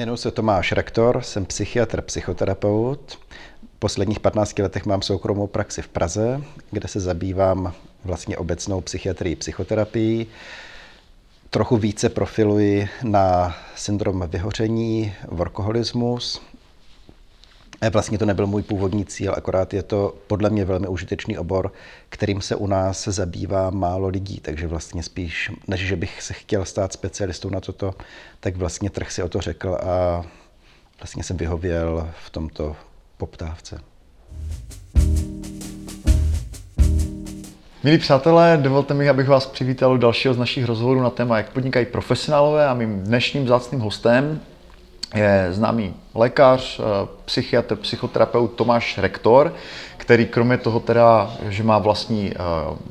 Jmenuji 0.00 0.16
se 0.16 0.30
Tomáš 0.30 0.72
Rektor, 0.72 1.22
jsem 1.22 1.46
psychiatr, 1.46 2.00
psychoterapeut. 2.00 3.18
V 3.76 3.78
posledních 3.78 4.20
15 4.20 4.58
letech 4.58 4.86
mám 4.86 5.02
soukromou 5.02 5.46
praxi 5.46 5.82
v 5.82 5.88
Praze, 5.88 6.42
kde 6.70 6.88
se 6.88 7.00
zabývám 7.00 7.72
vlastně 8.04 8.36
obecnou 8.36 8.80
psychiatrii, 8.80 9.36
psychoterapii. 9.36 10.26
Trochu 11.50 11.76
více 11.76 12.08
profiluji 12.08 12.88
na 13.02 13.56
syndrom 13.76 14.24
vyhoření, 14.28 15.14
workoholismus, 15.28 16.42
Vlastně 17.88 18.18
to 18.18 18.26
nebyl 18.26 18.46
můj 18.46 18.62
původní 18.62 19.04
cíl, 19.04 19.34
akorát 19.36 19.74
je 19.74 19.82
to 19.82 20.14
podle 20.26 20.50
mě 20.50 20.64
velmi 20.64 20.88
užitečný 20.88 21.38
obor, 21.38 21.72
kterým 22.08 22.40
se 22.40 22.56
u 22.56 22.66
nás 22.66 23.08
zabývá 23.08 23.70
málo 23.70 24.08
lidí, 24.08 24.40
takže 24.40 24.66
vlastně 24.66 25.02
spíš, 25.02 25.50
než 25.68 25.80
že 25.80 25.96
bych 25.96 26.22
se 26.22 26.32
chtěl 26.32 26.64
stát 26.64 26.92
specialistou 26.92 27.50
na 27.50 27.60
toto, 27.60 27.94
tak 28.40 28.56
vlastně 28.56 28.90
trh 28.90 29.12
si 29.12 29.22
o 29.22 29.28
to 29.28 29.40
řekl 29.40 29.78
a 29.82 30.22
vlastně 31.00 31.24
jsem 31.24 31.36
vyhověl 31.36 32.10
v 32.26 32.30
tomto 32.30 32.76
poptávce. 33.16 33.80
Milí 37.84 37.98
přátelé, 37.98 38.58
dovolte 38.62 38.94
mi, 38.94 39.08
abych 39.08 39.28
vás 39.28 39.46
přivítal 39.46 39.92
u 39.92 39.96
dalšího 39.96 40.34
z 40.34 40.38
našich 40.38 40.64
rozhovorů 40.64 41.00
na 41.00 41.10
téma, 41.10 41.36
jak 41.36 41.52
podnikají 41.52 41.86
profesionálové 41.86 42.68
a 42.68 42.74
mým 42.74 43.00
dnešním 43.00 43.48
zácným 43.48 43.80
hostem 43.80 44.40
je 45.14 45.48
známý 45.50 45.94
lékař, 46.14 46.80
eh, 46.80 47.08
psychiatr, 47.24 47.76
psychoterapeut 47.76 48.52
Tomáš 48.52 48.98
Rektor, 48.98 49.54
který 49.96 50.26
kromě 50.26 50.58
toho 50.58 50.80
teda, 50.80 51.30
že 51.48 51.62
má 51.62 51.78
vlastní 51.78 52.32
eh, 52.32 52.36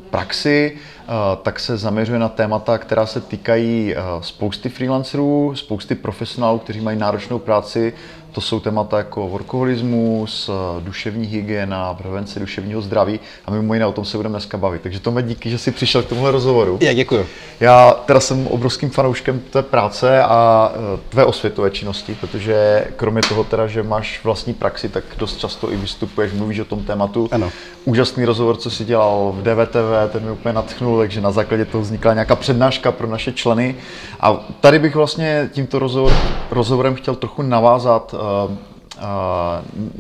praxi, 0.09 0.77
eh, 0.77 1.11
tak 1.41 1.59
se 1.59 1.77
zaměřuje 1.77 2.19
na 2.19 2.29
témata, 2.29 2.77
která 2.77 3.05
se 3.05 3.21
týkají 3.21 3.95
spousty 4.21 4.69
freelancerů, 4.69 5.55
spousty 5.55 5.95
profesionálů, 5.95 6.59
kteří 6.59 6.81
mají 6.81 6.99
náročnou 6.99 7.39
práci 7.39 7.94
to 8.31 8.41
jsou 8.41 8.59
témata 8.59 8.97
jako 8.97 9.27
workoholismus, 9.27 10.49
duševní 10.80 11.27
hygiena, 11.27 11.94
prevence 11.94 12.39
duševního 12.39 12.81
zdraví 12.81 13.19
a 13.45 13.52
mimo 13.52 13.73
jiné 13.73 13.85
o 13.85 13.91
tom 13.91 14.05
se 14.05 14.17
budeme 14.17 14.33
dneska 14.33 14.58
bavit. 14.58 14.81
Takže 14.81 14.99
Tome, 14.99 15.23
díky, 15.23 15.49
že 15.49 15.58
jsi 15.58 15.72
přišel 15.72 16.03
k 16.03 16.05
tomuhle 16.05 16.31
rozhovoru. 16.31 16.77
Já 16.81 16.94
děkuji. 16.94 17.25
Já 17.59 17.91
teda 17.91 18.19
jsem 18.19 18.47
obrovským 18.47 18.89
fanouškem 18.89 19.39
té 19.39 19.61
práce 19.61 20.23
a 20.23 20.72
e, 20.75 21.09
tvé 21.09 21.25
osvětové 21.25 21.72
činnosti, 21.72 22.17
protože 22.22 22.88
kromě 22.95 23.22
toho 23.22 23.44
teda, 23.44 23.67
že 23.67 23.83
máš 23.83 24.23
vlastní 24.23 24.53
praxi, 24.53 24.89
tak 24.89 25.03
dost 25.17 25.38
často 25.38 25.72
i 25.72 25.75
vystupuješ, 25.75 26.33
mluvíš 26.33 26.59
o 26.59 26.66
tom 26.66 26.83
tématu. 26.83 27.30
Ano. 27.31 27.52
Úžasný 27.85 28.25
rozhovor, 28.25 28.57
co 28.57 28.69
jsi 28.69 28.85
dělal 28.85 29.35
v 29.38 29.44
DVTV, 29.44 30.11
ten 30.11 30.23
mi 30.23 30.31
úplně 30.31 30.53
nadchnul, 30.53 31.00
takže 31.00 31.22
na 31.22 31.31
základě 31.31 31.66
toho 31.66 31.81
vznikla 31.81 32.13
nějaká 32.13 32.35
přednáška 32.35 32.91
pro 32.91 33.07
naše 33.07 33.31
členy. 33.31 33.75
A 34.19 34.39
tady 34.61 34.80
bych 34.80 34.95
vlastně 34.95 35.50
tímto 35.53 35.80
rozhovor, 35.80 36.13
rozhovorem 36.52 36.95
chtěl 36.95 37.16
trochu 37.16 37.41
navázat 37.41 38.16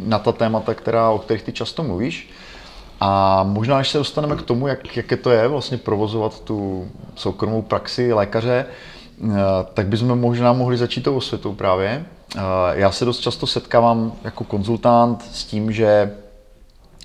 na 0.05 0.19
ta 0.19 0.31
témata, 0.31 0.73
která, 0.73 1.09
o 1.09 1.19
kterých 1.19 1.43
ty 1.43 1.51
často 1.51 1.83
mluvíš. 1.83 2.29
A 2.99 3.43
možná, 3.43 3.77
než 3.77 3.89
se 3.89 3.97
dostaneme 3.97 4.35
k 4.35 4.41
tomu, 4.41 4.67
jak, 4.67 4.97
jaké 4.97 5.17
to 5.17 5.31
je 5.31 5.47
vlastně 5.47 5.77
provozovat 5.77 6.39
tu 6.39 6.87
soukromou 7.15 7.61
praxi 7.61 8.13
lékaře, 8.13 8.65
uh, 9.17 9.37
tak 9.73 9.87
bychom 9.87 10.19
možná 10.19 10.53
mohli 10.53 10.77
začít 10.77 11.01
tou 11.01 11.15
osvětou 11.15 11.53
právě. 11.53 12.05
Já 12.71 12.91
se 12.91 13.05
dost 13.05 13.19
často 13.19 13.47
setkávám 13.47 14.13
jako 14.23 14.43
konzultant 14.43 15.23
s 15.31 15.45
tím, 15.45 15.71
že 15.71 16.13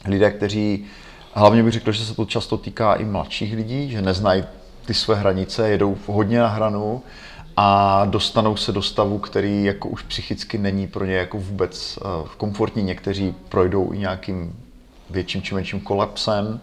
lidé, 0.04 0.30
kteří, 0.30 0.84
hlavně 1.32 1.62
bych 1.62 1.72
řekl, 1.72 1.92
že 1.92 2.04
se 2.04 2.14
to 2.14 2.24
často 2.24 2.56
týká 2.56 2.94
i 2.94 3.04
mladších 3.04 3.56
lidí, 3.56 3.90
že 3.90 4.02
neznají 4.02 4.44
ty 4.86 4.94
své 4.94 5.14
hranice, 5.14 5.68
jedou 5.68 5.96
hodně 6.06 6.38
na 6.38 6.48
hranu 6.48 7.02
a 7.56 8.04
dostanou 8.04 8.56
se 8.56 8.72
do 8.72 8.82
stavu, 8.82 9.18
který 9.18 9.64
jako 9.64 9.88
už 9.88 10.02
psychicky 10.02 10.58
není 10.58 10.86
pro 10.86 11.04
ně 11.04 11.14
jako 11.14 11.38
vůbec 11.38 11.98
uh, 11.98 12.28
komfortní. 12.36 12.82
Někteří 12.82 13.34
projdou 13.48 13.92
i 13.92 13.98
nějakým 13.98 14.56
větším 15.10 15.42
či 15.42 15.54
menším 15.54 15.80
kolapsem. 15.80 16.60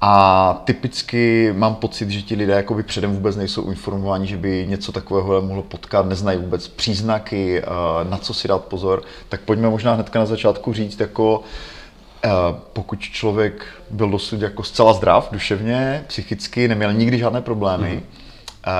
A 0.00 0.62
typicky 0.64 1.52
mám 1.56 1.74
pocit, 1.74 2.10
že 2.10 2.22
ti 2.22 2.34
lidé 2.34 2.52
jako 2.52 2.74
by 2.74 2.82
předem 2.82 3.12
vůbec 3.12 3.36
nejsou 3.36 3.70
informováni, 3.70 4.26
že 4.26 4.36
by 4.36 4.66
něco 4.68 4.92
takového 4.92 5.42
mohlo 5.42 5.62
potkat, 5.62 6.06
neznají 6.06 6.38
vůbec 6.38 6.68
příznaky, 6.68 7.62
uh, 7.62 8.10
na 8.10 8.18
co 8.18 8.34
si 8.34 8.48
dát 8.48 8.64
pozor. 8.64 9.02
Tak 9.28 9.40
pojďme 9.40 9.70
možná 9.70 9.94
hnedka 9.94 10.18
na 10.18 10.26
začátku 10.26 10.72
říct, 10.72 11.00
jako 11.00 11.38
uh, 11.38 12.30
pokud 12.72 13.00
člověk 13.00 13.66
byl 13.90 14.10
dosud 14.10 14.42
jako 14.42 14.62
zcela 14.62 14.92
zdrav 14.92 15.28
duševně, 15.32 16.04
psychicky, 16.08 16.68
neměl 16.68 16.92
nikdy 16.92 17.18
žádné 17.18 17.40
problémy, 17.40 18.02
mm-hmm 18.02 18.25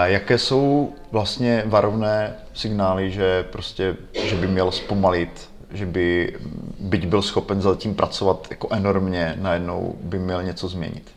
Jaké 0.04 0.38
jsou 0.38 0.94
vlastně 1.12 1.62
varovné 1.66 2.34
signály, 2.54 3.12
že 3.12 3.42
prostě, 3.42 3.96
že 4.24 4.36
by 4.36 4.46
měl 4.46 4.72
zpomalit, 4.72 5.50
že 5.72 5.86
by, 5.86 6.36
byť 6.78 7.06
byl 7.06 7.22
schopen 7.22 7.62
zatím 7.62 7.94
pracovat 7.94 8.46
jako 8.50 8.68
enormně, 8.70 9.34
najednou 9.40 9.96
by 10.00 10.18
měl 10.18 10.42
něco 10.42 10.68
změnit? 10.68 11.10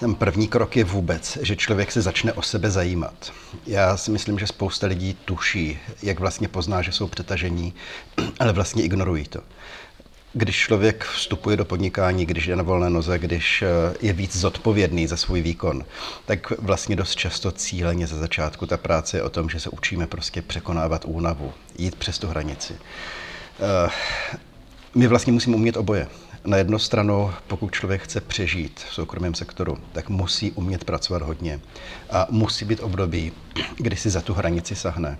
Ten 0.00 0.14
první 0.14 0.48
krok 0.48 0.76
je 0.76 0.84
vůbec, 0.84 1.38
že 1.42 1.56
člověk 1.56 1.92
se 1.92 2.02
začne 2.02 2.32
o 2.32 2.42
sebe 2.42 2.70
zajímat. 2.70 3.32
Já 3.66 3.96
si 3.96 4.10
myslím, 4.10 4.38
že 4.38 4.46
spousta 4.46 4.86
lidí 4.86 5.16
tuší, 5.24 5.78
jak 6.02 6.20
vlastně 6.20 6.48
pozná, 6.48 6.82
že 6.82 6.92
jsou 6.92 7.06
přetažení, 7.06 7.74
ale 8.40 8.52
vlastně 8.52 8.82
ignorují 8.82 9.24
to 9.24 9.40
když 10.34 10.56
člověk 10.56 11.04
vstupuje 11.04 11.56
do 11.56 11.64
podnikání, 11.64 12.26
když 12.26 12.46
je 12.46 12.56
na 12.56 12.62
volné 12.62 12.90
noze, 12.90 13.18
když 13.18 13.62
eh, 13.62 13.66
je 14.00 14.12
víc 14.12 14.36
zodpovědný 14.36 15.06
za 15.06 15.16
svůj 15.16 15.42
výkon, 15.42 15.84
tak 16.26 16.58
vlastně 16.58 16.96
dost 16.96 17.16
často 17.16 17.52
cíleně 17.52 18.06
za 18.06 18.16
začátku 18.16 18.66
ta 18.66 18.76
práce 18.76 19.16
je 19.16 19.22
o 19.22 19.30
tom, 19.30 19.48
že 19.48 19.60
se 19.60 19.70
učíme 19.70 20.06
prostě 20.06 20.42
překonávat 20.42 21.04
únavu, 21.04 21.52
jít 21.78 21.94
přes 21.94 22.18
tu 22.18 22.26
hranici. 22.26 22.74
Eh, 22.74 23.90
my 24.94 25.06
vlastně 25.06 25.32
musíme 25.32 25.56
umět 25.56 25.76
oboje. 25.76 26.08
Na 26.44 26.56
jednu 26.56 26.78
stranu, 26.78 27.32
pokud 27.46 27.72
člověk 27.72 28.02
chce 28.02 28.20
přežít 28.20 28.80
v 28.90 28.94
soukromém 28.94 29.34
sektoru, 29.34 29.78
tak 29.92 30.08
musí 30.08 30.52
umět 30.52 30.84
pracovat 30.84 31.22
hodně 31.22 31.60
a 32.10 32.26
musí 32.30 32.64
být 32.64 32.80
období, 32.80 33.32
kdy 33.76 33.96
si 33.96 34.10
za 34.10 34.20
tu 34.20 34.34
hranici 34.34 34.76
sahne 34.76 35.18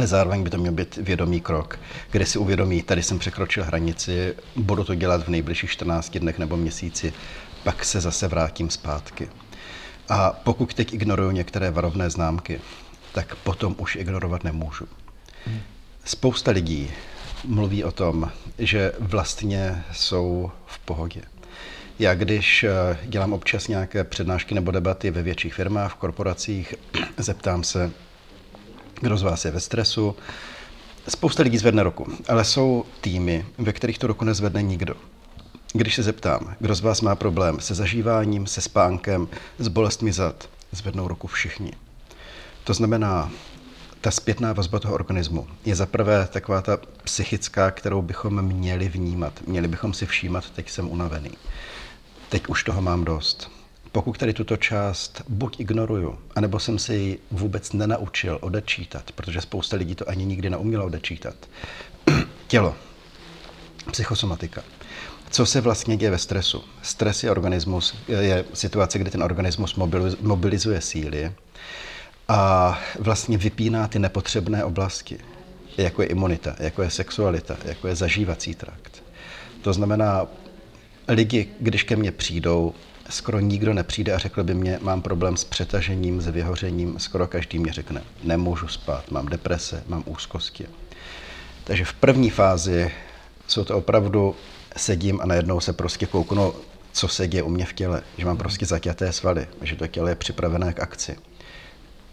ale 0.00 0.06
zároveň 0.06 0.42
by 0.42 0.50
to 0.50 0.58
měl 0.58 0.72
být 0.72 0.96
vědomý 0.96 1.40
krok, 1.40 1.78
kde 2.10 2.26
si 2.26 2.38
uvědomí, 2.38 2.82
tady 2.82 3.02
jsem 3.02 3.18
překročil 3.18 3.64
hranici, 3.64 4.34
budu 4.56 4.84
to 4.84 4.94
dělat 4.94 5.24
v 5.24 5.28
nejbližších 5.28 5.70
14 5.70 6.18
dnech 6.18 6.38
nebo 6.38 6.56
měsíci, 6.56 7.12
pak 7.64 7.84
se 7.84 8.00
zase 8.00 8.28
vrátím 8.28 8.70
zpátky. 8.70 9.28
A 10.08 10.32
pokud 10.32 10.74
teď 10.74 10.92
ignoruju 10.92 11.30
některé 11.30 11.70
varovné 11.70 12.10
známky, 12.10 12.60
tak 13.12 13.34
potom 13.34 13.74
už 13.78 13.96
ignorovat 13.96 14.44
nemůžu. 14.44 14.86
Spousta 16.04 16.50
lidí 16.50 16.90
mluví 17.44 17.84
o 17.84 17.92
tom, 17.92 18.30
že 18.58 18.92
vlastně 18.98 19.84
jsou 19.92 20.50
v 20.66 20.78
pohodě. 20.78 21.20
Já 21.98 22.14
když 22.14 22.64
eh, 22.64 22.98
dělám 23.04 23.32
občas 23.32 23.68
nějaké 23.68 24.04
přednášky 24.04 24.54
nebo 24.54 24.70
debaty 24.70 25.10
ve 25.10 25.22
větších 25.22 25.54
firmách, 25.54 25.92
v 25.92 25.96
korporacích, 25.96 26.74
zeptám 27.16 27.64
se, 27.64 27.90
kdo 29.00 29.16
z 29.16 29.22
vás 29.22 29.44
je 29.44 29.50
ve 29.50 29.60
stresu. 29.60 30.16
Spousta 31.08 31.42
lidí 31.42 31.58
zvedne 31.58 31.82
ruku, 31.82 32.06
ale 32.28 32.44
jsou 32.44 32.84
týmy, 33.00 33.46
ve 33.58 33.72
kterých 33.72 33.98
tu 33.98 34.06
ruku 34.06 34.24
nezvedne 34.24 34.62
nikdo. 34.62 34.94
Když 35.72 35.94
se 35.94 36.02
zeptám, 36.02 36.54
kdo 36.58 36.74
z 36.74 36.80
vás 36.80 37.00
má 37.00 37.14
problém 37.14 37.60
se 37.60 37.74
zažíváním, 37.74 38.46
se 38.46 38.60
spánkem, 38.60 39.28
s 39.58 39.68
bolestmi 39.68 40.12
zad, 40.12 40.48
zvednou 40.72 41.08
ruku 41.08 41.26
všichni. 41.26 41.72
To 42.64 42.74
znamená, 42.74 43.30
ta 44.00 44.10
zpětná 44.10 44.52
vazba 44.52 44.78
toho 44.78 44.94
organismu 44.94 45.46
je 45.64 45.74
zaprvé 45.74 46.28
taková 46.32 46.62
ta 46.62 46.78
psychická, 47.04 47.70
kterou 47.70 48.02
bychom 48.02 48.42
měli 48.42 48.88
vnímat. 48.88 49.32
Měli 49.46 49.68
bychom 49.68 49.94
si 49.94 50.06
všímat, 50.06 50.50
teď 50.50 50.70
jsem 50.70 50.90
unavený. 50.90 51.30
Teď 52.28 52.46
už 52.46 52.64
toho 52.64 52.82
mám 52.82 53.04
dost 53.04 53.59
pokud 53.92 54.18
tady 54.18 54.32
tuto 54.32 54.56
část 54.56 55.22
buď 55.28 55.60
ignoruju, 55.60 56.18
anebo 56.34 56.58
jsem 56.58 56.78
si 56.78 56.94
ji 56.94 57.18
vůbec 57.30 57.72
nenaučil 57.72 58.38
odečítat, 58.40 59.12
protože 59.12 59.40
spousta 59.40 59.76
lidí 59.76 59.94
to 59.94 60.08
ani 60.08 60.24
nikdy 60.24 60.50
neuměla 60.50 60.84
odečítat. 60.84 61.34
Tělo, 62.46 62.74
psychosomatika. 63.90 64.62
Co 65.30 65.46
se 65.46 65.60
vlastně 65.60 65.96
děje 65.96 66.10
ve 66.10 66.18
stresu? 66.18 66.64
Stres 66.82 67.24
je 67.24 67.30
organismus, 67.30 67.94
je 68.08 68.44
situace, 68.54 68.98
kdy 68.98 69.10
ten 69.10 69.22
organismus 69.22 69.76
mobilizuje 70.20 70.80
síly 70.80 71.32
a 72.28 72.78
vlastně 72.98 73.38
vypíná 73.38 73.88
ty 73.88 73.98
nepotřebné 73.98 74.64
oblasti, 74.64 75.18
jako 75.78 76.02
je 76.02 76.08
imunita, 76.08 76.56
jako 76.58 76.82
je 76.82 76.90
sexualita, 76.90 77.56
jako 77.64 77.88
je 77.88 77.96
zažívací 77.96 78.54
trakt. 78.54 79.02
To 79.62 79.72
znamená, 79.72 80.26
lidi, 81.08 81.48
když 81.60 81.82
ke 81.82 81.96
mně 81.96 82.12
přijdou, 82.12 82.74
skoro 83.10 83.40
nikdo 83.40 83.74
nepřijde 83.74 84.12
a 84.12 84.18
řekl 84.18 84.44
by 84.44 84.54
mě, 84.54 84.78
mám 84.82 85.02
problém 85.02 85.36
s 85.36 85.44
přetažením, 85.44 86.20
s 86.20 86.28
vyhořením, 86.28 86.98
skoro 86.98 87.26
každý 87.26 87.58
mě 87.58 87.72
řekne, 87.72 88.02
nemůžu 88.22 88.68
spát, 88.68 89.10
mám 89.10 89.26
deprese, 89.26 89.82
mám 89.88 90.02
úzkosti. 90.06 90.66
Takže 91.64 91.84
v 91.84 91.92
první 91.92 92.30
fázi 92.30 92.90
jsou 93.46 93.64
to 93.64 93.76
opravdu 93.76 94.36
sedím 94.76 95.20
a 95.20 95.26
najednou 95.26 95.60
se 95.60 95.72
prostě 95.72 96.06
kouknu, 96.06 96.52
co 96.92 97.08
se 97.08 97.28
děje 97.28 97.42
u 97.42 97.48
mě 97.48 97.66
v 97.66 97.72
těle, 97.72 98.02
že 98.18 98.26
mám 98.26 98.36
prostě 98.36 98.66
zaťaté 98.66 99.12
svaly, 99.12 99.46
že 99.62 99.76
to 99.76 99.86
tělo 99.86 100.08
je 100.08 100.14
připravené 100.14 100.72
k 100.72 100.80
akci. 100.80 101.16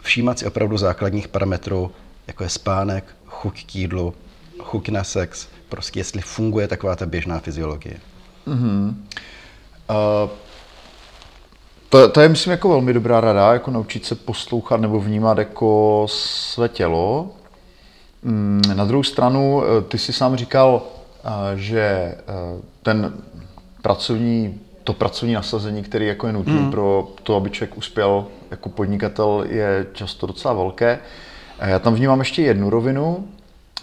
Všímat 0.01 0.39
si 0.39 0.45
opravdu 0.45 0.77
základních 0.77 1.27
parametrů, 1.27 1.91
jako 2.27 2.43
je 2.43 2.49
spánek, 2.49 3.15
chuť 3.25 3.65
k 3.65 3.75
jídlu, 3.75 4.13
chuť 4.59 4.89
na 4.89 5.03
sex, 5.03 5.47
prostě 5.69 5.99
jestli 5.99 6.21
funguje 6.21 6.67
taková 6.67 6.95
ta 6.95 7.05
běžná 7.05 7.39
fyziologie. 7.39 7.97
Uh, 9.89 10.29
to, 11.89 12.09
to 12.09 12.21
je, 12.21 12.29
myslím, 12.29 12.51
jako 12.51 12.69
velmi 12.69 12.93
dobrá 12.93 13.21
rada, 13.21 13.53
jako 13.53 13.71
naučit 13.71 14.05
se 14.05 14.15
poslouchat 14.15 14.81
nebo 14.81 14.99
vnímat 14.99 15.37
jako 15.37 16.05
své 16.09 16.69
tělo. 16.69 17.29
Mm, 18.23 18.61
Na 18.75 18.85
druhou 18.85 19.03
stranu, 19.03 19.63
eh, 19.63 19.81
ty 19.81 19.97
jsi 19.97 20.13
sám 20.13 20.35
říkal, 20.35 20.81
eh, 21.25 21.29
že 21.55 21.81
eh, 21.81 22.15
ten 22.83 23.13
pracovní, 23.81 24.59
to 24.83 24.93
pracovní 24.93 25.33
nasazení, 25.33 25.83
který 25.83 26.07
jako 26.07 26.27
je 26.27 26.33
nutné 26.33 26.53
mm. 26.53 26.71
pro 26.71 27.07
to, 27.23 27.35
aby 27.35 27.49
člověk 27.49 27.77
uspěl 27.77 28.25
jako 28.51 28.69
podnikatel, 28.69 29.45
je 29.49 29.87
často 29.93 30.27
docela 30.27 30.53
velké. 30.53 30.99
Já 31.59 31.79
tam 31.79 31.95
vnímám 31.95 32.19
ještě 32.19 32.41
jednu 32.41 32.69
rovinu, 32.69 33.27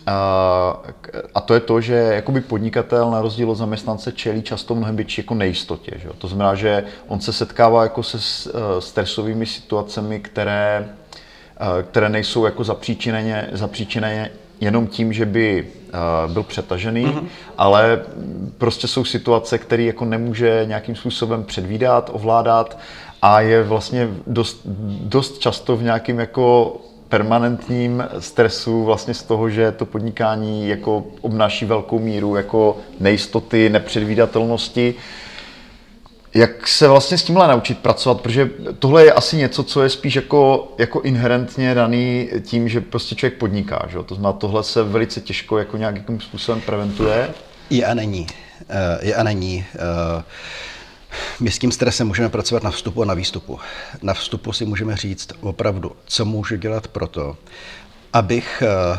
a, 0.06 0.82
a 1.34 1.40
to 1.40 1.54
je 1.54 1.60
to, 1.60 1.80
že 1.80 1.94
jakoby 1.94 2.40
podnikatel 2.40 3.10
na 3.10 3.20
rozdíl 3.20 3.50
od 3.50 3.54
zaměstnance 3.54 4.12
čelí 4.12 4.42
často 4.42 4.74
mnohem 4.74 4.96
větší 4.96 5.20
jako 5.20 5.34
nejistotě. 5.34 5.92
Že? 5.96 6.08
To 6.18 6.28
znamená, 6.28 6.54
že 6.54 6.84
on 7.08 7.20
se 7.20 7.32
setkává 7.32 7.82
jako 7.82 8.02
se 8.02 8.18
eh, 8.50 8.80
stresovými 8.80 9.46
situacemi, 9.46 10.20
které, 10.20 10.88
eh, 11.56 11.82
které 11.82 12.08
nejsou 12.08 12.44
jako 12.44 12.64
zapříčineně, 12.64 13.48
zapříčineně 13.52 14.30
jenom 14.60 14.86
tím, 14.86 15.12
že 15.12 15.26
by 15.26 15.66
eh, 15.68 16.32
byl 16.32 16.42
přetažený, 16.42 17.06
mm-hmm. 17.06 17.26
ale 17.58 18.02
prostě 18.58 18.88
jsou 18.88 19.04
situace, 19.04 19.58
které 19.58 19.82
jako 19.82 20.04
nemůže 20.04 20.64
nějakým 20.68 20.96
způsobem 20.96 21.44
předvídat, 21.44 22.10
ovládat 22.12 22.78
a 23.22 23.40
je 23.40 23.62
vlastně 23.62 24.08
dost, 24.26 24.60
dost 25.00 25.38
často 25.38 25.76
v 25.76 25.82
nějakým 25.82 26.18
jako 26.18 26.76
permanentním 27.14 28.04
stresu 28.18 28.84
vlastně 28.84 29.14
z 29.14 29.22
toho, 29.22 29.50
že 29.50 29.72
to 29.72 29.86
podnikání 29.86 30.68
jako 30.68 31.04
obnáší 31.20 31.64
velkou 31.64 31.98
míru 31.98 32.36
jako 32.36 32.76
nejistoty, 33.00 33.70
nepředvídatelnosti. 33.70 34.94
Jak 36.34 36.68
se 36.68 36.88
vlastně 36.88 37.18
s 37.18 37.22
tímhle 37.22 37.48
naučit 37.48 37.78
pracovat? 37.78 38.20
Protože 38.20 38.50
tohle 38.78 39.04
je 39.04 39.12
asi 39.12 39.36
něco, 39.36 39.62
co 39.62 39.82
je 39.82 39.88
spíš 39.88 40.14
jako, 40.16 40.72
jako 40.78 41.00
inherentně 41.00 41.74
daný 41.74 42.28
tím, 42.42 42.68
že 42.68 42.80
prostě 42.80 43.14
člověk 43.14 43.38
podniká. 43.38 43.86
Že? 43.88 43.98
To 44.06 44.14
znamená, 44.14 44.32
tohle 44.32 44.64
se 44.64 44.82
velice 44.82 45.20
těžko 45.20 45.58
jako 45.58 45.76
nějakým 45.76 46.20
způsobem 46.20 46.60
preventuje. 46.60 47.30
Je 47.70 47.86
a 47.86 47.94
není. 47.94 48.26
Eh, 48.68 48.98
Je 49.06 49.14
a 49.14 49.22
není. 49.22 49.64
My 51.40 51.50
s 51.50 51.58
tím 51.58 51.72
stresem 51.72 52.06
můžeme 52.06 52.28
pracovat 52.28 52.62
na 52.62 52.70
vstupu 52.70 53.02
a 53.02 53.04
na 53.04 53.14
výstupu. 53.14 53.58
Na 54.02 54.14
vstupu 54.14 54.52
si 54.52 54.64
můžeme 54.64 54.96
říct 54.96 55.28
opravdu, 55.40 55.92
co 56.06 56.24
můžu 56.24 56.56
dělat 56.56 56.88
pro 56.88 57.06
to, 57.06 57.36
abych, 58.12 58.62
eh, 58.66 58.98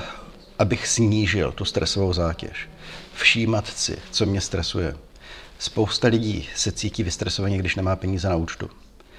abych 0.59 0.87
snížil 0.87 1.51
tu 1.51 1.65
stresovou 1.65 2.13
zátěž. 2.13 2.69
Všímat 3.15 3.67
si, 3.67 3.97
co 4.11 4.25
mě 4.25 4.41
stresuje. 4.41 4.95
Spousta 5.59 6.07
lidí 6.07 6.49
se 6.55 6.71
cítí 6.71 7.03
vystresovaně, 7.03 7.57
když 7.57 7.75
nemá 7.75 7.95
peníze 7.95 8.29
na 8.29 8.35
účtu. 8.35 8.69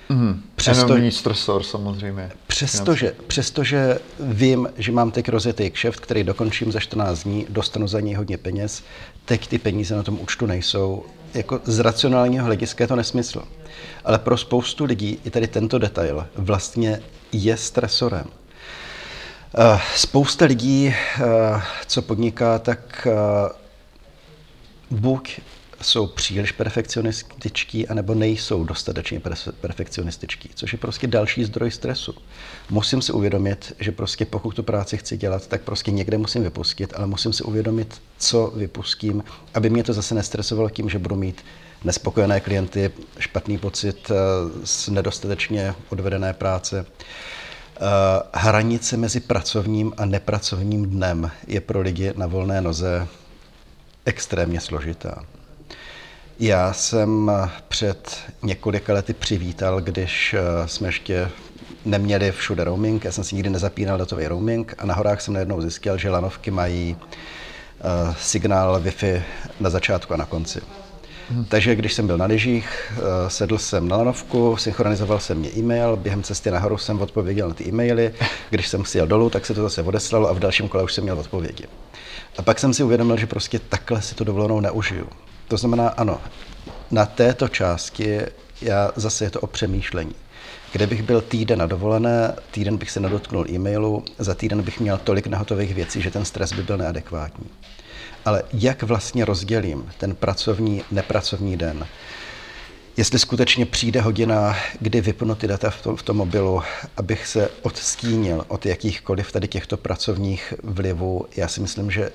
Mm. 0.09 0.43
Přesto- 0.57 0.85
Enormní 0.85 1.13
stresor 1.13 1.63
samozřejmě. 1.63 2.31
Přestože, 2.47 3.15
přestože 3.27 3.99
vím, 4.21 4.69
že 4.79 4.93
mám 4.93 5.11
teď 5.11 5.29
rozjetý 5.29 5.71
kšeft, 5.71 6.01
který 6.01 6.25
dokončím 6.25 6.73
za 6.73 6.81
14 6.81 7.23
dní, 7.25 7.47
dostanu 7.49 7.89
za 7.89 8.01
něj 8.01 8.15
hodně 8.15 8.39
peněz, 8.39 8.83
teď 9.25 9.47
ty 9.47 9.59
peníze 9.59 9.97
na 9.97 10.03
tom 10.03 10.19
účtu 10.21 10.47
nejsou. 10.47 11.05
Jako 11.37 11.61
z 11.65 11.79
racionálního 11.79 12.45
hlediska 12.45 12.85
je 12.85 12.89
to 12.89 12.97
nesmysl. 12.97 13.43
Ale 14.05 14.19
pro 14.19 14.37
spoustu 14.37 14.85
lidí 14.85 15.19
i 15.25 15.31
tady 15.31 15.47
tento 15.47 15.79
detail 15.79 16.27
vlastně 16.37 17.01
je 17.33 17.57
stresorem. 17.57 18.27
Eh, 19.59 19.81
Spousta 19.95 20.45
lidí, 20.45 20.95
eh, 20.95 21.63
co 21.87 22.03
podniká, 22.03 22.59
tak 22.59 23.07
eh, 23.11 23.53
buď 24.91 25.41
jsou 25.83 26.07
příliš 26.07 26.53
perfekcionističtí, 26.53 27.89
anebo 27.89 28.15
nejsou 28.15 28.65
dostatečně 28.65 29.21
perfe- 29.21 29.53
perfekcionističtí, 29.53 30.51
což 30.55 30.73
je 30.73 30.79
prostě 30.79 31.07
další 31.07 31.45
zdroj 31.45 31.71
stresu. 31.71 32.15
Musím 32.71 33.03
si 33.03 33.13
uvědomit, 33.13 33.75
že 33.79 33.93
prostě 33.93 34.25
pokud 34.25 34.57
tu 34.57 34.63
práci 34.63 34.97
chci 34.97 35.17
dělat, 35.17 35.47
tak 35.47 35.63
prostě 35.63 35.91
někde 35.91 36.19
musím 36.19 36.43
vypustit, 36.43 36.93
ale 36.97 37.07
musím 37.07 37.33
si 37.33 37.43
uvědomit, 37.43 38.01
co 38.19 38.53
vypustím, 38.57 39.25
aby 39.55 39.71
mě 39.71 39.85
to 39.85 39.93
zase 39.93 40.15
nestresovalo 40.15 40.71
tím, 40.71 40.89
že 40.89 40.99
budu 40.99 41.17
mít 41.17 41.45
nespokojené 41.85 42.41
klienty, 42.41 42.91
špatný 43.19 43.59
pocit 43.59 44.11
eh, 44.11 44.15
z 44.65 44.89
nedostatečně 44.89 45.75
odvedené 45.89 46.33
práce. 46.33 46.87
Eh, 47.77 47.81
Hranice 48.33 48.97
mezi 48.97 49.21
pracovním 49.21 49.93
a 49.97 50.05
nepracovním 50.05 50.91
dnem 50.91 51.31
je 51.47 51.61
pro 51.61 51.81
lidi 51.81 52.13
na 52.17 52.27
volné 52.27 52.61
noze 52.61 53.09
extrémně 54.05 54.61
složitá. 54.61 55.25
Já 56.39 56.73
jsem 56.73 57.31
eh, 57.35 57.51
před 57.69 58.19
několika 58.43 58.93
lety 58.93 59.15
přivítal, 59.15 59.81
když 59.81 60.35
eh, 60.35 60.69
jsme 60.69 60.89
ještě 60.89 61.29
neměli 61.85 62.33
všude 62.33 62.65
roaming, 62.65 63.05
já 63.05 63.13
jsem 63.13 63.25
si 63.25 63.35
nikdy 63.35 63.51
nezapínal 63.51 63.99
datový 63.99 64.27
roaming 64.27 64.75
a 64.79 64.87
na 64.87 64.95
horách 64.95 65.21
jsem 65.21 65.35
najednou 65.35 65.61
zjistil, 65.61 65.99
že 65.99 66.11
lanovky 66.11 66.51
mají 66.51 66.97
eh, 66.97 68.15
signál 68.21 68.81
Wi-Fi 68.81 69.23
na 69.61 69.71
začátku 69.71 70.15
a 70.15 70.17
na 70.17 70.25
konci. 70.25 70.61
Takže 71.49 71.75
když 71.75 71.95
jsem 71.95 72.07
byl 72.07 72.19
na 72.19 72.25
lyžích, 72.25 72.93
sedl 73.29 73.59
jsem 73.59 73.89
na 73.89 73.97
lanovku, 73.97 74.57
synchronizoval 74.57 75.21
jsem 75.21 75.39
mě 75.39 75.51
e-mail, 75.57 75.97
během 75.97 76.23
cesty 76.23 76.51
nahoru 76.51 76.79
jsem 76.79 77.01
odpověděl 77.01 77.49
na 77.49 77.55
ty 77.55 77.69
e-maily, 77.69 78.15
když 78.51 78.69
jsem 78.69 78.85
si 78.85 78.99
jel 78.99 79.07
dolů, 79.07 79.31
tak 79.31 79.47
se 79.47 79.55
to 79.55 79.63
zase 79.63 79.83
odeslalo 79.83 80.29
a 80.29 80.33
v 80.33 80.39
dalším 80.39 80.69
kole 80.69 80.83
už 80.83 80.95
jsem 80.95 81.05
měl 81.05 81.19
odpovědi. 81.19 81.65
A 82.39 82.43
pak 82.43 82.59
jsem 82.59 82.75
si 82.75 82.83
uvědomil, 82.83 83.17
že 83.17 83.27
prostě 83.27 83.59
takhle 83.59 84.03
si 84.03 84.15
tu 84.15 84.25
dovolenou 84.25 84.61
neužiju. 84.61 85.09
To 85.49 85.57
znamená, 85.57 85.89
ano, 85.89 86.21
na 86.91 87.07
této 87.07 87.49
části 87.49 88.21
já 88.63 88.91
zase 88.97 89.25
je 89.25 89.31
to 89.31 89.41
o 89.41 89.47
přemýšlení. 89.47 90.15
Kde 90.73 90.87
bych 90.87 91.03
byl 91.03 91.21
týden 91.21 91.59
na 91.59 91.67
dovolené, 91.67 92.35
týden 92.51 92.77
bych 92.77 92.91
se 92.91 93.01
nedotknul 93.01 93.47
e-mailu, 93.51 94.05
za 94.19 94.35
týden 94.35 94.63
bych 94.63 94.81
měl 94.81 94.99
tolik 94.99 95.27
nehotových 95.27 95.75
věcí, 95.75 96.03
že 96.03 96.11
ten 96.11 96.25
stres 96.25 96.53
by 96.53 96.63
byl 96.63 96.79
neadekvátní. 96.79 97.47
Ale 98.25 98.43
jak 98.53 98.83
vlastně 98.83 99.25
rozdělím 99.25 99.91
ten 99.99 100.15
pracovní, 100.15 100.83
nepracovní 100.91 101.57
den? 101.57 101.87
Jestli 102.97 103.19
skutečně 103.19 103.67
přijde 103.67 104.01
hodina, 104.01 104.57
kdy 104.81 105.01
vypnu 105.01 105.35
ty 105.35 105.47
data 105.47 105.71
v 105.71 105.83
tom, 105.83 105.97
v 105.97 106.03
tom 106.03 106.17
mobilu, 106.17 106.63
abych 106.97 107.27
se 107.27 107.49
odstínil 107.63 108.45
od 108.49 108.67
jakýchkoliv 108.67 109.33
tady 109.33 109.49
těchto 109.49 109.77
pracovních 109.77 110.55
vlivů, 110.63 111.27
já 111.37 111.49
si 111.49 111.61
myslím, 111.61 111.91
že 111.91 112.11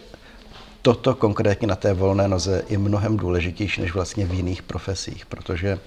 toto 0.81 1.15
konkrétně 1.15 1.67
na 1.67 1.75
té 1.75 1.93
volné 1.93 2.27
noze 2.27 2.63
je 2.69 2.77
mnohem 2.77 3.17
důležitější 3.17 3.81
než 3.81 3.93
vlastně 3.93 4.25
v 4.25 4.33
jiných 4.33 4.61
profesích, 4.61 5.25
protože 5.25 5.79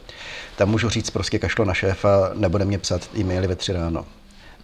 tam 0.56 0.68
můžu 0.68 0.88
říct 0.88 1.10
prostě 1.10 1.38
kašlo 1.38 1.64
na 1.64 1.74
šéfa, 1.74 2.30
nebude 2.34 2.64
mě 2.64 2.78
psát 2.78 3.10
e-maily 3.16 3.46
ve 3.46 3.56
tři 3.56 3.72
ráno. 3.72 4.06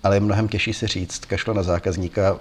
Ale 0.02 0.16
je 0.16 0.20
mnohem 0.20 0.48
těžší 0.48 0.72
si 0.72 0.86
říct 0.86 1.24
kašlo 1.24 1.54
na 1.54 1.62
zákazníka, 1.62 2.38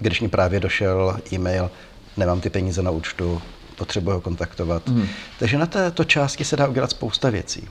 když 0.00 0.20
mi 0.20 0.28
právě 0.28 0.60
došel 0.60 1.20
e-mail, 1.32 1.70
nemám 2.16 2.40
ty 2.40 2.50
peníze 2.50 2.82
na 2.82 2.90
účtu, 2.90 3.42
potřebuji 3.76 4.10
ho 4.10 4.20
kontaktovat. 4.20 4.88
Mm. 4.88 5.08
Takže 5.38 5.58
na 5.58 5.66
této 5.66 6.04
části 6.04 6.44
se 6.44 6.56
dá 6.56 6.68
udělat 6.68 6.90
spousta 6.90 7.30
věcí. 7.30 7.68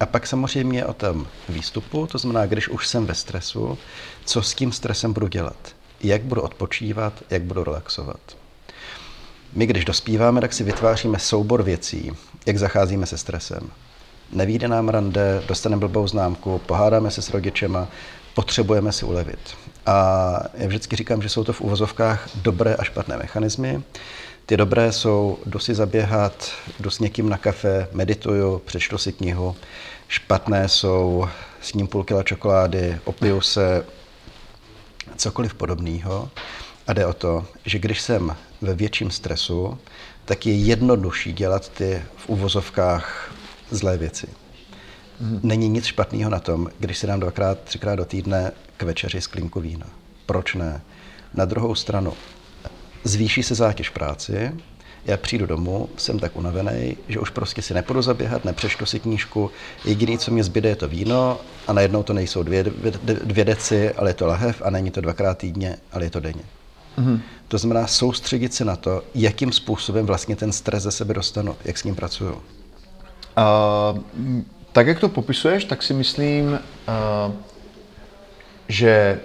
A 0.00 0.06
pak 0.06 0.26
samozřejmě 0.26 0.86
o 0.86 0.92
tom 0.92 1.26
výstupu, 1.48 2.06
to 2.06 2.18
znamená, 2.18 2.46
když 2.46 2.68
už 2.68 2.88
jsem 2.88 3.06
ve 3.06 3.14
stresu, 3.14 3.78
co 4.24 4.42
s 4.42 4.54
tím 4.54 4.72
stresem 4.72 5.12
budu 5.12 5.28
dělat? 5.28 5.56
Jak 6.00 6.22
budu 6.22 6.40
odpočívat, 6.40 7.12
jak 7.30 7.42
budu 7.42 7.64
relaxovat? 7.64 8.20
My, 9.52 9.66
když 9.66 9.84
dospíváme, 9.84 10.40
tak 10.40 10.52
si 10.52 10.64
vytváříme 10.64 11.18
soubor 11.18 11.62
věcí, 11.62 12.12
jak 12.46 12.58
zacházíme 12.58 13.06
se 13.06 13.18
stresem. 13.18 13.70
Nevíde 14.32 14.68
nám 14.68 14.88
rande, 14.88 15.42
dostaneme 15.48 15.80
blbou 15.80 16.08
známku, 16.08 16.60
pohádáme 16.66 17.10
se 17.10 17.22
s 17.22 17.30
rodičema, 17.30 17.88
potřebujeme 18.34 18.92
si 18.92 19.04
ulevit. 19.04 19.38
A 19.86 20.40
já 20.54 20.66
vždycky 20.66 20.96
říkám, 20.96 21.22
že 21.22 21.28
jsou 21.28 21.44
to 21.44 21.52
v 21.52 21.60
uvozovkách 21.60 22.28
dobré 22.34 22.74
a 22.74 22.84
špatné 22.84 23.16
mechanismy. 23.16 23.82
Ty 24.46 24.56
dobré 24.56 24.92
jsou, 24.92 25.38
jdu 25.46 25.58
si 25.58 25.74
zaběhat, 25.74 26.50
jdu 26.80 26.90
s 26.90 26.98
někým 26.98 27.28
na 27.28 27.38
kafe, 27.38 27.88
medituju, 27.92 28.58
přečtu 28.58 28.98
si 28.98 29.12
knihu. 29.12 29.56
Špatné 30.08 30.68
jsou, 30.68 31.28
sním 31.60 31.86
půl 31.86 32.04
kila 32.04 32.22
čokolády, 32.22 32.98
opiju 33.04 33.40
se, 33.40 33.84
cokoliv 35.16 35.54
podobného. 35.54 36.30
A 36.86 36.92
jde 36.92 37.06
o 37.06 37.12
to, 37.12 37.46
že 37.64 37.78
když 37.78 38.00
jsem 38.00 38.36
ve 38.60 38.74
větším 38.74 39.10
stresu, 39.10 39.78
tak 40.24 40.46
je 40.46 40.54
jednodušší 40.54 41.32
dělat 41.32 41.68
ty 41.68 42.02
v 42.16 42.28
uvozovkách 42.28 43.34
zlé 43.70 43.98
věci. 43.98 44.26
Není 45.42 45.68
nic 45.68 45.84
špatného 45.84 46.30
na 46.30 46.40
tom, 46.40 46.68
když 46.78 46.98
si 46.98 47.06
dám 47.06 47.20
dvakrát, 47.20 47.60
třikrát 47.60 47.94
do 47.94 48.04
týdne 48.04 48.52
k 48.76 48.82
večeři 48.82 49.20
sklinku 49.20 49.60
vína. 49.60 49.86
Proč 50.26 50.54
ne? 50.54 50.80
Na 51.34 51.44
druhou 51.44 51.74
stranu, 51.74 52.12
zvýší 53.04 53.42
se 53.42 53.54
zátěž 53.54 53.88
práci 53.88 54.52
Já 55.04 55.16
přijdu 55.16 55.46
domů, 55.46 55.88
jsem 55.96 56.18
tak 56.18 56.36
unavený, 56.36 56.96
že 57.08 57.18
už 57.18 57.30
prostě 57.30 57.62
si 57.62 57.74
nepůjdu 57.74 58.02
zaběhat, 58.02 58.44
nepřečtu 58.44 58.86
si 58.86 59.00
knížku. 59.00 59.50
Jediné, 59.84 60.18
co 60.18 60.30
mě 60.30 60.44
zbyde, 60.44 60.68
je 60.68 60.76
to 60.76 60.88
víno 60.88 61.40
a 61.66 61.72
najednou 61.72 62.02
to 62.02 62.12
nejsou 62.12 62.42
dvě, 62.42 62.64
dvě, 62.64 62.92
dvě 63.24 63.44
deci, 63.44 63.90
ale 63.90 64.10
je 64.10 64.14
to 64.14 64.26
lahev 64.26 64.62
a 64.64 64.70
není 64.70 64.90
to 64.90 65.00
dvakrát 65.00 65.38
týdně, 65.38 65.76
ale 65.92 66.04
je 66.04 66.10
to 66.10 66.20
denně. 66.20 66.42
Mm-hmm. 66.98 67.20
To 67.48 67.58
znamená 67.58 67.86
soustředit 67.86 68.54
se 68.54 68.64
na 68.64 68.76
to, 68.76 69.02
jakým 69.14 69.52
způsobem 69.52 70.06
vlastně 70.06 70.36
ten 70.36 70.52
stres 70.52 70.82
ze 70.82 70.90
sebe 70.90 71.14
dostanu, 71.14 71.56
jak 71.64 71.78
s 71.78 71.84
ním 71.84 71.94
pracuju. 71.94 72.32
Uh, 72.32 73.98
tak, 74.72 74.86
jak 74.86 75.00
to 75.00 75.08
popisuješ, 75.08 75.64
tak 75.64 75.82
si 75.82 75.94
myslím, 75.94 76.52
uh, 76.52 77.32
že 78.68 79.20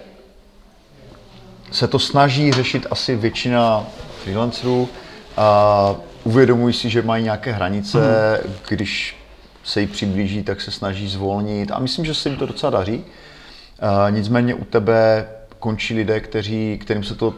se 1.72 1.88
to 1.88 2.00
snaží 2.00 2.52
řešit 2.52 2.88
asi 2.92 3.16
většina 3.16 3.88
freelancerů 4.24 4.90
a 5.38 5.96
uvědomují 6.24 6.74
si, 6.74 6.90
že 6.90 7.02
mají 7.02 7.24
nějaké 7.24 7.52
hranice, 7.52 7.98
mm. 8.46 8.54
když 8.70 9.18
se 9.64 9.82
jí 9.82 9.88
přiblíží, 9.88 10.44
tak 10.44 10.62
se 10.62 10.72
snaží 10.72 11.10
zvolnit 11.10 11.72
a 11.72 11.80
myslím, 11.80 12.06
že 12.06 12.14
se 12.14 12.30
jim 12.30 12.38
to 12.38 12.46
docela 12.46 12.70
daří. 12.70 12.98
Uh, 12.98 14.12
nicméně 14.16 14.56
u 14.56 14.64
tebe 14.64 15.28
končí 15.60 15.94
lidé, 15.96 16.20
kteří, 16.20 16.80
kterým 16.82 17.04
se 17.04 17.16
to 17.16 17.34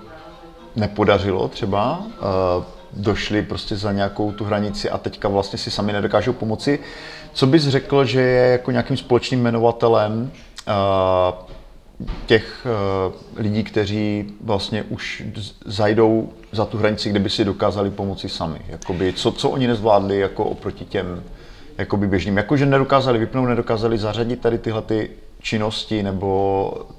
nepodařilo 0.75 1.48
třeba, 1.48 1.98
uh, 1.98 2.63
došli 2.94 3.41
prostě 3.41 3.75
za 3.75 3.91
nějakou 3.91 4.32
tu 4.32 4.44
hranici 4.44 4.89
a 4.89 4.98
teďka 4.98 5.27
vlastně 5.27 5.60
si 5.60 5.72
sami 5.72 5.94
nedokážou 5.94 6.34
pomoci. 6.34 6.79
Co 7.34 7.48
bys 7.48 7.67
řekl, 7.67 8.05
že 8.05 8.22
je 8.22 8.51
jako 8.51 8.72
nějakým 8.72 8.98
společným 8.98 9.39
jmenovatelem 9.39 10.32
uh, 10.67 11.46
těch 12.25 12.67
uh, 13.08 13.13
lidí, 13.36 13.63
kteří 13.63 14.34
vlastně 14.44 14.84
už 14.84 15.24
zajdou 15.65 16.29
za 16.51 16.65
tu 16.65 16.77
hranici, 16.77 17.10
kde 17.10 17.20
by 17.20 17.29
si 17.29 17.46
dokázali 17.46 17.91
pomoci 17.91 18.29
sami? 18.29 18.60
Jakoby, 18.67 19.13
co, 19.13 19.32
co 19.32 19.50
oni 19.50 19.67
nezvládli 19.67 20.20
jako 20.20 20.44
oproti 20.46 20.86
těm 20.86 21.24
jakoby 21.77 22.08
běžným? 22.08 22.38
Jakože 22.38 22.65
nedokázali 22.65 23.20
vypnout, 23.20 23.50
nedokázali 23.50 23.98
zařadit 23.98 24.41
tady 24.41 24.58
tyhle 24.58 24.82
ty 24.82 25.10
činnosti 25.41 26.03
nebo 26.03 26.72
Eh, 26.77 26.94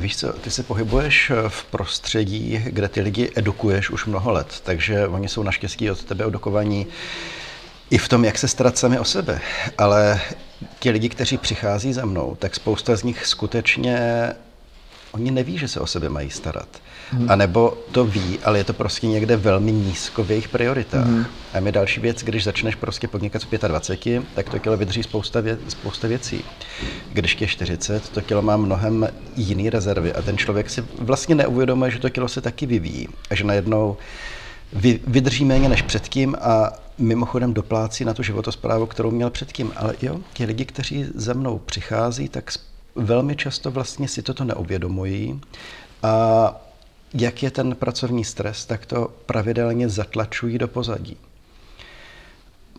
víš 0.00 0.16
co, 0.16 0.32
ty 0.32 0.50
se 0.50 0.62
pohybuješ 0.62 1.30
eh, 1.30 1.48
v 1.48 1.64
prostředí, 1.64 2.62
kde 2.64 2.88
ty 2.88 3.00
lidi 3.00 3.30
edukuješ 3.36 3.90
už 3.90 4.06
mnoho 4.06 4.32
let, 4.32 4.60
takže 4.64 5.08
oni 5.08 5.28
jsou 5.28 5.42
naštěstí 5.42 5.90
od 5.90 6.04
tebe 6.04 6.24
edukovaní 6.24 6.86
i 7.90 7.98
v 7.98 8.08
tom, 8.08 8.24
jak 8.24 8.38
se 8.38 8.48
starat 8.48 8.78
sami 8.78 8.98
o 8.98 9.04
sebe. 9.04 9.40
Ale 9.78 10.20
ti 10.78 10.90
lidi, 10.90 11.08
kteří 11.08 11.38
přichází 11.38 11.92
za 11.92 12.04
mnou, 12.04 12.36
tak 12.38 12.54
spousta 12.54 12.96
z 12.96 13.02
nich 13.02 13.26
skutečně, 13.26 13.98
oni 15.12 15.30
neví, 15.30 15.58
že 15.58 15.68
se 15.68 15.80
o 15.80 15.86
sebe 15.86 16.08
mají 16.08 16.30
starat. 16.30 16.68
Hmm. 17.10 17.30
A 17.30 17.36
nebo 17.36 17.78
to 17.92 18.04
ví, 18.04 18.38
ale 18.44 18.58
je 18.58 18.64
to 18.64 18.72
prostě 18.72 19.06
někde 19.06 19.36
velmi 19.36 19.72
nízko 19.72 20.24
v 20.24 20.30
jejich 20.30 20.48
prioritách. 20.48 21.06
Hmm. 21.06 21.26
A 21.54 21.60
mi 21.60 21.72
další 21.72 22.00
věc, 22.00 22.22
když 22.22 22.44
začneš 22.44 22.74
prostě 22.74 23.08
podnikat 23.08 23.42
v 23.42 23.68
25, 23.68 24.22
tak 24.34 24.48
to 24.48 24.58
tělo 24.58 24.76
vydrží 24.76 25.02
spousta, 25.02 25.40
vě, 25.40 25.58
spousta 25.68 26.08
věcí. 26.08 26.44
Když 27.12 27.40
je 27.40 27.46
40, 27.46 28.08
to 28.08 28.20
tělo 28.20 28.42
má 28.42 28.56
mnohem 28.56 29.08
jiný 29.36 29.70
rezervy 29.70 30.12
a 30.12 30.22
ten 30.22 30.38
člověk 30.38 30.70
si 30.70 30.84
vlastně 30.98 31.34
neuvědomuje, 31.34 31.90
že 31.90 31.98
to 31.98 32.08
tělo 32.08 32.28
se 32.28 32.40
taky 32.40 32.66
vyvíjí 32.66 33.08
a 33.30 33.34
že 33.34 33.44
najednou 33.44 33.96
vy, 34.72 35.00
vydrží 35.06 35.44
méně 35.44 35.68
než 35.68 35.82
předtím 35.82 36.36
a 36.40 36.72
mimochodem 36.98 37.54
doplácí 37.54 38.04
na 38.04 38.14
tu 38.14 38.22
životosprávu, 38.22 38.86
kterou 38.86 39.10
měl 39.10 39.30
předtím. 39.30 39.72
Ale 39.76 39.94
jo, 40.02 40.20
ti 40.32 40.44
lidi, 40.44 40.64
kteří 40.64 41.06
za 41.14 41.32
mnou 41.32 41.58
přichází, 41.58 42.28
tak 42.28 42.52
velmi 42.94 43.36
často 43.36 43.70
vlastně 43.70 44.08
si 44.08 44.22
toto 44.22 44.44
neuvědomují 44.44 45.40
a 46.02 46.54
jak 47.14 47.42
je 47.42 47.50
ten 47.50 47.76
pracovní 47.76 48.24
stres, 48.24 48.66
tak 48.66 48.86
to 48.86 49.12
pravidelně 49.26 49.88
zatlačují 49.88 50.58
do 50.58 50.68
pozadí. 50.68 51.16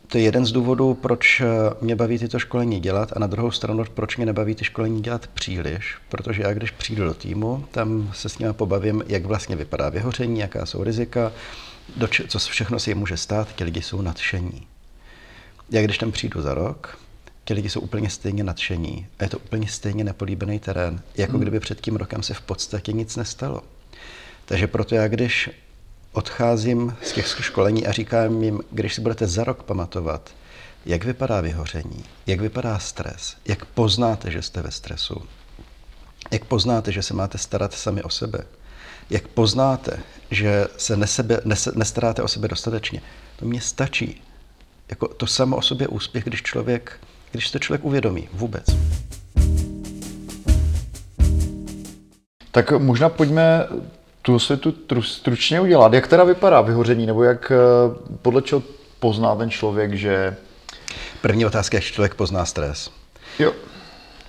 To 0.07 0.17
je 0.17 0.24
jeden 0.24 0.45
z 0.45 0.51
důvodů, 0.51 0.93
proč 0.93 1.41
mě 1.81 1.95
baví 1.95 2.19
tyto 2.19 2.39
školení 2.39 2.79
dělat 2.79 3.13
a 3.15 3.19
na 3.19 3.27
druhou 3.27 3.51
stranu, 3.51 3.83
proč 3.93 4.17
mě 4.17 4.25
nebaví 4.25 4.55
ty 4.55 4.65
školení 4.65 5.01
dělat 5.01 5.27
příliš, 5.27 5.98
protože 6.09 6.41
já 6.41 6.53
když 6.53 6.71
přijdu 6.71 7.05
do 7.05 7.13
týmu, 7.13 7.65
tam 7.71 8.12
se 8.15 8.29
s 8.29 8.38
nimi 8.38 8.53
pobavím, 8.53 9.03
jak 9.07 9.25
vlastně 9.25 9.55
vypadá 9.55 9.89
vyhoření, 9.89 10.39
jaká 10.39 10.65
jsou 10.65 10.83
rizika, 10.83 11.31
co 12.27 12.39
všechno 12.39 12.79
si 12.79 12.91
je 12.91 12.95
může 12.95 13.17
stát, 13.17 13.55
ti 13.55 13.63
lidi 13.63 13.81
jsou 13.81 14.01
nadšení. 14.01 14.67
Já 15.71 15.81
když 15.81 15.98
tam 15.98 16.12
přijdu 16.12 16.41
za 16.41 16.53
rok, 16.53 17.00
ti 17.45 17.53
lidi 17.53 17.69
jsou 17.69 17.79
úplně 17.79 18.09
stejně 18.09 18.43
nadšení 18.43 19.07
a 19.19 19.24
je 19.24 19.29
to 19.29 19.38
úplně 19.38 19.67
stejně 19.67 20.03
nepolíbený 20.03 20.59
terén, 20.59 21.01
jako 21.17 21.31
hmm. 21.31 21.41
kdyby 21.41 21.59
před 21.59 21.81
tím 21.81 21.95
rokem 21.95 22.24
se 22.24 22.33
v 22.33 22.41
podstatě 22.41 22.91
nic 22.91 23.15
nestalo. 23.15 23.62
Takže 24.49 24.67
proto 24.67 24.95
já, 24.95 25.07
když 25.07 25.49
odcházím 26.13 26.95
z 27.01 27.11
těch 27.11 27.27
školení 27.27 27.87
a 27.87 27.91
říkám 27.91 28.43
jim, 28.43 28.61
když 28.71 28.95
si 28.95 29.01
budete 29.01 29.27
za 29.27 29.43
rok 29.43 29.63
pamatovat, 29.63 30.29
jak 30.85 31.03
vypadá 31.03 31.41
vyhoření, 31.41 32.03
jak 32.27 32.41
vypadá 32.41 32.79
stres, 32.79 33.35
jak 33.45 33.65
poznáte, 33.65 34.31
že 34.31 34.41
jste 34.41 34.61
ve 34.61 34.71
stresu, 34.71 35.21
jak 36.31 36.45
poznáte, 36.45 36.91
že 36.91 37.01
se 37.01 37.13
máte 37.13 37.37
starat 37.37 37.73
sami 37.73 38.03
o 38.03 38.09
sebe, 38.09 38.39
jak 39.09 39.27
poznáte, 39.27 39.99
že 40.31 40.67
se 40.77 40.97
nesebe, 40.97 41.41
nese, 41.45 41.71
nestaráte 41.75 42.23
o 42.23 42.27
sebe 42.27 42.47
dostatečně, 42.47 43.01
to 43.35 43.45
mě 43.45 43.61
stačí. 43.61 44.21
Jako 44.89 45.07
to 45.07 45.27
samo 45.27 45.57
o 45.57 45.61
sobě 45.61 45.87
úspěch, 45.87 46.23
když 46.23 46.43
člověk, 46.43 46.99
když 47.31 47.51
to 47.51 47.59
člověk 47.59 47.85
uvědomí 47.85 48.29
vůbec. 48.33 48.65
Tak 52.51 52.71
možná 52.71 53.09
pojďme 53.09 53.67
tu 54.29 54.36
osvětu 54.36 55.01
stručně 55.01 55.62
udělat. 55.62 55.93
Jak 55.93 56.07
teda 56.07 56.24
vypadá 56.24 56.62
vyhoření, 56.62 57.05
nebo 57.05 57.24
jak 57.24 57.51
eh, 57.51 57.55
podle 58.21 58.41
čeho 58.41 58.63
pozná 59.00 59.36
ten 59.36 59.50
člověk, 59.50 59.93
že... 59.93 60.36
První 61.21 61.45
otázka, 61.45 61.77
jak 61.77 61.83
člověk 61.83 62.15
pozná 62.15 62.45
stres. 62.45 62.91
Jo. 63.39 63.53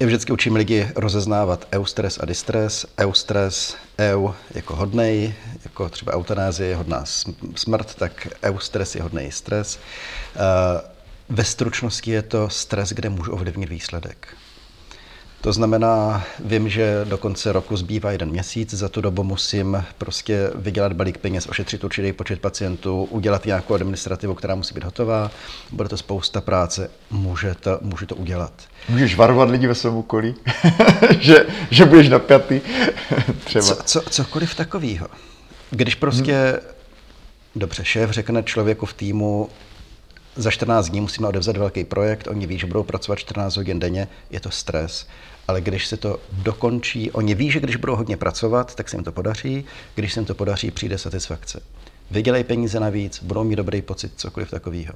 Já 0.01 0.07
vždycky 0.07 0.33
učím 0.33 0.57
lidi 0.57 0.89
rozeznávat 0.97 1.69
eustres 1.73 2.19
a 2.23 2.25
distres. 2.27 2.87
Eustres, 2.99 3.77
eu 3.99 4.31
jako 4.55 4.77
hodnej, 4.77 5.35
jako 5.65 5.89
třeba 5.89 6.13
eutanázie 6.13 6.69
je 6.69 6.77
hodná 6.77 7.05
smrt, 7.55 7.95
tak 7.95 8.29
eustres 8.43 8.95
je 8.95 9.03
hodný 9.03 9.33
stres. 9.33 9.79
Eh, 10.37 10.91
ve 11.29 11.45
stručnosti 11.45 12.11
je 12.11 12.23
to 12.23 12.49
stres, 12.49 12.93
kde 12.93 13.09
můžu 13.09 13.33
ovlivnit 13.33 13.69
výsledek. 13.69 14.29
To 15.41 15.53
znamená, 15.53 16.25
vím, 16.45 16.69
že 16.69 17.05
do 17.05 17.19
konce 17.19 17.53
roku 17.53 17.77
zbývá 17.77 18.13
jeden 18.13 18.31
měsíc, 18.31 18.75
za 18.75 18.89
tu 18.89 19.01
dobu 19.01 19.25
musím 19.25 19.85
prostě 19.99 20.51
vydělat 20.55 20.93
balík 20.93 21.19
peněz, 21.19 21.47
ošetřit 21.49 21.85
určitý 21.85 22.13
počet 22.13 22.41
pacientů, 22.41 23.05
udělat 23.05 23.47
nějakou 23.47 23.75
administrativu, 23.75 24.35
která 24.35 24.55
musí 24.55 24.75
být 24.75 24.85
hotová, 24.85 25.31
bude 25.73 25.89
to 25.89 25.97
spousta 25.97 26.41
práce, 26.41 26.91
může 27.11 27.55
to, 27.55 27.79
můžu 27.81 28.07
to 28.07 28.17
udělat. 28.17 28.53
Můžeš 28.89 29.17
varovat 29.17 29.51
lidi 29.51 29.67
ve 29.67 29.75
svém 29.75 29.97
okolí, 29.97 30.35
že, 31.21 31.47
že 31.71 31.85
budeš 31.85 32.09
napjatý 32.09 32.61
třeba. 33.45 33.67
Co, 33.67 33.77
co, 33.85 34.01
cokoliv 34.01 34.55
takového. 34.55 35.07
Když 35.71 35.95
prostě, 35.95 36.35
hmm. 36.35 36.61
dobře, 37.57 37.85
šéf 37.85 38.11
řekne 38.11 38.43
člověku 38.43 38.87
v 38.87 38.95
týmu, 38.95 39.49
za 40.37 40.51
14 40.51 40.89
dní 40.89 41.01
musíme 41.01 41.29
odevzat 41.29 41.57
velký 41.57 41.85
projekt, 41.85 42.29
oni 42.29 42.47
ví, 42.47 42.59
že 42.59 42.67
budou 42.67 42.83
pracovat 42.83 43.19
14 43.19 43.57
hodin 43.57 43.79
denně, 43.79 44.09
je 44.31 44.41
to 44.41 44.51
stres 44.51 45.07
ale 45.49 45.61
když 45.61 45.87
se 45.87 45.97
to 45.97 46.21
dokončí, 46.33 47.11
oni 47.11 47.35
ví, 47.35 47.51
že 47.51 47.61
když 47.61 47.77
budou 47.77 47.97
hodně 47.97 48.17
pracovat, 48.17 48.75
tak 48.75 48.89
se 48.89 48.97
jim 48.97 49.05
to 49.05 49.13
podaří, 49.13 49.65
když 49.95 50.13
se 50.13 50.21
jim 50.21 50.27
to 50.27 50.35
podaří, 50.35 50.71
přijde 50.71 50.99
satisfakce. 50.99 51.63
Vydělej 52.11 52.45
peníze 52.45 52.81
navíc, 52.81 53.23
budou 53.23 53.45
mít 53.45 53.57
dobrý 53.57 53.83
pocit, 53.83 54.13
cokoliv 54.17 54.51
takového. 54.51 54.95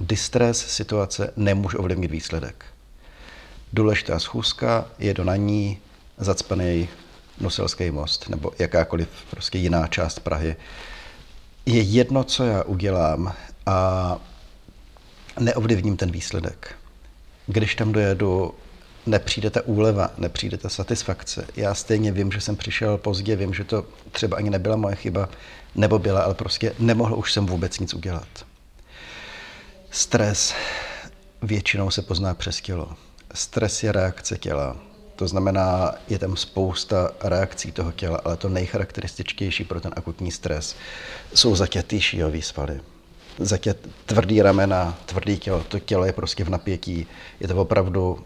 Distres 0.00 0.58
situace 0.58 1.32
nemůže 1.36 1.78
ovlivnit 1.78 2.10
výsledek. 2.10 2.64
Důležitá 3.72 4.18
schůzka, 4.18 4.86
je 4.98 5.14
do 5.14 5.24
na 5.24 5.36
ní 5.36 5.78
zacpaný 6.18 6.88
Noselský 7.40 7.90
most 7.90 8.28
nebo 8.28 8.52
jakákoliv 8.58 9.08
prostě 9.30 9.58
jiná 9.58 9.86
část 9.86 10.20
Prahy. 10.20 10.56
Je 11.66 11.80
jedno, 11.80 12.24
co 12.24 12.44
já 12.44 12.62
udělám 12.62 13.34
a 13.66 14.18
neovlivním 15.40 15.96
ten 15.96 16.10
výsledek. 16.10 16.76
Když 17.46 17.74
tam 17.74 17.92
dojedu 17.92 18.54
nepřijde 19.06 19.50
ta 19.50 19.66
úleva, 19.66 20.10
nepřijde 20.18 20.56
ta 20.56 20.68
satisfakce. 20.68 21.46
Já 21.56 21.74
stejně 21.74 22.12
vím, 22.12 22.32
že 22.32 22.40
jsem 22.40 22.56
přišel 22.56 22.98
pozdě, 22.98 23.36
vím, 23.36 23.54
že 23.54 23.64
to 23.64 23.86
třeba 24.12 24.36
ani 24.36 24.50
nebyla 24.50 24.76
moje 24.76 24.96
chyba, 24.96 25.28
nebo 25.74 25.98
byla, 25.98 26.20
ale 26.20 26.34
prostě 26.34 26.72
nemohl 26.78 27.18
už 27.18 27.32
jsem 27.32 27.46
vůbec 27.46 27.78
nic 27.78 27.94
udělat. 27.94 28.28
Stres 29.90 30.54
většinou 31.42 31.90
se 31.90 32.02
pozná 32.02 32.34
přes 32.34 32.60
tělo. 32.60 32.88
Stres 33.34 33.82
je 33.82 33.92
reakce 33.92 34.38
těla. 34.38 34.76
To 35.16 35.28
znamená, 35.28 35.94
je 36.08 36.18
tam 36.18 36.36
spousta 36.36 37.10
reakcí 37.24 37.72
toho 37.72 37.92
těla, 37.92 38.20
ale 38.24 38.36
to 38.36 38.48
nejcharakterističtější 38.48 39.64
pro 39.64 39.80
ten 39.80 39.92
akutní 39.96 40.32
stres 40.32 40.76
jsou 41.34 41.56
zatětý 41.56 42.00
šíjový 42.00 42.42
svaly. 42.42 42.80
Zatět, 43.38 43.88
tvrdý 44.06 44.42
ramena, 44.42 44.98
tvrdý 45.06 45.38
tělo, 45.38 45.64
to 45.68 45.78
tělo 45.78 46.04
je 46.04 46.12
prostě 46.12 46.44
v 46.44 46.48
napětí. 46.48 47.06
Je 47.40 47.48
to 47.48 47.56
opravdu 47.56 48.24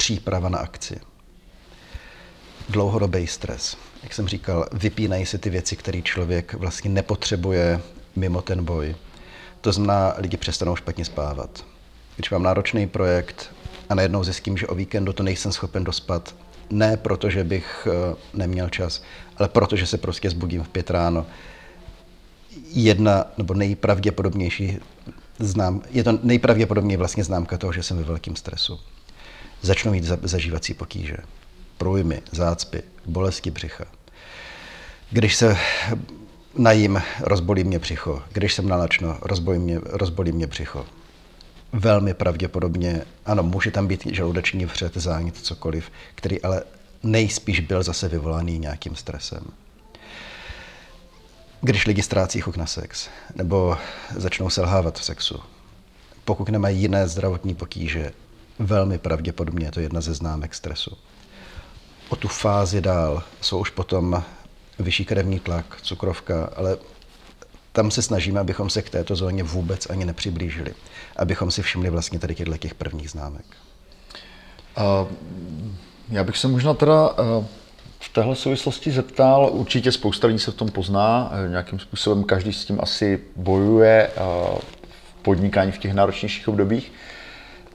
příprava 0.00 0.48
na 0.48 0.58
akci. 0.58 1.00
Dlouhodobý 2.68 3.26
stres. 3.26 3.76
Jak 4.02 4.14
jsem 4.14 4.28
říkal, 4.28 4.66
vypínají 4.72 5.26
se 5.26 5.38
ty 5.38 5.50
věci, 5.50 5.76
které 5.76 6.02
člověk 6.02 6.54
vlastně 6.54 6.90
nepotřebuje 6.90 7.80
mimo 8.16 8.42
ten 8.42 8.64
boj. 8.64 8.96
To 9.60 9.72
znamená, 9.72 10.14
lidi 10.18 10.36
přestanou 10.36 10.76
špatně 10.76 11.04
spávat. 11.04 11.64
Když 12.16 12.30
mám 12.30 12.42
náročný 12.42 12.86
projekt 12.86 13.52
a 13.88 13.94
najednou 13.94 14.24
zjistím, 14.24 14.56
že 14.56 14.66
o 14.66 14.74
víkendu 14.74 15.12
to 15.12 15.22
nejsem 15.22 15.52
schopen 15.52 15.84
dospat, 15.84 16.34
ne 16.70 16.96
proto, 16.96 17.30
že 17.30 17.44
bych 17.44 17.88
eh, 17.90 18.16
neměl 18.34 18.68
čas, 18.68 19.02
ale 19.36 19.48
proto, 19.48 19.76
že 19.76 19.86
se 19.86 19.98
prostě 19.98 20.30
zbudím 20.30 20.62
v 20.62 20.68
pět 20.68 20.90
ráno. 20.90 21.26
Jedna 22.70 23.24
nebo 23.38 23.54
nejpravděpodobnější 23.54 24.78
znám, 25.38 25.82
je 25.90 26.04
to 26.04 26.18
nejpravděpodobněji 26.22 26.96
vlastně 26.96 27.24
známka 27.24 27.58
toho, 27.58 27.72
že 27.72 27.82
jsem 27.82 27.96
ve 27.96 28.04
velkém 28.04 28.36
stresu. 28.36 28.80
Začnu 29.62 29.92
mít 29.92 30.04
zažívací 30.04 30.74
potíže, 30.74 31.16
průjmy, 31.78 32.22
zácpy, 32.32 32.82
bolesti 33.06 33.50
břicha. 33.50 33.84
Když 35.10 35.36
se 35.36 35.56
najím, 36.56 37.02
rozbolí 37.20 37.64
mě 37.64 37.78
břicho. 37.78 38.22
Když 38.32 38.54
jsem 38.54 38.68
nalačno, 38.68 39.18
rozbolí 39.22 39.58
mě, 39.58 39.80
rozbolí 39.84 40.32
mě 40.32 40.46
břicho. 40.46 40.86
Velmi 41.72 42.14
pravděpodobně, 42.14 43.02
ano, 43.26 43.42
může 43.42 43.70
tam 43.70 43.86
být 43.86 44.06
žaludeční 44.06 44.64
vřet, 44.64 44.96
zánět, 44.96 45.36
cokoliv, 45.36 45.90
který 46.14 46.42
ale 46.42 46.62
nejspíš 47.02 47.60
byl 47.60 47.82
zase 47.82 48.08
vyvolaný 48.08 48.58
nějakým 48.58 48.96
stresem. 48.96 49.44
Když 51.60 51.86
lidi 51.86 52.02
ztrácí 52.02 52.40
chuť 52.40 52.56
na 52.56 52.66
sex, 52.66 53.08
nebo 53.34 53.78
začnou 54.16 54.50
selhávat 54.50 54.98
v 54.98 55.04
sexu, 55.04 55.40
pokud 56.24 56.48
nemají 56.48 56.80
jiné 56.80 57.08
zdravotní 57.08 57.54
potíže, 57.54 58.12
velmi 58.60 58.98
pravděpodobně 58.98 59.66
je 59.66 59.70
to 59.70 59.80
jedna 59.80 60.00
ze 60.00 60.14
známek 60.14 60.54
stresu. 60.54 60.98
O 62.08 62.16
tu 62.16 62.28
fázi 62.28 62.80
dál 62.80 63.22
jsou 63.40 63.58
už 63.58 63.70
potom 63.70 64.22
vyšší 64.78 65.04
krevní 65.04 65.40
tlak, 65.40 65.78
cukrovka, 65.82 66.50
ale 66.56 66.76
tam 67.72 67.90
se 67.90 68.02
snažíme, 68.02 68.40
abychom 68.40 68.70
se 68.70 68.82
k 68.82 68.90
této 68.90 69.16
zóně 69.16 69.42
vůbec 69.42 69.90
ani 69.90 70.04
nepřiblížili. 70.04 70.74
Abychom 71.16 71.50
si 71.50 71.62
všimli 71.62 71.90
vlastně 71.90 72.18
tady 72.18 72.34
těchto 72.34 72.56
těch 72.56 72.74
prvních 72.74 73.10
známek. 73.10 73.44
Uh, 74.78 75.08
já 76.08 76.24
bych 76.24 76.36
se 76.36 76.48
možná 76.48 76.74
teda 76.74 77.08
uh, 77.08 77.44
v 78.00 78.08
téhle 78.08 78.36
souvislosti 78.36 78.90
zeptal, 78.90 79.48
určitě 79.52 79.92
spousta 79.92 80.26
lidí 80.26 80.38
se 80.38 80.50
v 80.50 80.54
tom 80.54 80.68
pozná, 80.68 81.30
uh, 81.30 81.50
nějakým 81.50 81.78
způsobem 81.78 82.24
každý 82.24 82.52
s 82.52 82.64
tím 82.64 82.78
asi 82.82 83.20
bojuje 83.36 84.10
uh, 84.16 84.58
v 85.18 85.22
podnikání 85.22 85.72
v 85.72 85.78
těch 85.78 85.94
náročnějších 85.94 86.48
obdobích. 86.48 86.92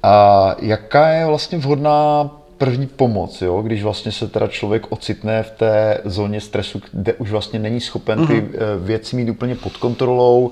A 0.05 0.55
jaká 0.61 1.07
je 1.07 1.25
vlastně 1.25 1.57
vhodná 1.57 2.29
první 2.57 2.87
pomoc, 2.87 3.41
jo? 3.41 3.61
když 3.61 3.83
vlastně 3.83 4.11
se 4.11 4.27
teda 4.27 4.47
člověk 4.47 4.91
ocitne 4.91 5.43
v 5.43 5.51
té 5.51 6.01
zóně 6.05 6.41
stresu, 6.41 6.81
kde 6.91 7.13
už 7.13 7.31
vlastně 7.31 7.59
není 7.59 7.81
schopen 7.81 8.27
ty 8.27 8.33
mm-hmm. 8.33 8.49
věci 8.79 9.15
mít 9.15 9.29
úplně 9.29 9.55
pod 9.55 9.77
kontrolou. 9.77 10.51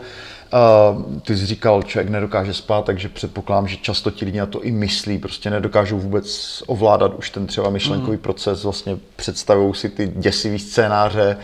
Uh, 0.53 1.21
ty 1.21 1.37
jsi 1.37 1.45
říkal, 1.45 1.83
člověk 1.83 2.09
nedokáže 2.09 2.53
spát, 2.53 2.85
takže 2.85 3.09
předpokládám, 3.09 3.67
že 3.67 3.77
často 3.77 4.11
ti 4.11 4.25
lidi 4.25 4.39
na 4.39 4.45
to 4.45 4.61
i 4.61 4.71
myslí, 4.71 5.17
prostě 5.17 5.49
nedokážou 5.49 5.99
vůbec 5.99 6.63
ovládat 6.67 7.13
už 7.17 7.29
ten 7.29 7.47
třeba 7.47 7.69
myšlenkový 7.69 8.17
mm. 8.17 8.21
proces, 8.23 8.63
vlastně 8.63 8.97
představují 9.15 9.73
si 9.73 9.89
ty 9.89 10.11
děsivý 10.15 10.59
scénáře, 10.59 11.37
uh, 11.39 11.43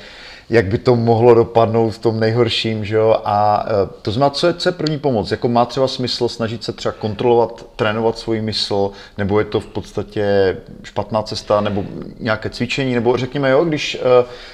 jak 0.50 0.66
by 0.66 0.78
to 0.78 0.96
mohlo 0.96 1.34
dopadnout 1.34 1.90
v 1.90 1.98
tom 1.98 2.20
nejhorším, 2.20 2.86
že 2.86 2.96
jo? 2.96 3.22
A 3.26 3.66
e, 3.68 3.90
to 4.02 4.12
znamená, 4.12 4.30
co 4.30 4.48
je, 4.48 4.54
co 4.54 4.70
je 4.70 4.74
první 4.74 5.00
pomoc? 5.00 5.32
Jako 5.32 5.48
má 5.48 5.66
třeba 5.66 5.88
smysl 5.88 6.30
snažit 6.30 6.64
se 6.64 6.72
třeba 6.72 6.92
kontrolovat, 6.92 7.66
trénovat 7.76 8.18
svůj 8.18 8.42
mysl, 8.42 8.92
nebo 9.18 9.40
je 9.40 9.46
to 9.46 9.60
v 9.60 9.66
podstatě 9.66 10.58
špatná 10.84 11.24
cesta, 11.24 11.62
nebo 11.62 11.84
nějaké 12.20 12.50
cvičení, 12.50 12.96
nebo 12.96 13.18
řekněme, 13.18 13.50
jo, 13.50 13.66
když 13.66 13.96
e, 13.96 14.00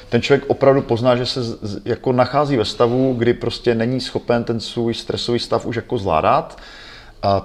ten 0.09 0.21
člověk 0.21 0.43
opravdu 0.47 0.81
pozná, 0.81 1.15
že 1.15 1.25
se 1.25 1.39
jako 1.85 2.11
nachází 2.11 2.57
ve 2.57 2.65
stavu, 2.65 3.13
kdy 3.13 3.33
prostě 3.33 3.75
není 3.75 4.01
schopen 4.01 4.43
ten 4.43 4.59
svůj 4.59 4.93
stresový 4.93 5.39
stav 5.39 5.65
už 5.65 5.75
jako 5.75 5.97
zvládat, 5.97 6.57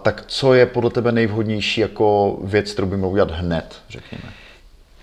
tak 0.03 0.25
co 0.27 0.55
je 0.55 0.67
podle 0.67 0.91
tebe 0.91 1.13
nejvhodnější 1.13 1.81
jako 1.81 2.39
věc, 2.45 2.73
kterou 2.73 2.87
by 2.89 2.97
měl 2.97 3.09
udělat 3.09 3.31
hned, 3.31 3.75
řekněme? 3.89 4.40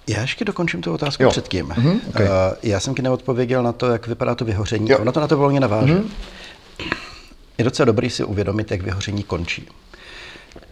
Já 0.08 0.22
ještě 0.22 0.46
dokončím 0.46 0.82
tu 0.82 0.94
otázku 0.94 1.24
jo. 1.24 1.30
předtím. 1.30 1.68
Mm-hmm, 1.68 2.00
okay. 2.10 2.26
uh, 2.26 2.32
já 2.64 2.80
jsem 2.80 2.96
ti 2.96 3.02
neodpověděl 3.02 3.64
na 3.64 3.72
to, 3.72 3.92
jak 3.92 4.08
vypadá 4.08 4.36
to 4.36 4.46
vyhoření. 4.46 4.90
Jo. 4.90 4.98
Ono 5.00 5.12
to 5.12 5.20
na 5.20 5.28
to 5.28 5.38
volně 5.38 5.60
naváže. 5.60 5.94
Mm-hmm. 5.94 6.10
Je 7.58 7.64
docela 7.64 7.86
dobrý 7.86 8.10
si 8.10 8.24
uvědomit, 8.24 8.72
jak 8.72 8.82
vyhoření 8.82 9.24
končí. 9.24 9.68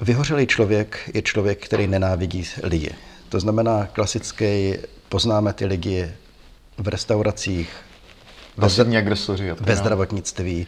Vyhořelý 0.01 0.47
člověk 0.47 1.09
je 1.13 1.21
člověk, 1.21 1.65
který 1.65 1.87
nenávidí 1.87 2.47
lidi. 2.63 2.91
To 3.29 3.39
znamená 3.39 3.87
klasický, 3.93 4.73
poznáme 5.09 5.53
ty 5.53 5.65
lidi 5.65 6.11
v 6.77 6.87
restauracích, 6.87 7.69
ve, 8.57 8.97
agresoři, 8.97 9.51
ve 9.59 9.75
zdravotnictví, 9.75 10.67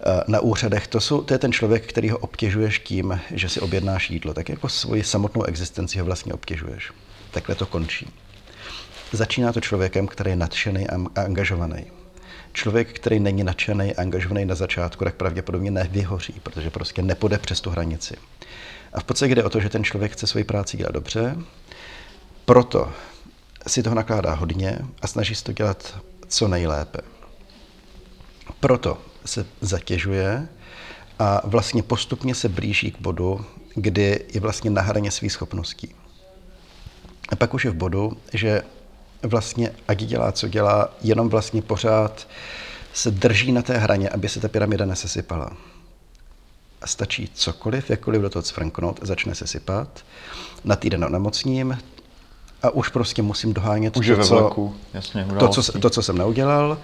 eh, 0.00 0.24
na 0.28 0.40
úřadech. 0.40 0.86
To, 0.86 1.00
jsou, 1.00 1.22
to 1.22 1.34
je 1.34 1.38
ten 1.38 1.52
člověk, 1.52 1.86
který 1.86 2.10
ho 2.10 2.18
obtěžuješ 2.18 2.78
tím, 2.78 3.20
že 3.30 3.48
si 3.48 3.60
objednáš 3.60 4.10
jídlo. 4.10 4.34
Tak 4.34 4.48
jako 4.48 4.68
svoji 4.68 5.04
samotnou 5.04 5.42
existenci 5.42 5.98
ho 5.98 6.04
vlastně 6.04 6.34
obtěžuješ 6.34 6.90
takhle 7.40 7.54
to 7.54 7.66
končí. 7.66 8.10
Začíná 9.12 9.52
to 9.52 9.60
člověkem, 9.60 10.06
který 10.06 10.30
je 10.30 10.36
nadšený 10.36 10.88
a 10.88 11.20
angažovaný. 11.20 11.86
Člověk, 12.52 12.92
který 12.92 13.20
není 13.20 13.44
nadšený 13.44 13.94
a 13.94 14.00
angažovaný 14.00 14.44
na 14.44 14.54
začátku, 14.54 15.04
tak 15.04 15.14
pravděpodobně 15.14 15.70
nevyhoří, 15.70 16.34
protože 16.42 16.70
prostě 16.70 17.02
nepůjde 17.02 17.38
přes 17.38 17.60
tu 17.60 17.70
hranici. 17.70 18.16
A 18.92 19.00
v 19.00 19.04
podstatě 19.04 19.34
jde 19.34 19.44
o 19.44 19.50
to, 19.50 19.60
že 19.60 19.68
ten 19.68 19.84
člověk 19.84 20.12
chce 20.12 20.26
svoji 20.26 20.44
práci 20.44 20.76
dělat 20.76 20.92
dobře, 20.92 21.36
proto 22.44 22.92
si 23.66 23.82
toho 23.82 23.94
nakládá 23.96 24.34
hodně 24.34 24.78
a 25.02 25.06
snaží 25.06 25.34
se 25.34 25.44
to 25.44 25.52
dělat 25.52 25.98
co 26.28 26.48
nejlépe. 26.48 26.98
Proto 28.60 28.98
se 29.24 29.46
zatěžuje 29.60 30.48
a 31.18 31.42
vlastně 31.44 31.82
postupně 31.82 32.34
se 32.34 32.48
blíží 32.48 32.90
k 32.90 33.00
bodu, 33.00 33.44
kdy 33.74 34.24
je 34.34 34.40
vlastně 34.40 34.70
na 34.70 34.82
hraně 34.82 35.10
svých 35.10 35.32
schopností. 35.32 35.94
A 37.28 37.36
pak 37.36 37.54
už 37.54 37.64
je 37.64 37.70
v 37.70 37.74
bodu, 37.74 38.16
že 38.32 38.62
vlastně 39.22 39.70
ať 39.88 40.02
dělá, 40.04 40.32
co 40.32 40.48
dělá, 40.48 40.94
jenom 41.02 41.28
vlastně 41.28 41.62
pořád 41.62 42.28
se 42.92 43.10
drží 43.10 43.52
na 43.52 43.62
té 43.62 43.78
hraně, 43.78 44.08
aby 44.08 44.28
se 44.28 44.40
ta 44.40 44.48
pyramida 44.48 44.84
nesesypala. 44.84 45.50
A 46.82 46.86
stačí 46.86 47.30
cokoliv, 47.34 47.90
jakkoliv 47.90 48.22
do 48.22 48.30
toho 48.30 48.42
cfrnknout, 48.42 49.00
začne 49.02 49.34
se 49.34 49.46
sypat. 49.46 50.04
Na 50.64 50.76
týden 50.76 51.04
onemocním 51.04 51.78
a 52.62 52.70
už 52.70 52.88
prostě 52.88 53.22
musím 53.22 53.54
dohánět 53.54 53.96
už 53.96 54.06
to, 54.06 54.24
co, 54.24 54.72
jasně, 54.94 55.26
to, 55.38 55.48
co, 55.48 55.78
to, 55.78 55.90
co 55.90 56.02
jsem 56.02 56.18
neudělal. 56.18 56.78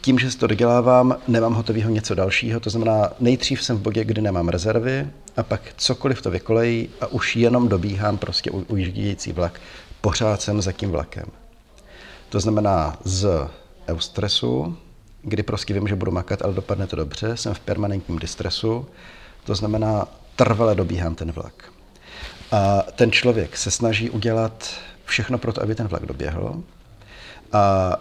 Tím, 0.00 0.18
že 0.18 0.30
si 0.30 0.38
to 0.38 0.46
dodělávám, 0.46 1.16
nemám 1.28 1.54
hotového 1.54 1.90
něco 1.90 2.14
dalšího, 2.14 2.60
to 2.60 2.70
znamená, 2.70 3.10
nejdřív 3.20 3.64
jsem 3.64 3.76
v 3.76 3.80
bodě, 3.80 4.04
kdy 4.04 4.22
nemám 4.22 4.48
rezervy, 4.48 5.08
a 5.36 5.42
pak 5.42 5.60
cokoliv 5.76 6.22
to 6.22 6.30
vykolejí 6.30 6.88
a 7.00 7.06
už 7.06 7.36
jenom 7.36 7.68
dobíhám 7.68 8.18
prostě 8.18 8.50
ujíždějící 8.50 9.32
vlak 9.32 9.60
pořád 10.04 10.42
jsem 10.42 10.62
za 10.62 10.72
tím 10.72 10.90
vlakem. 10.90 11.26
To 12.28 12.40
znamená 12.40 12.98
z 13.04 13.48
eustresu, 13.88 14.76
kdy 15.22 15.42
prostě 15.42 15.74
vím, 15.74 15.88
že 15.88 15.96
budu 15.96 16.10
makat, 16.10 16.42
ale 16.42 16.54
dopadne 16.54 16.86
to 16.86 16.96
dobře, 16.96 17.36
jsem 17.36 17.54
v 17.54 17.60
permanentním 17.60 18.18
distresu, 18.18 18.86
to 19.44 19.54
znamená 19.54 20.08
trvale 20.36 20.74
dobíhám 20.74 21.14
ten 21.14 21.32
vlak. 21.32 21.72
A 22.52 22.82
ten 22.82 23.12
člověk 23.12 23.56
se 23.56 23.70
snaží 23.70 24.10
udělat 24.10 24.74
všechno 25.04 25.38
pro 25.38 25.52
to, 25.52 25.62
aby 25.62 25.74
ten 25.74 25.88
vlak 25.88 26.06
doběhl. 26.06 26.62
A 27.52 27.96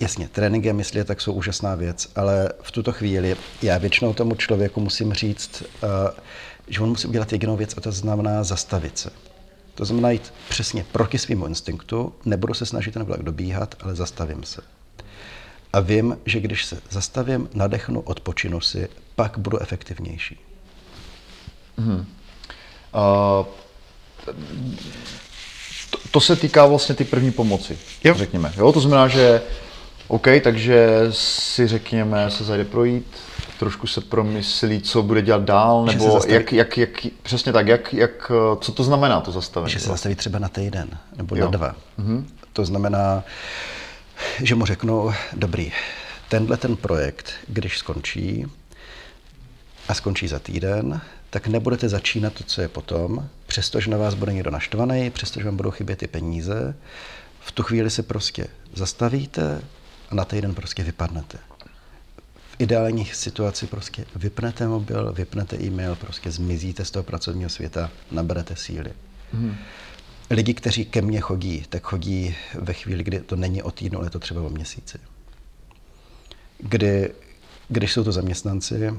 jasně, 0.00 0.28
tréninky 0.28 0.70
a 0.70 0.72
mysli 0.72 1.04
tak 1.04 1.20
jsou 1.20 1.32
úžasná 1.32 1.74
věc, 1.74 2.08
ale 2.16 2.48
v 2.62 2.70
tuto 2.70 2.92
chvíli 2.92 3.36
já 3.62 3.78
většinou 3.78 4.14
tomu 4.14 4.34
člověku 4.34 4.80
musím 4.80 5.14
říct, 5.14 5.62
že 6.68 6.80
on 6.80 6.88
musí 6.88 7.06
udělat 7.08 7.32
jedinou 7.32 7.56
věc 7.56 7.74
a 7.78 7.80
to 7.80 7.92
znamená 7.92 8.44
zastavit 8.44 8.98
se. 8.98 9.10
To 9.80 9.86
znamená 9.86 10.10
jít 10.10 10.32
přesně 10.48 10.84
proti 10.92 11.18
svýmu 11.18 11.46
instinktu, 11.46 12.12
nebudu 12.24 12.54
se 12.54 12.66
snažit 12.66 12.94
ten 12.94 13.04
vlak 13.04 13.22
dobíhat, 13.22 13.74
ale 13.80 13.94
zastavím 13.94 14.44
se. 14.44 14.62
A 15.72 15.80
vím, 15.80 16.18
že 16.26 16.40
když 16.40 16.64
se 16.64 16.80
zastavím, 16.90 17.48
nadechnu, 17.54 18.00
odpočinu 18.00 18.60
si, 18.60 18.88
pak 19.16 19.38
budu 19.38 19.58
efektivnější. 19.58 20.38
Hmm. 21.78 21.96
Uh, 21.96 23.46
to, 25.90 25.98
to 26.10 26.20
se 26.20 26.36
týká 26.36 26.66
vlastně 26.66 26.94
ty 26.94 27.04
první 27.04 27.30
pomoci, 27.30 27.78
jo. 28.04 28.14
řekněme. 28.14 28.52
Jo? 28.56 28.72
To 28.72 28.80
znamená, 28.80 29.08
že 29.08 29.42
OK, 30.08 30.26
takže 30.42 31.06
si 31.10 31.66
řekněme, 31.66 32.30
se 32.30 32.44
zajde 32.44 32.64
projít, 32.64 33.06
trošku 33.60 33.86
se 33.86 34.00
promyslí, 34.00 34.80
co 34.80 35.02
bude 35.02 35.22
dělat 35.22 35.42
dál, 35.42 35.84
nebo 35.84 36.20
jak, 36.26 36.52
jak, 36.52 36.78
jak, 36.78 36.90
přesně 37.22 37.52
tak, 37.52 37.66
jak, 37.66 37.92
jak, 37.92 38.32
co 38.60 38.72
to 38.72 38.84
znamená 38.84 39.20
to 39.20 39.32
zastavení? 39.32 39.72
Že 39.72 39.78
se 39.78 39.88
zastaví 39.88 40.14
třeba 40.14 40.38
na 40.38 40.48
týden 40.48 40.98
nebo 41.16 41.36
jo. 41.36 41.44
na 41.44 41.50
dva. 41.50 41.74
Mm-hmm. 41.98 42.24
To 42.52 42.64
znamená, 42.64 43.24
že 44.42 44.54
mu 44.54 44.66
řeknu, 44.66 45.12
dobrý, 45.32 45.72
tenhle 46.28 46.56
ten 46.56 46.76
projekt, 46.76 47.32
když 47.48 47.78
skončí 47.78 48.46
a 49.88 49.94
skončí 49.94 50.28
za 50.28 50.38
týden, 50.38 51.00
tak 51.30 51.46
nebudete 51.46 51.88
začínat 51.88 52.32
to, 52.32 52.44
co 52.44 52.60
je 52.60 52.68
potom, 52.68 53.28
přestože 53.46 53.90
na 53.90 53.96
vás 53.96 54.14
bude 54.14 54.32
někdo 54.32 54.50
naštvaný, 54.50 55.10
přestože 55.10 55.46
vám 55.46 55.56
budou 55.56 55.70
chybět 55.70 55.96
ty 55.96 56.06
peníze, 56.06 56.74
v 57.40 57.52
tu 57.52 57.62
chvíli 57.62 57.90
se 57.90 58.02
prostě 58.02 58.46
zastavíte 58.74 59.60
a 60.10 60.14
na 60.14 60.24
týden 60.24 60.54
prostě 60.54 60.82
vypadnete 60.82 61.49
ideální 62.60 63.04
situaci 63.04 63.66
prostě 63.66 64.04
vypnete 64.16 64.68
mobil, 64.68 65.12
vypnete 65.12 65.56
e-mail, 65.56 65.94
prostě 65.96 66.30
zmizíte 66.30 66.84
z 66.84 66.90
toho 66.90 67.02
pracovního 67.02 67.50
světa, 67.50 67.90
naberete 68.10 68.56
síly. 68.56 68.92
Hmm. 69.32 69.56
Lidi, 70.30 70.54
kteří 70.54 70.84
ke 70.84 71.02
mně 71.02 71.20
chodí, 71.20 71.64
tak 71.68 71.82
chodí 71.82 72.34
ve 72.54 72.72
chvíli, 72.72 73.04
kdy 73.04 73.20
to 73.20 73.36
není 73.36 73.62
o 73.62 73.70
týdnu, 73.70 73.98
ale 73.98 74.06
je 74.06 74.10
to 74.10 74.18
třeba 74.18 74.42
o 74.42 74.50
měsíci. 74.50 74.98
Kdy, 76.58 77.14
když 77.68 77.92
jsou 77.92 78.04
to 78.04 78.12
zaměstnanci, 78.12 78.94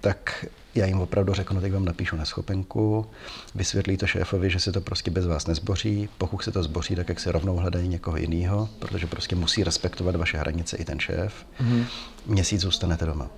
tak 0.00 0.46
já 0.74 0.86
jim 0.86 1.00
opravdu 1.00 1.34
řeknu, 1.34 1.60
teď 1.60 1.72
vám 1.72 1.84
napíšu 1.84 2.16
na 2.16 2.24
schopenku, 2.24 3.06
vysvětlí 3.54 3.96
to 3.96 4.06
šéfovi, 4.06 4.50
že 4.50 4.60
se 4.60 4.72
to 4.72 4.80
prostě 4.80 5.10
bez 5.10 5.26
vás 5.26 5.46
nezboří, 5.46 6.08
pokud 6.18 6.42
se 6.44 6.52
to 6.52 6.62
zboří, 6.62 6.96
tak 6.96 7.08
jak 7.08 7.20
se 7.20 7.32
rovnou 7.32 7.56
hledají 7.56 7.88
někoho 7.88 8.16
jiného, 8.16 8.68
protože 8.78 9.06
prostě 9.06 9.36
musí 9.36 9.64
respektovat 9.64 10.16
vaše 10.16 10.38
hranice 10.38 10.76
i 10.76 10.84
ten 10.84 11.00
šéf. 11.00 11.34
Mm-hmm. 11.60 11.84
Měsíc 12.26 12.60
zůstanete 12.60 13.06
doma. 13.06 13.28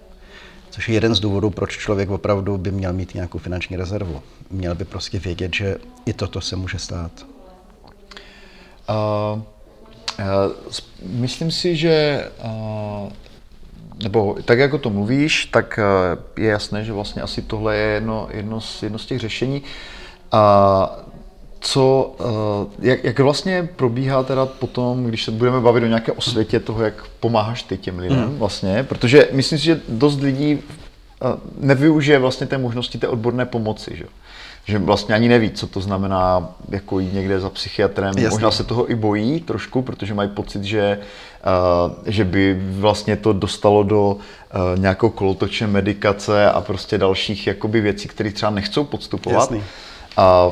Což 0.70 0.88
je 0.88 0.94
jeden 0.94 1.14
z 1.14 1.20
důvodů, 1.20 1.50
proč 1.50 1.78
člověk 1.78 2.10
opravdu 2.10 2.58
by 2.58 2.70
měl 2.70 2.92
mít 2.92 3.14
nějakou 3.14 3.38
finanční 3.38 3.76
rezervu. 3.76 4.22
Měl 4.50 4.74
by 4.74 4.84
prostě 4.84 5.18
vědět, 5.18 5.54
že 5.54 5.76
i 6.06 6.12
toto 6.12 6.40
se 6.40 6.56
může 6.56 6.78
stát. 6.78 7.26
Uh, 8.88 9.42
uh, 10.18 10.24
myslím 11.02 11.50
si, 11.50 11.76
že 11.76 12.28
uh, 12.44 13.12
nebo 14.04 14.36
tak, 14.44 14.58
jako 14.58 14.78
to 14.78 14.90
mluvíš, 14.90 15.46
tak 15.46 15.80
je 16.36 16.50
jasné, 16.50 16.84
že 16.84 16.92
vlastně 16.92 17.22
asi 17.22 17.42
tohle 17.42 17.76
je 17.76 17.94
jedno, 17.94 18.28
jedno, 18.30 18.60
z, 18.60 18.82
jedno 18.82 18.98
z 18.98 19.06
těch 19.06 19.20
řešení. 19.20 19.62
A 20.32 20.98
co, 21.60 22.16
jak, 22.78 23.04
jak 23.04 23.18
vlastně 23.18 23.68
probíhá 23.76 24.22
teda 24.22 24.46
potom, 24.46 25.04
když 25.04 25.24
se 25.24 25.30
budeme 25.30 25.60
bavit 25.60 25.84
o 25.84 25.86
nějaké 25.86 26.12
osvětě 26.12 26.60
toho, 26.60 26.82
jak 26.82 27.04
pomáháš 27.20 27.62
ty 27.62 27.78
těm 27.78 27.98
lidem 27.98 28.28
mm. 28.28 28.38
vlastně, 28.38 28.82
protože 28.88 29.28
myslím 29.32 29.58
si, 29.58 29.64
že 29.64 29.80
dost 29.88 30.20
lidí 30.20 30.58
nevyužije 31.58 32.18
vlastně 32.18 32.46
té 32.46 32.58
možnosti 32.58 32.98
té 32.98 33.08
odborné 33.08 33.46
pomoci, 33.46 33.96
že? 33.96 34.04
Že 34.64 34.78
vlastně 34.78 35.14
ani 35.14 35.28
neví, 35.28 35.50
co 35.50 35.66
to 35.66 35.80
znamená 35.80 36.48
jako 36.68 36.98
jít 36.98 37.14
někde 37.14 37.40
za 37.40 37.50
psychiatrem. 37.50 38.08
Jasně. 38.08 38.28
Možná 38.28 38.50
se 38.50 38.64
toho 38.64 38.90
i 38.90 38.94
bojí 38.94 39.40
trošku, 39.40 39.82
protože 39.82 40.14
mají 40.14 40.28
pocit, 40.28 40.64
že, 40.64 40.98
uh, 41.86 41.92
že 42.06 42.24
by 42.24 42.60
vlastně 42.60 43.16
to 43.16 43.32
dostalo 43.32 43.82
do 43.82 44.12
uh, 44.12 44.80
nějakého 44.80 45.10
kolotoče 45.10 45.66
medikace 45.66 46.50
a 46.50 46.60
prostě 46.60 46.98
dalších 46.98 47.46
jakoby 47.46 47.80
věcí, 47.80 48.08
které 48.08 48.32
třeba 48.32 48.50
nechcou 48.50 48.84
podstupovat. 48.84 49.40
Jasný. 49.40 49.62
A 50.16 50.50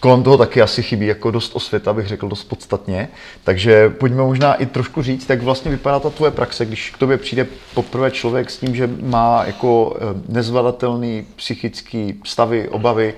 kolem 0.00 0.22
toho 0.22 0.38
taky 0.38 0.62
asi 0.62 0.82
chybí 0.82 1.06
jako 1.06 1.30
dost 1.30 1.56
osvěta, 1.56 1.92
bych 1.92 2.06
řekl 2.06 2.28
dost 2.28 2.44
podstatně. 2.44 3.08
Takže 3.44 3.90
pojďme 3.90 4.22
možná 4.22 4.54
i 4.54 4.66
trošku 4.66 5.02
říct, 5.02 5.30
jak 5.30 5.42
vlastně 5.42 5.70
vypadá 5.70 6.00
ta 6.00 6.10
tvoje 6.10 6.30
praxe, 6.30 6.66
když 6.66 6.90
k 6.90 6.98
tobě 6.98 7.18
přijde 7.18 7.46
poprvé 7.74 8.10
člověk 8.10 8.50
s 8.50 8.58
tím, 8.58 8.76
že 8.76 8.90
má 9.02 9.44
jako 9.44 9.96
eh, 9.96 10.22
nezvladatelný 10.28 11.26
psychický 11.36 12.20
stavy, 12.24 12.68
obavy, 12.68 13.14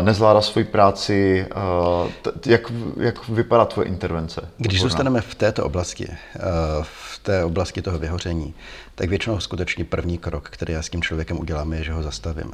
nezvládá 0.00 0.42
svoji 0.42 0.64
práci. 0.64 1.46
Jak, 2.46 2.72
jak 3.00 3.28
vypadá 3.28 3.64
tvoje 3.64 3.88
intervence? 3.88 4.48
Když 4.56 4.80
zůstaneme 4.80 5.20
v 5.20 5.34
této 5.34 5.64
oblasti, 5.64 6.08
v 6.82 7.18
té 7.22 7.44
oblasti 7.44 7.82
toho 7.82 7.98
vyhoření, 7.98 8.54
tak 8.94 9.08
většinou 9.08 9.40
skutečně 9.40 9.84
první 9.84 10.18
krok, 10.18 10.48
který 10.50 10.72
já 10.72 10.82
s 10.82 10.88
tím 10.88 11.02
člověkem 11.02 11.40
udělám, 11.40 11.72
je, 11.72 11.84
že 11.84 11.92
ho 11.92 12.02
zastavím. 12.02 12.50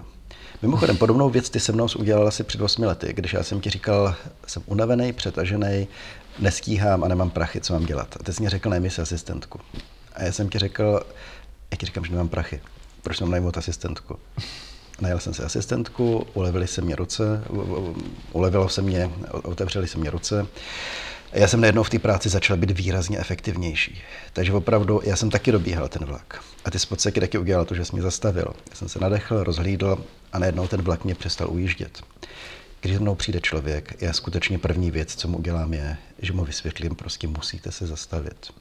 Mimochodem, 0.62 0.96
podobnou 0.96 1.30
věc 1.30 1.50
ty 1.50 1.60
se 1.60 1.72
mnou 1.72 1.86
udělal 1.98 2.28
asi 2.28 2.44
před 2.44 2.60
8 2.60 2.82
lety, 2.82 3.12
když 3.12 3.32
já 3.32 3.42
jsem 3.42 3.60
ti 3.60 3.70
říkal, 3.70 4.14
jsem 4.46 4.62
unavený, 4.66 5.12
přetažený, 5.12 5.88
nestíhám 6.38 7.04
a 7.04 7.08
nemám 7.08 7.30
prachy, 7.30 7.60
co 7.60 7.72
mám 7.72 7.84
dělat. 7.84 8.16
A 8.20 8.22
ty 8.22 8.32
jsi 8.32 8.42
mi 8.42 8.48
řekl, 8.48 8.70
najmi 8.70 8.90
si 8.90 9.02
asistentku. 9.02 9.60
A 10.14 10.22
já 10.22 10.32
jsem 10.32 10.48
ti 10.48 10.58
řekl, 10.58 11.00
já 11.70 11.76
ti 11.76 11.86
říkám, 11.86 12.04
že 12.04 12.10
nemám 12.10 12.28
prachy. 12.28 12.60
Proč 13.02 13.20
mám 13.20 13.30
najmout 13.30 13.58
asistentku? 13.58 14.18
Najel 15.00 15.18
jsem 15.18 15.34
si 15.34 15.42
asistentku, 15.42 16.26
ulevili 16.34 16.66
se 16.66 16.80
mě 16.80 16.96
ruce, 16.96 17.44
ulevilo 18.32 18.68
se 18.68 18.82
mě, 18.82 19.10
otevřeli 19.30 19.88
se 19.88 19.98
mě 19.98 20.10
ruce. 20.10 20.46
Já 21.32 21.48
jsem 21.48 21.60
najednou 21.60 21.82
v 21.82 21.90
té 21.90 21.98
práci 21.98 22.28
začal 22.28 22.56
být 22.56 22.70
výrazně 22.70 23.18
efektivnější. 23.18 24.02
Takže 24.32 24.52
opravdu, 24.52 25.00
já 25.04 25.16
jsem 25.16 25.30
taky 25.30 25.52
dobíhal 25.52 25.88
ten 25.88 26.04
vlak. 26.04 26.44
A 26.64 26.70
ty 26.70 26.78
spod 26.78 27.02
taky 27.20 27.38
udělal 27.38 27.64
to, 27.64 27.74
že 27.74 27.84
jsi 27.84 27.92
mě 27.92 28.02
zastavil. 28.02 28.54
Já 28.70 28.76
jsem 28.76 28.88
se 28.88 28.98
nadechl, 28.98 29.44
rozhlídl 29.44 30.04
a 30.32 30.38
najednou 30.38 30.68
ten 30.68 30.82
vlak 30.82 31.04
mě 31.04 31.14
přestal 31.14 31.50
ujíždět. 31.50 32.02
Když 32.80 32.98
mnou 32.98 33.14
přijde 33.14 33.40
člověk, 33.40 34.02
já 34.02 34.12
skutečně 34.12 34.58
první 34.58 34.90
věc, 34.90 35.14
co 35.14 35.28
mu 35.28 35.38
udělám, 35.38 35.74
je, 35.74 35.96
že 36.18 36.32
mu 36.32 36.44
vysvětlím, 36.44 36.94
prostě 36.94 37.28
musíte 37.28 37.72
se 37.72 37.86
zastavit. 37.86 38.52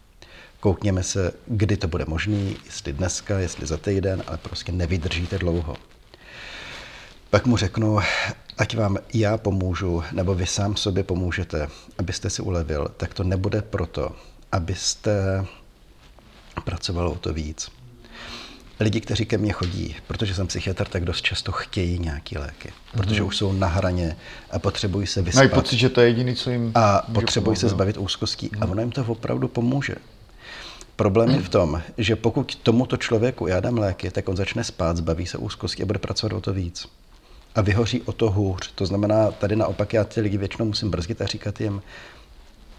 Koukněme 0.59 1.03
se, 1.03 1.33
kdy 1.47 1.77
to 1.77 1.87
bude 1.87 2.05
možný, 2.07 2.57
jestli 2.65 2.93
dneska, 2.93 3.39
jestli 3.39 3.67
za 3.67 3.77
týden, 3.77 4.23
ale 4.27 4.37
prostě 4.37 4.71
nevydržíte 4.71 5.37
dlouho. 5.37 5.75
Pak 7.31 7.45
mu 7.45 7.57
řeknu, 7.57 7.99
ať 8.57 8.77
vám 8.77 8.97
já 9.13 9.37
pomůžu, 9.37 10.03
nebo 10.11 10.35
vy 10.35 10.45
sám 10.45 10.75
sobě 10.75 11.03
pomůžete, 11.03 11.67
abyste 11.97 12.29
si 12.29 12.41
ulevil, 12.41 12.91
tak 12.97 13.13
to 13.13 13.23
nebude 13.23 13.61
proto, 13.61 14.15
abyste 14.51 15.45
pracoval 16.63 17.07
o 17.07 17.15
to 17.15 17.33
víc. 17.33 17.71
Lidi, 18.79 19.01
kteří 19.01 19.25
ke 19.25 19.37
mně 19.37 19.53
chodí, 19.53 19.95
protože 20.07 20.35
jsem 20.35 20.47
psychiatr, 20.47 20.87
tak 20.87 21.05
dost 21.05 21.21
často 21.21 21.51
chtějí 21.51 21.99
nějaké 21.99 22.39
léky, 22.39 22.69
mm-hmm. 22.69 22.97
protože 22.97 23.23
už 23.23 23.37
jsou 23.37 23.53
na 23.53 23.67
hraně 23.67 24.17
a 24.51 24.59
potřebují 24.59 25.07
se 25.07 25.21
vyspat. 25.21 25.39
Mají 25.39 25.49
pocit, 25.49 25.77
že 25.77 25.89
to 25.89 26.01
je 26.01 26.07
jediný, 26.07 26.35
co 26.35 26.49
jim 26.49 26.71
A 26.75 27.07
potřebují 27.13 27.57
se 27.57 27.69
zbavit 27.69 27.97
úzkostí 27.97 28.49
mm-hmm. 28.49 28.63
a 28.63 28.71
ono 28.71 28.81
jim 28.81 28.91
to 28.91 29.05
opravdu 29.07 29.47
pomůže. 29.47 29.95
Problém 30.95 31.29
je 31.29 31.39
v 31.39 31.49
tom, 31.49 31.81
že 31.97 32.15
pokud 32.15 32.55
tomuto 32.55 32.97
člověku 32.97 33.47
já 33.47 33.59
dám 33.59 33.77
léky, 33.77 34.11
tak 34.11 34.29
on 34.29 34.35
začne 34.35 34.63
spát, 34.63 34.97
zbaví 34.97 35.25
se 35.25 35.37
úzkosti 35.37 35.83
a 35.83 35.85
bude 35.85 35.99
pracovat 35.99 36.33
o 36.35 36.41
to 36.41 36.53
víc 36.53 36.87
a 37.55 37.61
vyhoří 37.61 38.01
o 38.01 38.11
to 38.11 38.31
hůř. 38.31 38.71
To 38.75 38.85
znamená, 38.85 39.31
tady 39.31 39.55
naopak 39.55 39.93
já 39.93 40.03
ty 40.03 40.21
lidi 40.21 40.37
většinou 40.37 40.65
musím 40.65 40.91
brzdit 40.91 41.21
a 41.21 41.25
říkat 41.25 41.61
jim, 41.61 41.81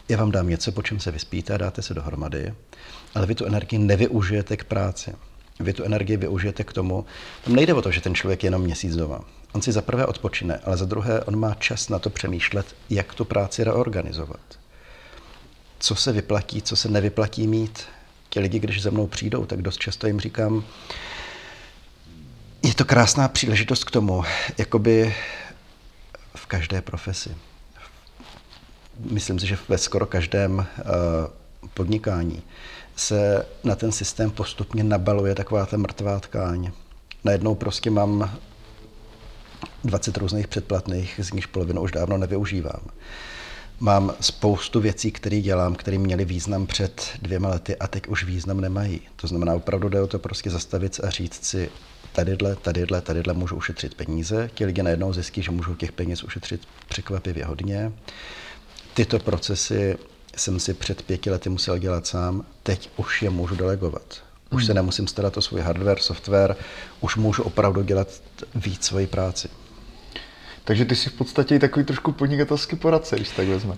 já 0.08 0.16
vám 0.16 0.30
dám 0.30 0.48
něco, 0.48 0.72
po 0.72 0.82
čem 0.82 1.00
se 1.00 1.11
vyspíte 1.11 1.54
a 1.54 1.56
dáte 1.56 1.82
se 1.82 1.94
dohromady, 1.94 2.54
ale 3.14 3.26
vy 3.26 3.35
tu 3.35 3.44
energii 3.44 3.78
nevyužijete 3.78 4.56
k 4.56 4.64
práci. 4.64 5.14
Vy 5.61 5.72
tu 5.72 5.85
energii 5.85 6.16
využijete 6.16 6.64
k 6.64 6.72
tomu, 6.72 7.04
tam 7.44 7.54
nejde 7.54 7.74
o 7.74 7.82
to, 7.82 7.90
že 7.90 8.00
ten 8.00 8.14
člověk 8.14 8.42
je 8.42 8.46
jenom 8.46 8.62
měsíc 8.62 8.96
doma. 8.96 9.20
On 9.52 9.62
si 9.62 9.72
za 9.72 9.82
prvé 9.82 10.06
odpočine, 10.06 10.61
ale 10.64 10.76
za 10.76 10.85
druhé 10.85 11.20
on 11.24 11.37
má 11.37 11.54
čas 11.54 11.88
na 11.88 11.98
to 11.98 12.11
přemýšlet, 12.11 12.66
jak 12.90 13.14
tu 13.14 13.24
práci 13.24 13.64
reorganizovat. 13.64 14.40
Co 15.78 15.94
se 15.94 16.12
vyplatí, 16.12 16.62
co 16.62 16.76
se 16.76 16.88
nevyplatí 16.88 17.46
mít. 17.46 17.85
Ti 18.28 18.40
lidi, 18.40 18.58
když 18.58 18.82
za 18.82 18.90
mnou 18.90 19.06
přijdou, 19.06 19.46
tak 19.46 19.62
dost 19.62 19.78
často 19.78 20.06
jim 20.06 20.20
říkám, 20.20 20.64
je 22.62 22.75
to 22.75 22.85
krásná 22.85 23.29
příležitost 23.29 23.85
k 23.85 23.90
tomu, 23.90 24.25
jakoby 24.59 25.14
v 26.37 26.46
každé 26.46 26.83
profesi. 26.83 27.37
Myslím 29.11 29.38
si, 29.38 29.46
že 29.46 29.59
ve 29.68 29.79
skoro 29.79 30.07
každém 30.07 30.59
uh, 30.59 30.64
podnikání 31.75 32.42
se 32.96 33.46
na 33.64 33.75
ten 33.75 33.92
systém 33.92 34.31
postupně 34.31 34.85
nabaluje 34.85 35.35
taková 35.35 35.66
ta 35.66 35.77
mrtvá 35.77 36.20
tkáň. 36.20 36.72
Najednou 37.25 37.55
prostě 37.55 37.90
mám 37.90 38.38
20 39.85 40.16
různých 40.16 40.48
předplatných, 40.48 41.20
z 41.22 41.33
nichž 41.33 41.46
polovinu 41.46 41.83
už 41.83 41.92
dávno 41.92 42.18
nevyužívám. 42.18 42.81
Mám 43.81 44.14
spoustu 44.20 44.81
věcí, 44.81 45.12
které 45.12 45.40
dělám, 45.40 45.75
které 45.75 45.98
měly 45.98 46.25
význam 46.25 46.66
před 46.66 47.11
dvěma 47.22 47.48
lety 47.48 47.77
a 47.77 47.87
teď 47.87 48.09
už 48.09 48.25
význam 48.25 48.61
nemají. 48.61 49.01
To 49.16 49.27
znamená, 49.27 49.55
opravdu 49.55 49.88
jde 49.88 50.01
o 50.01 50.07
to 50.07 50.18
prostě 50.18 50.51
zastavit 50.51 51.01
a 51.05 51.11
říct 51.11 51.44
si, 51.44 51.70
tadyhle, 52.12 52.57
tadyhle, 52.57 53.01
tadyhle 53.01 53.35
můžu 53.35 53.57
ušetřit 53.57 53.94
peníze. 53.94 54.51
Ti 54.55 54.64
lidi 54.64 54.83
najednou 54.83 55.12
zjistí, 55.12 55.42
že 55.42 55.51
můžou 55.51 55.75
těch 55.75 55.92
peněz 55.92 56.25
ušetřit 56.25 56.61
překvapivě 56.88 57.44
hodně. 57.44 57.92
Tyto 58.94 59.18
procesy 59.18 59.98
jsem 60.37 60.61
si 60.61 60.75
před 60.75 61.03
pěti 61.03 61.31
lety 61.31 61.48
musel 61.48 61.79
dělat 61.79 62.07
sám, 62.07 62.44
teď 62.62 62.90
už 62.96 63.22
je 63.22 63.31
můžu 63.31 63.57
delegovat. 63.57 64.03
Už 64.51 64.62
hmm. 64.62 64.66
se 64.66 64.75
nemusím 64.75 65.07
starat 65.07 65.37
o 65.37 65.42
svůj 65.42 65.61
hardware, 65.61 66.01
software, 66.01 66.57
už 67.01 67.16
můžu 67.16 67.42
opravdu 67.42 67.83
dělat 67.83 68.09
víc 68.55 68.85
svoji 68.85 69.07
práci. 69.07 69.48
Takže 70.64 70.85
ty 70.85 70.96
jsi 70.96 71.11
v 71.11 71.12
podstatě 71.12 71.55
i 71.55 71.59
takový 71.59 71.85
trošku 71.85 72.12
podnikatelský 72.12 72.77
poradce, 72.77 73.16
když 73.16 73.31
tak 73.31 73.48
vezme. 73.48 73.75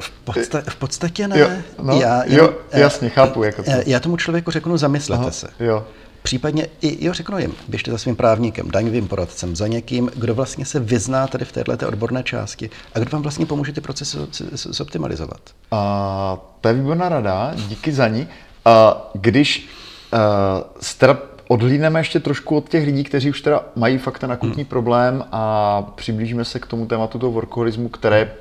V, 0.00 0.12
podsta- 0.24 0.62
v 0.70 0.76
podstatě 0.76 1.28
ne. 1.28 1.38
Jo, 1.38 1.50
no, 1.82 2.00
já, 2.00 2.22
jo, 2.26 2.54
jasně, 2.72 3.08
chápu. 3.08 3.42
Jako 3.42 3.62
to. 3.62 3.70
Já 3.86 4.00
tomu 4.00 4.16
člověku 4.16 4.50
řeknu, 4.50 4.76
zamyslete 4.76 5.22
Aha, 5.22 5.30
se. 5.30 5.48
Jo. 5.60 5.86
Případně 6.22 6.66
i, 6.80 7.06
jo, 7.06 7.12
řeknu 7.12 7.38
jim, 7.38 7.54
běžte 7.68 7.90
za 7.90 7.98
svým 7.98 8.16
právníkem, 8.16 8.70
daňovým 8.70 9.08
poradcem, 9.08 9.56
za 9.56 9.66
někým, 9.66 10.10
kdo 10.16 10.34
vlastně 10.34 10.64
se 10.64 10.80
vyzná 10.80 11.26
tady 11.26 11.44
v 11.44 11.52
této 11.52 11.88
odborné 11.88 12.22
části 12.22 12.70
a 12.94 12.98
kdo 12.98 13.10
vám 13.10 13.22
vlastně 13.22 13.46
pomůže 13.46 13.72
ty 13.72 13.80
procesy 13.80 14.18
zoptimalizovat. 14.52 15.40
A 15.70 16.38
to 16.60 16.68
je 16.68 16.74
výborná 16.74 17.08
rada, 17.08 17.52
díky 17.68 17.92
za 17.92 18.08
ní. 18.08 18.28
A 18.64 19.10
když 19.14 19.68
uh, 20.12 21.16
odhlídneme 21.48 22.00
ještě 22.00 22.20
trošku 22.20 22.56
od 22.56 22.68
těch 22.68 22.84
lidí, 22.84 23.04
kteří 23.04 23.30
už 23.30 23.40
teda 23.40 23.64
mají 23.76 23.98
fakt 23.98 24.18
ten 24.18 24.32
akutní 24.32 24.62
hmm. 24.62 24.70
problém 24.70 25.24
a 25.32 25.82
přiblížíme 25.82 26.44
se 26.44 26.58
k 26.58 26.66
tomu 26.66 26.86
tématu 26.86 27.18
toho 27.18 27.32
workoholismu, 27.32 27.88
které 27.88 28.32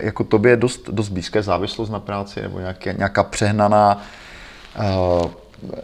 jako 0.00 0.24
tobě 0.24 0.52
je 0.52 0.56
dost, 0.56 0.90
dost 0.90 1.08
blízké 1.08 1.42
závislost 1.42 1.90
na 1.90 2.00
práci 2.00 2.42
nebo 2.42 2.58
nějaké, 2.58 2.92
nějaká 2.92 3.24
přehnaná 3.24 4.02
uh, 4.78 5.30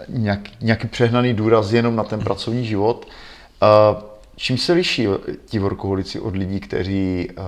nějak, 0.08 0.40
nějaký 0.60 0.88
přehnaný 0.88 1.34
důraz 1.34 1.72
jenom 1.72 1.96
na 1.96 2.04
ten 2.04 2.20
pracovní 2.20 2.66
život. 2.66 3.08
Uh, 3.62 4.02
čím 4.36 4.58
se 4.58 4.72
liší 4.72 5.06
ti 5.46 5.58
workoholici 5.58 6.20
od 6.20 6.36
lidí, 6.36 6.60
kteří 6.60 7.28
uh, 7.30 7.44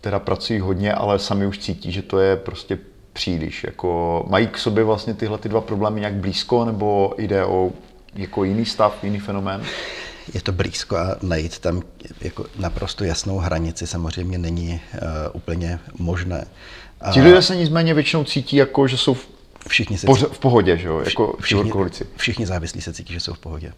teda 0.00 0.18
pracují 0.18 0.60
hodně, 0.60 0.94
ale 0.94 1.18
sami 1.18 1.46
už 1.46 1.58
cítí, 1.58 1.92
že 1.92 2.02
to 2.02 2.18
je 2.18 2.36
prostě 2.36 2.78
příliš? 3.12 3.64
Jako, 3.64 4.24
mají 4.28 4.46
k 4.46 4.58
sobě 4.58 4.84
vlastně 4.84 5.14
tyhle 5.14 5.38
ty 5.38 5.48
dva 5.48 5.60
problémy 5.60 6.00
nějak 6.00 6.14
blízko, 6.14 6.64
nebo 6.64 7.14
jde 7.18 7.44
o 7.44 7.70
jako 8.14 8.44
jiný 8.44 8.66
stav, 8.66 9.04
jiný 9.04 9.18
fenomén? 9.18 9.62
Je 10.34 10.40
to 10.40 10.52
blízko 10.52 10.96
a 10.96 11.16
najít 11.22 11.58
tam 11.58 11.82
jako 12.20 12.44
naprosto 12.58 13.04
jasnou 13.04 13.38
hranici 13.38 13.86
samozřejmě 13.86 14.38
není 14.38 14.80
uh, 14.94 15.00
úplně 15.32 15.78
možné. 15.98 16.46
Ti 17.12 17.22
lidé 17.22 17.42
se 17.42 17.56
nicméně 17.56 17.94
většinou 17.94 18.24
cítí 18.24 18.56
jako, 18.56 18.88
že 18.88 18.96
jsou 18.96 19.16
všichni 19.68 19.98
se 19.98 20.06
poř- 20.06 20.30
v 20.32 20.38
pohodě, 20.38 20.76
že 20.76 20.88
jo? 20.88 20.98
Jako 20.98 21.36
všichni, 21.40 21.72
všichni 22.16 22.46
závislí 22.46 22.80
se 22.80 22.92
cítí, 22.92 23.12
že 23.12 23.20
jsou 23.20 23.34
v 23.34 23.38
pohodě. 23.38 23.72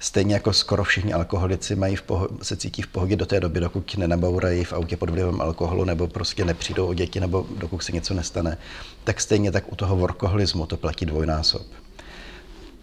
Stejně 0.00 0.34
jako 0.34 0.52
skoro 0.52 0.84
všichni 0.84 1.12
alkoholici 1.12 1.76
mají 1.76 1.96
v 1.96 2.02
poho- 2.02 2.28
se 2.42 2.56
cítí 2.56 2.82
v 2.82 2.86
pohodě 2.86 3.16
do 3.16 3.26
té 3.26 3.40
doby, 3.40 3.60
dokud 3.60 3.96
nenabourají 3.96 4.64
v 4.64 4.72
autě 4.72 4.96
pod 4.96 5.10
vlivem 5.10 5.40
alkoholu 5.40 5.84
nebo 5.84 6.06
prostě 6.08 6.44
nepřijdou 6.44 6.86
o 6.86 6.94
děti 6.94 7.20
nebo 7.20 7.46
dokud 7.56 7.82
se 7.82 7.92
něco 7.92 8.14
nestane, 8.14 8.58
tak 9.04 9.20
stejně 9.20 9.52
tak 9.52 9.72
u 9.72 9.76
toho 9.76 9.96
workoholismu 9.96 10.66
to 10.66 10.76
platí 10.76 11.06
dvojnásob. 11.06 11.62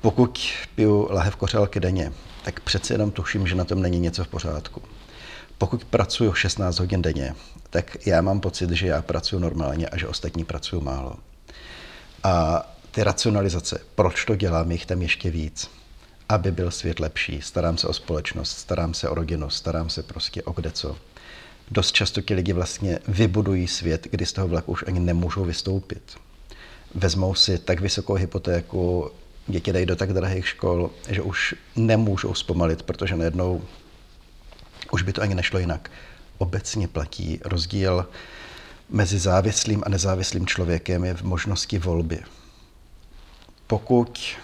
Pokud 0.02 0.40
piju 0.76 1.08
lahev 1.12 1.36
kořálky 1.36 1.80
denně, 1.80 2.12
tak 2.44 2.60
přece 2.60 2.94
jenom 2.94 3.12
tuším, 3.12 3.48
že 3.48 3.56
na 3.56 3.66
tom 3.66 3.82
není 3.82 4.00
něco 4.00 4.24
v 4.24 4.28
pořádku. 4.28 4.82
Pokud 5.58 5.86
pracuji 5.86 6.34
16 6.34 6.80
hodin 6.80 7.02
denně, 7.02 7.36
tak 7.70 8.08
já 8.08 8.22
mám 8.22 8.40
pocit, 8.40 8.70
že 8.72 8.88
já 8.88 9.02
pracuji 9.02 9.40
normálně 9.40 9.88
a 9.88 9.98
že 9.98 10.08
ostatní 10.08 10.44
pracují 10.46 10.84
málo. 10.84 11.16
A 12.24 12.66
ty 12.92 13.04
racionalizace, 13.04 13.82
proč 13.96 14.26
to 14.26 14.36
dělám, 14.36 14.72
jich 14.72 14.86
tam 14.86 15.02
ještě 15.02 15.32
víc 15.32 15.70
aby 16.30 16.52
byl 16.52 16.72
svět 16.72 17.00
lepší. 17.00 17.42
Starám 17.42 17.78
se 17.78 17.88
o 17.88 17.94
společnost, 17.94 18.58
starám 18.58 18.94
se 18.94 19.10
o 19.10 19.16
rodinu, 19.16 19.50
starám 19.50 19.90
se 19.90 20.04
prostě 20.04 20.44
o 20.44 20.52
kde 20.52 20.72
co. 20.72 20.98
Dost 21.72 21.92
často 21.92 22.22
ti 22.22 22.34
lidi 22.34 22.54
vlastně 22.54 23.00
vybudují 23.08 23.68
svět, 23.68 24.08
kdy 24.12 24.26
z 24.26 24.34
toho 24.34 24.48
vlaku 24.48 24.72
už 24.72 24.84
ani 24.88 25.00
nemůžou 25.00 25.46
vystoupit. 25.46 26.18
Vezmou 26.96 27.36
si 27.36 27.58
tak 27.58 27.82
vysokou 27.82 28.14
hypotéku, 28.14 29.12
děti 29.48 29.74
dají 29.74 29.86
do 29.86 29.96
tak 29.96 30.14
drahých 30.14 30.48
škol, 30.48 30.90
že 31.10 31.22
už 31.22 31.56
nemůžou 31.76 32.34
zpomalit, 32.34 32.84
protože 32.84 33.16
najednou 33.16 33.62
už 34.92 35.02
by 35.02 35.14
to 35.14 35.22
ani 35.22 35.36
nešlo 35.36 35.60
jinak. 35.60 35.92
Obecně 36.38 36.88
platí 36.88 37.40
rozdíl 37.46 38.06
mezi 38.90 39.20
závislým 39.20 39.84
a 39.86 39.90
nezávislým 39.90 40.48
člověkem 40.48 41.04
je 41.04 41.14
v 41.14 41.22
možnosti 41.22 41.80
volby. 41.80 42.20
Pokud 43.68 44.36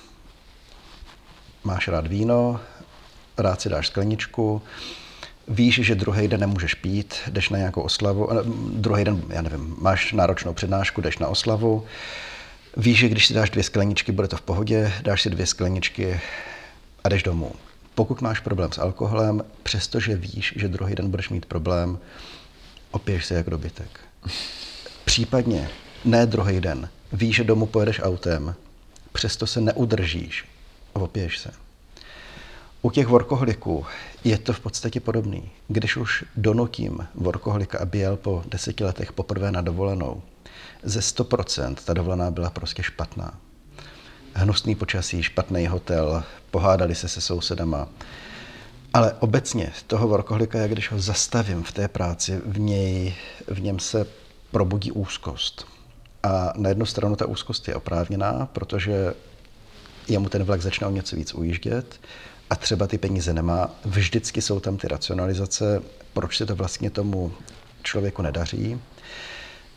máš 1.63 1.87
rád 1.87 2.07
víno, 2.07 2.59
rád 3.37 3.61
si 3.61 3.69
dáš 3.69 3.87
skleničku, 3.87 4.61
víš, 5.47 5.79
že 5.83 5.95
druhý 5.95 6.27
den 6.27 6.39
nemůžeš 6.39 6.73
pít, 6.73 7.15
jdeš 7.27 7.49
na 7.49 7.57
nějakou 7.57 7.81
oslavu, 7.81 8.29
druhý 8.73 9.03
den, 9.03 9.23
já 9.29 9.41
nevím, 9.41 9.75
máš 9.79 10.13
náročnou 10.13 10.53
přednášku, 10.53 11.01
jdeš 11.01 11.17
na 11.17 11.27
oslavu, 11.27 11.85
víš, 12.77 12.99
že 12.99 13.09
když 13.09 13.27
si 13.27 13.33
dáš 13.33 13.49
dvě 13.49 13.63
skleničky, 13.63 14.11
bude 14.11 14.27
to 14.27 14.37
v 14.37 14.41
pohodě, 14.41 14.93
dáš 15.01 15.21
si 15.21 15.29
dvě 15.29 15.45
skleničky 15.45 16.21
a 17.03 17.09
jdeš 17.09 17.23
domů. 17.23 17.51
Pokud 17.95 18.21
máš 18.21 18.39
problém 18.39 18.71
s 18.71 18.77
alkoholem, 18.77 19.43
přestože 19.63 20.15
víš, 20.15 20.53
že 20.57 20.67
druhý 20.67 20.95
den 20.95 21.11
budeš 21.11 21.29
mít 21.29 21.45
problém, 21.45 21.99
opiješ 22.91 23.25
se 23.25 23.35
jak 23.35 23.49
dobytek. 23.49 23.99
Případně 25.05 25.69
ne 26.05 26.25
druhý 26.25 26.61
den, 26.61 26.89
víš, 27.13 27.35
že 27.35 27.43
domů 27.43 27.65
pojedeš 27.65 28.01
autem, 28.03 28.55
přesto 29.13 29.47
se 29.47 29.61
neudržíš, 29.61 30.45
a 30.95 30.99
opiješ 30.99 31.39
se. 31.39 31.51
U 32.81 32.91
těch 32.91 33.07
workoholiků 33.07 33.85
je 34.23 34.37
to 34.37 34.53
v 34.53 34.59
podstatě 34.59 34.99
podobný. 34.99 35.51
Když 35.67 35.97
už 35.97 36.23
donutím 36.35 37.07
workoholika, 37.15 37.79
aby 37.79 37.97
jel 37.97 38.17
po 38.17 38.43
deseti 38.47 38.83
letech 38.83 39.13
poprvé 39.13 39.51
na 39.51 39.61
dovolenou, 39.61 40.21
ze 40.83 40.99
100% 40.99 41.75
ta 41.85 41.93
dovolená 41.93 42.31
byla 42.31 42.49
prostě 42.49 42.83
špatná. 42.83 43.37
Hnusný 44.33 44.75
počasí, 44.75 45.23
špatný 45.23 45.67
hotel, 45.67 46.23
pohádali 46.51 46.95
se 46.95 47.07
se 47.07 47.21
sousedama. 47.21 47.87
Ale 48.93 49.13
obecně 49.19 49.71
toho 49.87 50.07
workoholika, 50.07 50.59
jak 50.59 50.71
když 50.71 50.91
ho 50.91 50.99
zastavím 50.99 51.63
v 51.63 51.71
té 51.71 51.87
práci, 51.87 52.41
v, 52.45 52.59
něj, 52.59 53.15
v 53.47 53.61
něm 53.61 53.79
se 53.79 54.05
probudí 54.51 54.91
úzkost. 54.91 55.67
A 56.23 56.53
na 56.55 56.69
jednu 56.69 56.85
stranu 56.85 57.15
ta 57.15 57.25
úzkost 57.25 57.67
je 57.67 57.75
oprávněná, 57.75 58.49
protože 58.53 59.13
jemu 60.07 60.29
ten 60.29 60.43
vlak 60.43 60.61
začne 60.61 60.87
o 60.87 60.91
něco 60.91 61.15
víc 61.15 61.33
ujíždět 61.33 61.99
a 62.49 62.55
třeba 62.55 62.87
ty 62.87 62.97
peníze 62.97 63.33
nemá. 63.33 63.71
Vždycky 63.85 64.41
jsou 64.41 64.59
tam 64.59 64.77
ty 64.77 64.87
racionalizace, 64.87 65.81
proč 66.13 66.37
se 66.37 66.45
to 66.45 66.55
vlastně 66.55 66.89
tomu 66.89 67.31
člověku 67.83 68.21
nedaří. 68.21 68.81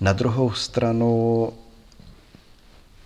Na 0.00 0.12
druhou 0.12 0.52
stranu 0.52 1.52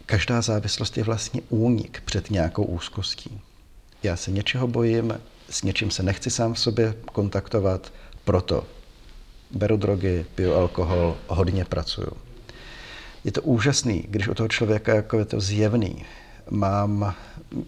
každá 0.07 0.43
závislost 0.43 0.97
je 0.97 1.05
vlastně 1.05 1.43
únik 1.49 2.03
před 2.05 2.31
nějakou 2.31 2.65
úzkostí. 2.65 3.41
Já 4.03 4.17
se 4.17 4.31
něčeho 4.31 4.67
bojím, 4.67 5.15
s 5.51 5.63
něčím 5.63 5.91
se 5.91 6.03
nechci 6.03 6.31
sám 6.31 6.55
v 6.55 6.59
sobě 6.59 6.95
kontaktovat, 7.13 7.93
proto 8.25 8.67
beru 9.51 9.77
drogy, 9.77 10.27
piju 10.35 10.55
alkohol, 10.55 11.17
hodně 11.27 11.65
pracuju. 11.65 12.11
Je 13.25 13.33
to 13.33 13.43
úžasný, 13.43 14.05
když 14.09 14.29
u 14.29 14.35
toho 14.35 14.49
člověka 14.49 14.95
jako 14.95 15.19
je 15.19 15.25
to 15.25 15.41
zjevný, 15.41 16.05
mám, 16.51 17.15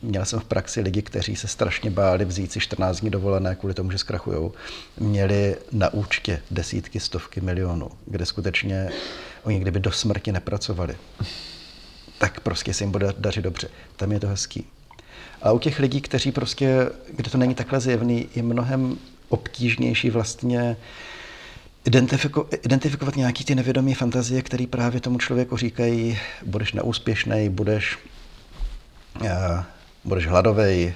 měl 0.02 0.24
jsem 0.24 0.40
v 0.40 0.44
praxi 0.44 0.80
lidi, 0.80 1.02
kteří 1.02 1.36
se 1.36 1.48
strašně 1.48 1.90
báli 1.90 2.24
vzít 2.24 2.52
si 2.52 2.60
14 2.60 3.00
dní 3.00 3.10
dovolené 3.10 3.54
kvůli 3.54 3.74
tomu, 3.74 3.90
že 3.90 3.98
zkrachujou. 3.98 4.52
Měli 5.00 5.56
na 5.72 5.92
účtě 5.92 6.42
desítky, 6.50 7.00
stovky 7.00 7.40
milionů, 7.40 7.90
kde 8.06 8.26
skutečně 8.26 8.90
oni 9.42 9.60
kdyby 9.60 9.80
do 9.80 9.92
smrti 9.92 10.32
nepracovali, 10.32 10.96
tak 12.18 12.40
prostě 12.40 12.74
se 12.74 12.84
jim 12.84 12.90
bude 12.90 13.14
dařit 13.18 13.42
dobře. 13.42 13.68
Tam 13.96 14.12
je 14.12 14.20
to 14.20 14.28
hezký. 14.28 14.66
A 15.42 15.52
u 15.52 15.58
těch 15.58 15.78
lidí, 15.78 16.00
kteří 16.00 16.32
prostě, 16.32 16.90
kde 17.16 17.30
to 17.30 17.38
není 17.38 17.54
takhle 17.54 17.80
zjevný, 17.80 18.28
je 18.34 18.42
mnohem 18.42 18.98
obtížnější 19.28 20.10
vlastně 20.10 20.76
identifiko, 21.84 22.46
identifikovat 22.62 23.16
nějaký 23.16 23.44
ty 23.44 23.54
nevědomé 23.54 23.94
fantazie, 23.94 24.42
které 24.42 24.66
právě 24.66 25.00
tomu 25.00 25.18
člověku 25.18 25.56
říkají, 25.56 26.18
budeš 26.46 26.72
neúspěšný, 26.72 27.48
budeš 27.48 27.98
budeš 30.04 30.26
hladový, 30.26 30.94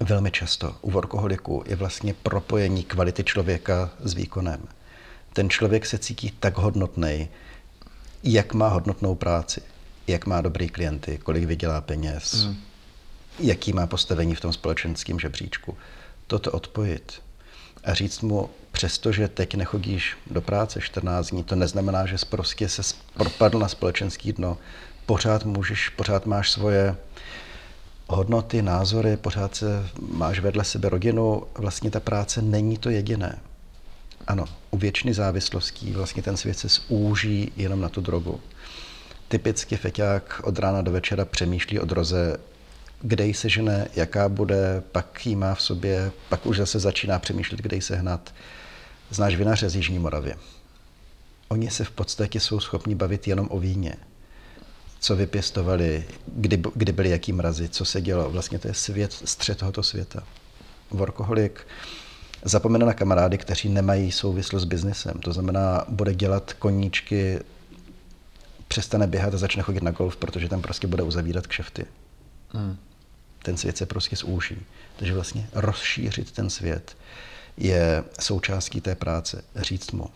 velmi 0.00 0.30
často 0.30 0.76
u 0.80 0.90
workoholiku 0.90 1.64
je 1.66 1.76
vlastně 1.76 2.14
propojení 2.14 2.84
kvality 2.84 3.24
člověka 3.24 3.90
s 4.00 4.14
výkonem. 4.14 4.68
Ten 5.32 5.50
člověk 5.50 5.86
se 5.86 5.98
cítí 5.98 6.32
tak 6.40 6.58
hodnotný, 6.58 7.28
jak 8.24 8.54
má 8.54 8.68
hodnotnou 8.68 9.14
práci, 9.14 9.60
jak 10.06 10.26
má 10.26 10.40
dobrý 10.40 10.68
klienty, 10.68 11.18
kolik 11.18 11.44
vydělá 11.44 11.80
peněz, 11.80 12.44
mm. 12.44 12.56
Jaký 13.38 13.72
má 13.72 13.86
postavení 13.86 14.34
v 14.34 14.40
tom 14.40 14.52
společenském 14.52 15.20
žebříčku. 15.20 15.76
Toto 16.26 16.52
odpojit 16.52 17.22
a 17.84 17.94
říct 17.94 18.20
mu, 18.20 18.50
přestože 18.72 19.28
teď 19.28 19.54
nechodíš 19.54 20.16
do 20.30 20.40
práce 20.40 20.80
14 20.80 21.30
dní, 21.30 21.44
to 21.44 21.56
neznamená, 21.56 22.06
že 22.06 22.16
prostě 22.30 22.68
se 22.68 22.82
propadl 23.14 23.58
na 23.58 23.68
společenský 23.68 24.32
dno, 24.32 24.58
pořád 25.06 25.44
můžeš, 25.44 25.88
pořád 25.88 26.26
máš 26.26 26.50
svoje 26.50 26.96
hodnoty, 28.06 28.62
názory, 28.62 29.16
pořád 29.16 29.54
se 29.54 29.88
máš 30.12 30.40
vedle 30.40 30.64
sebe 30.64 30.88
rodinu, 30.88 31.42
vlastně 31.54 31.90
ta 31.90 32.00
práce 32.00 32.42
není 32.42 32.76
to 32.76 32.90
jediné. 32.90 33.38
Ano, 34.26 34.44
u 34.70 34.76
většiny 34.76 35.14
závislostí 35.14 35.92
vlastně 35.92 36.22
ten 36.22 36.36
svět 36.36 36.58
se 36.58 36.68
zúží 36.68 37.52
jenom 37.56 37.80
na 37.80 37.88
tu 37.88 38.00
drogu. 38.00 38.40
Typicky 39.28 39.76
feťák 39.76 40.40
od 40.44 40.58
rána 40.58 40.82
do 40.82 40.92
večera 40.92 41.24
přemýšlí 41.24 41.80
o 41.80 41.84
droze, 41.84 42.36
kde 43.00 43.26
jí 43.26 43.34
se 43.34 43.48
žene, 43.48 43.88
jaká 43.96 44.28
bude, 44.28 44.82
pak 44.92 45.26
jí 45.26 45.36
má 45.36 45.54
v 45.54 45.62
sobě, 45.62 46.12
pak 46.28 46.46
už 46.46 46.56
zase 46.56 46.78
začíná 46.78 47.18
přemýšlet, 47.18 47.60
kde 47.60 47.76
jí 47.76 47.82
se 47.82 47.96
hnat. 47.96 48.34
Znáš 49.10 49.36
vinaře 49.36 49.70
z 49.70 49.76
Jižní 49.76 49.98
Moravy. 49.98 50.34
Oni 51.48 51.70
se 51.70 51.84
v 51.84 51.90
podstatě 51.90 52.40
jsou 52.40 52.60
schopni 52.60 52.94
bavit 52.94 53.28
jenom 53.28 53.48
o 53.50 53.60
víně 53.60 53.96
co 55.00 55.16
vypěstovali, 55.16 56.04
kdy, 56.26 56.62
kdy 56.74 56.92
byly 56.92 57.10
jaký 57.10 57.32
mrazy, 57.32 57.68
co 57.68 57.84
se 57.84 58.00
dělo. 58.00 58.30
Vlastně 58.30 58.58
to 58.58 58.68
je 58.68 58.74
svět, 58.74 59.12
střed 59.12 59.58
tohoto 59.58 59.82
světa. 59.82 60.22
Workoholik 60.90 61.66
zapomene 62.44 62.86
na 62.86 62.94
kamarády, 62.94 63.38
kteří 63.38 63.68
nemají 63.68 64.12
souvislost 64.12 64.62
s 64.62 64.66
biznesem. 64.66 65.18
To 65.18 65.32
znamená, 65.32 65.84
bude 65.88 66.14
dělat 66.14 66.52
koníčky, 66.52 67.38
přestane 68.68 69.06
běhat 69.06 69.34
a 69.34 69.38
začne 69.38 69.62
chodit 69.62 69.82
na 69.82 69.90
golf, 69.90 70.16
protože 70.16 70.48
tam 70.48 70.62
prostě 70.62 70.86
bude 70.86 71.02
uzavírat 71.02 71.46
kšefty. 71.46 71.84
Hmm. 72.48 72.76
Ten 73.48 73.56
svět 73.56 73.76
se 73.76 73.86
prostě 73.86 74.16
zúží. 74.16 74.56
Takže 74.96 75.14
vlastně 75.14 75.48
rozšířit 75.52 76.30
ten 76.30 76.50
svět 76.50 76.96
je 77.56 78.04
součástí 78.20 78.80
té 78.80 78.94
práce. 78.94 79.44
Říct 79.56 79.92
mu, 79.92 80.10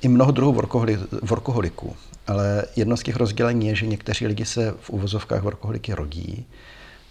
i 0.00 0.08
mnoho 0.08 0.32
druhů 0.32 0.52
workoholi, 0.52 0.98
workoholiků, 1.22 1.96
ale 2.26 2.64
jedno 2.76 2.96
z 2.96 3.02
těch 3.02 3.16
rozdělení 3.16 3.66
je, 3.66 3.74
že 3.74 3.86
někteří 3.86 4.26
lidi 4.26 4.44
se 4.44 4.74
v 4.80 4.90
uvozovkách 4.90 5.42
workoholiky 5.42 5.94
rodí, 5.94 6.46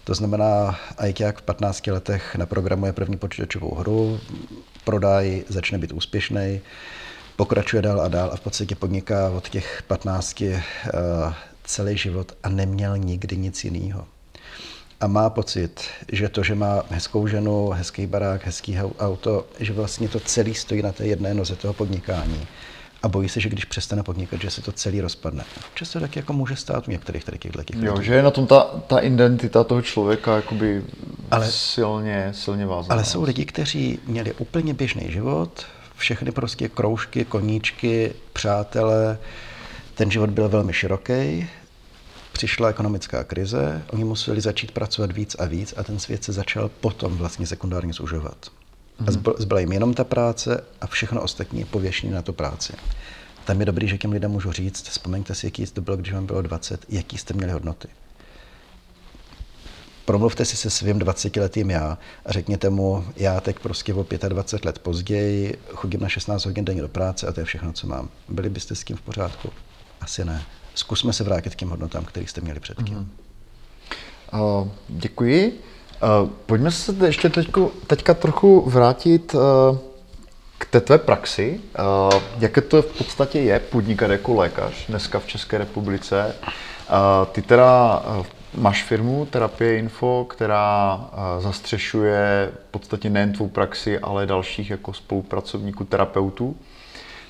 to 0.04 0.14
znamená, 0.14 0.80
Ajťák 0.98 1.40
v 1.40 1.42
15 1.42 1.88
letech 1.88 2.36
naprogramuje 2.36 2.94
první 2.94 3.18
počítačovou 3.18 3.76
hru, 3.76 4.20
prodají, 4.84 5.44
začne 5.50 5.78
být 5.78 5.92
úspěšný, 5.92 6.62
pokračuje 7.36 7.82
dál 7.82 8.02
a 8.02 8.08
dál 8.08 8.30
a 8.34 8.36
v 8.36 8.42
podstatě 8.42 8.76
podniká 8.76 9.30
od 9.30 9.50
těch 9.50 9.84
15 9.88 10.42
uh, 10.42 10.60
celý 11.64 11.98
život 11.98 12.32
a 12.44 12.50
neměl 12.50 12.98
nikdy 12.98 13.38
nic 13.38 13.64
jiného. 13.64 14.08
A 15.00 15.08
má 15.08 15.30
pocit, 15.30 15.82
že 16.12 16.30
to, 16.30 16.44
že 16.44 16.56
má 16.56 16.84
hezkou 16.90 17.28
ženu, 17.28 17.70
hezký 17.70 18.08
barák, 18.08 18.46
hezký 18.46 18.78
auto, 19.00 19.46
že 19.60 19.74
vlastně 19.74 20.10
to 20.10 20.20
celý 20.20 20.54
stojí 20.54 20.82
na 20.82 20.92
té 20.92 21.06
jedné 21.08 21.34
noze 21.34 21.56
toho 21.56 21.74
podnikání. 21.74 22.48
A 23.04 23.08
bojí 23.08 23.30
se, 23.30 23.40
že 23.40 23.50
když 23.50 23.66
přestane 23.66 24.04
podnikat, 24.04 24.42
že 24.42 24.50
se 24.50 24.62
to 24.62 24.72
celý 24.72 25.02
rozpadne. 25.02 25.44
Často 25.74 26.00
tak 26.00 26.16
jako 26.16 26.34
může 26.34 26.56
stát 26.56 26.88
u 26.88 26.92
některých 26.92 27.24
tady 27.24 27.38
těchto 27.38 27.64
těch 27.64 27.76
Jo, 27.82 28.02
že 28.02 28.14
je 28.14 28.24
na 28.24 28.32
tom 28.32 28.48
ta, 28.48 28.64
ta 28.88 29.00
identita 29.00 29.64
toho 29.64 29.82
člověka 29.82 30.36
jakoby 30.36 30.84
ale, 31.32 31.52
silně, 31.52 32.30
silně 32.36 32.66
vázaná. 32.66 32.96
Ale 32.96 33.06
jsou 33.06 33.24
lidi, 33.24 33.46
kteří 33.46 34.00
měli 34.08 34.34
úplně 34.34 34.74
běžný 34.74 35.12
život, 35.12 35.66
všechny 35.96 36.32
prostě 36.32 36.70
kroužky, 36.70 37.26
koníčky, 37.26 38.14
přátelé. 38.34 39.18
Ten 39.96 40.12
život 40.12 40.30
byl 40.30 40.50
velmi 40.50 40.74
široký, 40.74 41.50
přišla 42.34 42.70
ekonomická 42.70 43.24
krize, 43.24 43.84
oni 43.90 44.04
museli 44.04 44.42
začít 44.42 44.72
pracovat 44.72 45.12
víc 45.12 45.36
a 45.40 45.46
víc 45.46 45.74
a 45.78 45.84
ten 45.84 46.00
svět 46.00 46.24
se 46.24 46.34
začal 46.34 46.70
potom 46.70 47.18
vlastně 47.18 47.48
sekundárně 47.48 47.94
zužovat. 47.94 48.48
A 49.00 49.12
mhm. 49.12 49.24
zbyla 49.38 49.60
jim 49.60 49.72
jenom 49.72 49.94
ta 49.94 50.04
práce 50.04 50.64
a 50.82 50.88
všechno 50.88 51.22
ostatní 51.22 51.60
je 51.60 51.66
pověšení 51.66 52.14
na 52.14 52.22
tu 52.22 52.34
práci. 52.34 52.74
Tam 53.46 53.60
je 53.60 53.66
dobrý, 53.66 53.88
že 53.88 53.98
těm 53.98 54.12
lidem 54.12 54.32
můžu 54.32 54.52
říct, 54.52 54.90
vzpomeňte 54.90 55.36
si, 55.36 55.48
jaký 55.48 55.66
to 55.66 55.82
bylo, 55.82 55.98
když 55.98 56.14
vám 56.14 56.26
bylo 56.26 56.42
20, 56.42 56.86
jaký 56.90 57.18
jste 57.18 57.34
měli 57.34 57.52
hodnoty. 57.52 57.88
Promluvte 60.06 60.46
si 60.46 60.58
se 60.58 60.70
svým 60.70 61.00
20-letým 61.00 61.70
já 61.70 61.98
a 62.26 62.32
řekněte 62.32 62.70
mu, 62.70 63.06
já 63.16 63.42
teď 63.42 63.60
prostě 63.60 63.94
o 63.94 64.06
25 64.28 64.66
let 64.66 64.80
později 64.80 65.58
chodím 65.74 66.02
na 66.02 66.10
16 66.10 66.46
hodin 66.46 66.66
denně 66.66 66.82
do 66.82 66.90
práce 66.90 67.28
a 67.28 67.32
to 67.32 67.40
je 67.40 67.46
všechno, 67.46 67.74
co 67.74 67.88
mám. 67.88 68.10
Byli 68.30 68.50
byste 68.50 68.76
s 68.76 68.84
tím 68.84 68.98
v 68.98 69.02
pořádku? 69.02 69.50
Asi 70.02 70.26
ne. 70.26 70.44
Zkusme 70.76 71.14
se 71.14 71.24
vrátit 71.24 71.56
k 71.56 71.58
těm 71.58 71.70
hodnotám, 71.70 72.06
které 72.06 72.28
jste 72.28 72.42
měli 72.42 72.60
předtím. 72.60 72.98
Mm-hmm. 72.98 74.62
Uh, 74.62 74.68
děkuji. 74.88 75.60
Uh, 76.24 76.30
pojďme 76.46 76.72
se 76.72 76.96
ještě 77.06 77.30
teďko, 77.30 77.72
teďka 77.88 78.14
trochu 78.14 78.70
vrátit 78.70 79.36
uh, 79.36 79.42
k 80.58 80.66
té 80.66 80.82
tvé 80.82 80.98
praxi. 80.98 81.62
Uh, 82.14 82.22
jaké 82.40 82.62
to 82.62 82.82
v 82.82 82.98
podstatě 82.98 83.40
je 83.40 83.60
podnikat 83.60 84.12
jako 84.12 84.34
lékař 84.34 84.88
dneska 84.88 85.20
v 85.20 85.28
České 85.28 85.58
republice? 85.58 86.36
Uh, 86.44 87.28
ty 87.32 87.42
teda 87.42 88.00
uh, 88.00 88.26
máš 88.56 88.84
firmu 88.84 89.26
Terapie 89.26 89.78
Info, 89.78 90.26
která 90.30 90.96
uh, 90.96 91.44
zastřešuje 91.44 92.52
v 92.68 92.72
podstatě 92.72 93.10
nejen 93.10 93.34
tvou 93.34 93.48
praxi, 93.48 94.00
ale 94.00 94.26
dalších 94.26 94.70
jako 94.70 94.94
spolupracovníků, 94.94 95.84
terapeutů. 95.84 96.56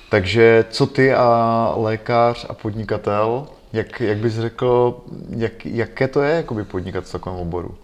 Takže 0.08 0.64
co 0.70 0.86
ty 0.86 1.14
a 1.14 1.72
lékař 1.76 2.46
a 2.48 2.54
podnikatel, 2.54 3.46
jak, 3.72 4.00
jak 4.00 4.18
bys 4.18 4.34
řekl, 4.34 5.00
jak, 5.36 5.66
jaké 5.66 6.08
to 6.08 6.22
je 6.22 6.36
jakoby 6.36 6.64
podnikat 6.64 7.04
v 7.04 7.12
takovém 7.12 7.38
oboru? 7.38 7.78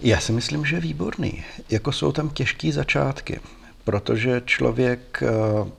Já 0.00 0.20
si 0.20 0.32
myslím, 0.32 0.64
že 0.64 0.80
výborný. 0.80 1.44
Jako 1.70 1.92
jsou 1.92 2.12
tam 2.12 2.30
těžké 2.30 2.72
začátky, 2.72 3.40
protože 3.84 4.42
člověk, 4.44 5.22
eh, 5.22 5.70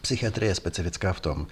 psychiatrie 0.00 0.50
je 0.50 0.54
specifická 0.54 1.12
v 1.12 1.20
tom, 1.20 1.46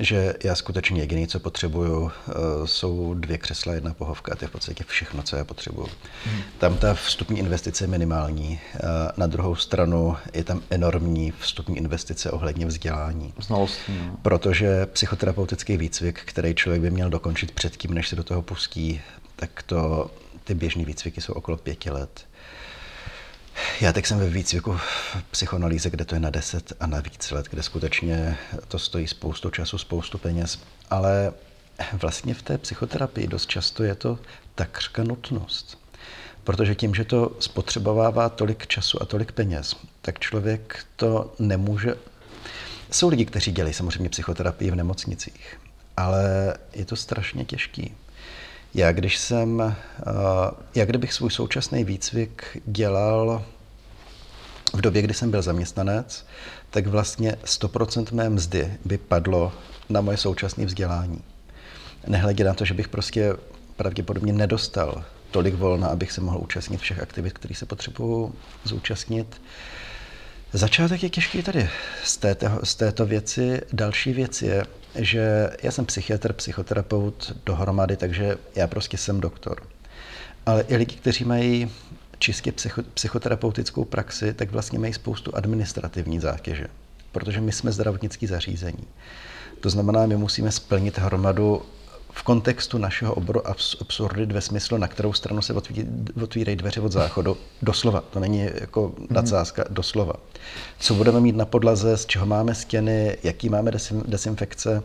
že 0.00 0.34
já 0.44 0.54
skutečně 0.54 1.00
jediný, 1.00 1.26
co 1.26 1.40
potřebuju, 1.40 2.10
eh, 2.10 2.32
jsou 2.64 3.14
dvě 3.14 3.38
křesla, 3.38 3.74
jedna 3.74 3.94
pohovka. 3.94 4.36
To 4.36 4.44
je 4.44 4.48
v 4.48 4.52
podstatě 4.52 4.84
všechno, 4.86 5.22
co 5.22 5.36
já 5.36 5.44
potřebuju. 5.44 5.88
Hmm. 6.24 6.42
Tam 6.58 6.76
ta 6.76 6.94
vstupní 6.94 7.38
investice 7.38 7.84
je 7.84 7.88
minimální. 7.88 8.60
Eh, 8.74 8.78
na 9.16 9.26
druhou 9.26 9.54
stranu 9.54 10.16
je 10.34 10.44
tam 10.44 10.62
enormní 10.70 11.30
vstupní 11.30 11.76
investice 11.76 12.30
ohledně 12.30 12.66
vzdělání. 12.66 13.34
Znalostí. 13.40 13.92
No. 14.06 14.16
Protože 14.22 14.86
psychoterapeutický 14.86 15.76
výcvik, 15.76 16.20
který 16.24 16.54
člověk 16.54 16.82
by 16.82 16.90
měl 16.90 17.10
dokončit 17.10 17.52
předtím, 17.52 17.94
než 17.94 18.08
se 18.08 18.16
do 18.16 18.24
toho 18.24 18.42
pustí, 18.42 19.00
tak 19.36 19.62
to 19.62 20.10
ty 20.44 20.54
běžné 20.54 20.84
výcviky 20.84 21.20
jsou 21.20 21.32
okolo 21.32 21.56
pěti 21.56 21.90
let. 21.90 22.29
Já 23.80 23.92
teď 23.92 24.06
jsem 24.06 24.18
ve 24.18 24.30
výcviku 24.30 24.78
psychoanalýze, 25.30 25.90
kde 25.90 26.04
to 26.04 26.14
je 26.14 26.20
na 26.20 26.30
10 26.30 26.72
a 26.80 26.86
na 26.86 27.00
víc 27.00 27.30
let, 27.30 27.46
kde 27.50 27.62
skutečně 27.62 28.38
to 28.68 28.78
stojí 28.78 29.06
spoustu 29.06 29.50
času, 29.50 29.78
spoustu 29.78 30.18
peněz, 30.18 30.58
ale 30.90 31.32
vlastně 31.92 32.34
v 32.34 32.42
té 32.42 32.58
psychoterapii 32.58 33.26
dost 33.26 33.46
často 33.46 33.82
je 33.82 33.94
to 33.94 34.18
takřka 34.54 35.02
nutnost. 35.02 35.78
Protože 36.44 36.74
tím, 36.74 36.94
že 36.94 37.04
to 37.04 37.36
spotřebovává 37.40 38.28
tolik 38.28 38.66
času 38.66 39.02
a 39.02 39.04
tolik 39.04 39.32
peněz, 39.32 39.76
tak 40.02 40.18
člověk 40.18 40.84
to 40.96 41.34
nemůže... 41.38 41.94
Jsou 42.90 43.08
lidi, 43.08 43.24
kteří 43.24 43.52
dělají 43.52 43.74
samozřejmě 43.74 44.08
psychoterapii 44.08 44.70
v 44.70 44.74
nemocnicích, 44.74 45.60
ale 45.96 46.54
je 46.72 46.84
to 46.84 46.96
strašně 46.96 47.44
těžký. 47.44 47.94
Já 48.74 48.92
když 48.92 49.18
jsem, 49.18 49.60
eh, 49.60 49.74
já 50.74 50.84
kdybych 50.84 51.12
svůj 51.12 51.30
současný 51.30 51.84
výcvik 51.84 52.58
dělal 52.66 53.44
v 54.72 54.80
době, 54.80 55.02
kdy 55.02 55.14
jsem 55.14 55.30
byl 55.30 55.42
zaměstnanec, 55.42 56.26
tak 56.70 56.86
vlastně 56.86 57.36
100% 57.44 58.12
mé 58.12 58.28
mzdy 58.28 58.74
by 58.84 58.98
padlo 58.98 59.52
na 59.88 60.00
moje 60.00 60.16
současné 60.16 60.66
vzdělání. 60.66 61.22
Nehledě 62.06 62.44
na 62.44 62.54
to, 62.54 62.64
že 62.64 62.74
bych 62.74 62.88
prostě 62.88 63.34
pravděpodobně 63.76 64.32
nedostal 64.32 65.04
tolik 65.30 65.54
volna, 65.54 65.88
abych 65.88 66.12
se 66.12 66.20
mohl 66.20 66.38
účastnit 66.38 66.80
všech 66.80 67.00
aktivit, 67.00 67.32
které 67.32 67.54
se 67.54 67.66
potřebuju 67.66 68.34
zúčastnit. 68.64 69.40
Začátek 70.52 71.02
je 71.02 71.10
těžký 71.10 71.42
tady 71.42 71.68
z 72.04 72.16
této, 72.16 72.46
z 72.62 72.74
této 72.74 73.06
věci. 73.06 73.60
Další 73.72 74.12
věc 74.12 74.42
je, 74.42 74.64
že 74.94 75.50
já 75.62 75.70
jsem 75.70 75.86
psychiatr, 75.86 76.32
psychoterapeut 76.32 77.32
dohromady, 77.46 77.96
takže 77.96 78.36
já 78.54 78.66
prostě 78.66 78.96
jsem 78.96 79.20
doktor. 79.20 79.62
Ale 80.46 80.64
i 80.68 80.76
lidi, 80.76 80.96
kteří 80.96 81.24
mají 81.24 81.70
čistě 82.18 82.52
psycho, 82.52 82.82
psychoterapeutickou 82.94 83.84
praxi, 83.84 84.34
tak 84.34 84.50
vlastně 84.50 84.78
mají 84.78 84.92
spoustu 84.92 85.36
administrativní 85.36 86.20
zátěže, 86.20 86.66
protože 87.12 87.40
my 87.40 87.52
jsme 87.52 87.72
zdravotnický 87.72 88.26
zařízení. 88.26 88.86
To 89.60 89.70
znamená, 89.70 90.06
my 90.06 90.16
musíme 90.16 90.52
splnit 90.52 90.98
hromadu 90.98 91.62
v 92.12 92.22
kontextu 92.22 92.78
našeho 92.78 93.14
oboru 93.14 93.48
absurdit 93.80 94.32
ve 94.32 94.40
smyslu, 94.40 94.78
na 94.78 94.88
kterou 94.88 95.12
stranu 95.12 95.42
se 95.42 95.54
otvírají 96.22 96.56
dveře 96.56 96.80
od 96.80 96.92
záchodu. 96.92 97.36
Doslova, 97.62 98.00
to 98.00 98.20
není 98.20 98.48
jako 98.60 98.94
nadsázka, 99.10 99.64
doslova. 99.70 100.14
Co 100.78 100.94
budeme 100.94 101.20
mít 101.20 101.36
na 101.36 101.44
podlaze, 101.44 101.96
z 101.96 102.06
čeho 102.06 102.26
máme 102.26 102.54
stěny, 102.54 103.18
jaký 103.22 103.48
máme 103.48 103.70
desim, 103.70 104.02
desinfekce. 104.06 104.82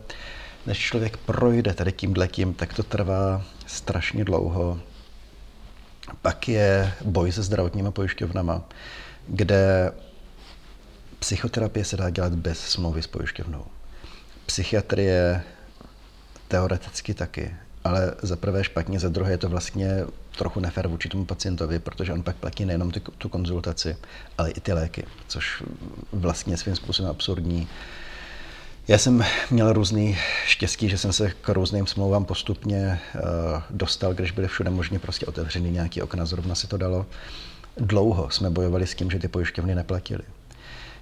Než 0.66 0.78
člověk 0.78 1.16
projde 1.16 1.74
tady 1.74 1.92
tímhle 1.92 2.28
tím, 2.28 2.54
tak 2.54 2.74
to 2.74 2.82
trvá 2.82 3.42
strašně 3.66 4.24
dlouho. 4.24 4.80
Pak 6.22 6.48
je 6.48 6.92
boj 7.04 7.32
se 7.32 7.42
zdravotními 7.42 7.90
pojišťovnama, 7.90 8.62
kde 9.28 9.92
psychoterapie 11.18 11.84
se 11.84 11.96
dá 11.96 12.10
dělat 12.10 12.32
bez 12.32 12.60
smlouvy 12.60 13.02
s 13.02 13.06
pojišťovnou. 13.06 13.64
Psychiatrie 14.46 15.42
Teoreticky 16.48 17.14
taky, 17.14 17.54
ale 17.84 18.14
za 18.22 18.36
prvé 18.36 18.64
špatně, 18.64 19.00
za 19.00 19.08
druhé 19.08 19.30
je 19.30 19.38
to 19.38 19.48
vlastně 19.48 20.04
trochu 20.38 20.60
nefér 20.60 20.88
vůči 20.88 21.08
tomu 21.08 21.24
pacientovi, 21.24 21.78
protože 21.78 22.12
on 22.12 22.22
pak 22.22 22.36
platí 22.36 22.64
nejenom 22.64 22.90
ty, 22.90 23.00
tu 23.00 23.28
konzultaci, 23.28 23.96
ale 24.38 24.50
i 24.50 24.60
ty 24.60 24.72
léky, 24.72 25.04
což 25.28 25.62
vlastně 26.12 26.56
svým 26.56 26.76
způsobem 26.76 27.10
absurdní. 27.10 27.68
Já 28.88 28.98
jsem 28.98 29.24
měl 29.50 29.72
různý 29.72 30.18
štěstí, 30.46 30.88
že 30.88 30.98
jsem 30.98 31.12
se 31.12 31.30
k 31.30 31.48
různým 31.48 31.86
smlouvám 31.86 32.24
postupně 32.24 33.00
uh, 33.14 33.20
dostal, 33.70 34.14
když 34.14 34.30
byly 34.30 34.48
všude 34.48 34.70
možně 34.70 34.98
prostě 34.98 35.26
otevřený 35.26 35.70
nějaký 35.70 36.02
okna, 36.02 36.26
zrovna 36.26 36.54
si 36.54 36.66
to 36.66 36.76
dalo. 36.76 37.06
Dlouho 37.76 38.30
jsme 38.30 38.50
bojovali 38.50 38.86
s 38.86 38.94
tím, 38.94 39.10
že 39.10 39.18
ty 39.18 39.28
pojišťovny 39.28 39.74
neplatily 39.74 40.22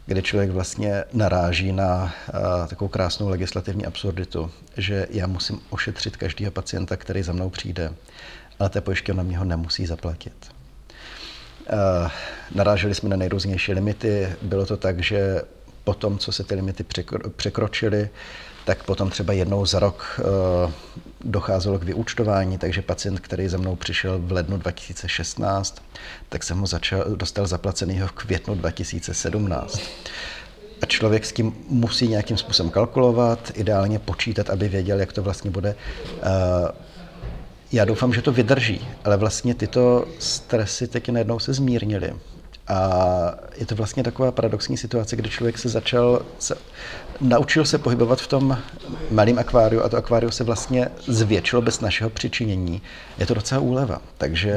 kde 0.06 0.22
člověk 0.22 0.50
vlastně 0.50 1.04
naráží 1.12 1.72
na 1.72 2.04
uh, 2.04 2.68
takovou 2.68 2.88
krásnou 2.88 3.28
legislativní 3.28 3.86
absurditu, 3.86 4.50
že 4.76 5.06
já 5.10 5.26
musím 5.26 5.60
ošetřit 5.70 6.16
každého 6.16 6.52
pacienta, 6.52 6.96
který 6.96 7.22
za 7.22 7.32
mnou 7.32 7.50
přijde, 7.50 7.92
ale 8.58 8.68
ta 8.68 8.80
pojišťovna 8.80 9.22
mě 9.22 9.38
ho 9.38 9.44
nemusí 9.44 9.86
zaplatit. 9.86 10.34
Uh, 11.72 12.10
naráželi 12.54 12.94
jsme 12.94 13.08
na 13.08 13.16
nejrůznější 13.16 13.72
limity. 13.72 14.28
Bylo 14.42 14.66
to 14.66 14.76
tak, 14.76 15.02
že 15.02 15.42
po 15.84 15.94
tom, 15.94 16.18
co 16.18 16.32
se 16.32 16.44
ty 16.44 16.54
limity 16.54 16.84
překročily, 17.36 18.08
tak 18.64 18.84
potom 18.84 19.10
třeba 19.10 19.32
jednou 19.32 19.66
za 19.66 19.78
rok 19.78 20.20
uh, 20.64 20.72
docházelo 21.24 21.78
k 21.78 21.82
vyúčtování, 21.82 22.58
takže 22.58 22.82
pacient, 22.82 23.20
který 23.20 23.48
za 23.48 23.58
mnou 23.58 23.76
přišel 23.76 24.18
v 24.18 24.32
lednu 24.32 24.56
2016, 24.56 25.82
tak 26.28 26.42
jsem 26.42 26.58
ho 26.58 26.66
začal, 26.66 27.04
dostal 27.16 27.46
zaplacenýho 27.46 28.08
v 28.08 28.12
květnu 28.12 28.54
2017. 28.54 29.80
A 30.82 30.86
člověk 30.86 31.24
s 31.24 31.32
tím 31.32 31.54
musí 31.68 32.08
nějakým 32.08 32.36
způsobem 32.36 32.70
kalkulovat, 32.70 33.52
ideálně 33.54 33.98
počítat, 33.98 34.50
aby 34.50 34.68
věděl, 34.68 35.00
jak 35.00 35.12
to 35.12 35.22
vlastně 35.22 35.50
bude. 35.50 35.74
Uh, 36.14 36.68
já 37.72 37.84
doufám, 37.84 38.14
že 38.14 38.22
to 38.22 38.32
vydrží, 38.32 38.88
ale 39.04 39.16
vlastně 39.16 39.54
tyto 39.54 40.04
stresy 40.18 40.86
taky 40.86 41.12
najednou 41.12 41.38
se 41.38 41.52
zmírnily. 41.52 42.12
A 42.68 43.34
je 43.56 43.66
to 43.66 43.74
vlastně 43.74 44.02
taková 44.02 44.32
paradoxní 44.32 44.76
situace, 44.76 45.16
kdy 45.16 45.30
člověk 45.30 45.58
se 45.58 45.68
začal, 45.68 46.22
se, 46.38 46.54
naučil 47.20 47.64
se 47.64 47.78
pohybovat 47.78 48.20
v 48.20 48.26
tom 48.26 48.58
malém 49.10 49.38
akváriu 49.38 49.82
a 49.82 49.88
to 49.88 49.96
akvárium 49.96 50.32
se 50.32 50.44
vlastně 50.44 50.88
zvětšilo 51.06 51.62
bez 51.62 51.80
našeho 51.80 52.10
přičinění. 52.10 52.82
Je 53.18 53.26
to 53.26 53.34
docela 53.34 53.60
úleva. 53.60 54.02
Takže 54.18 54.54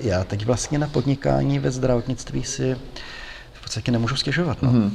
já 0.00 0.24
teď 0.24 0.46
vlastně 0.46 0.78
na 0.78 0.88
podnikání 0.88 1.58
ve 1.58 1.70
zdravotnictví 1.70 2.44
si 2.44 2.76
v 3.52 3.62
podstatě 3.62 3.92
nemůžu 3.92 4.16
stěžovat. 4.16 4.62
No. 4.62 4.70
Mm-hmm. 4.72 4.90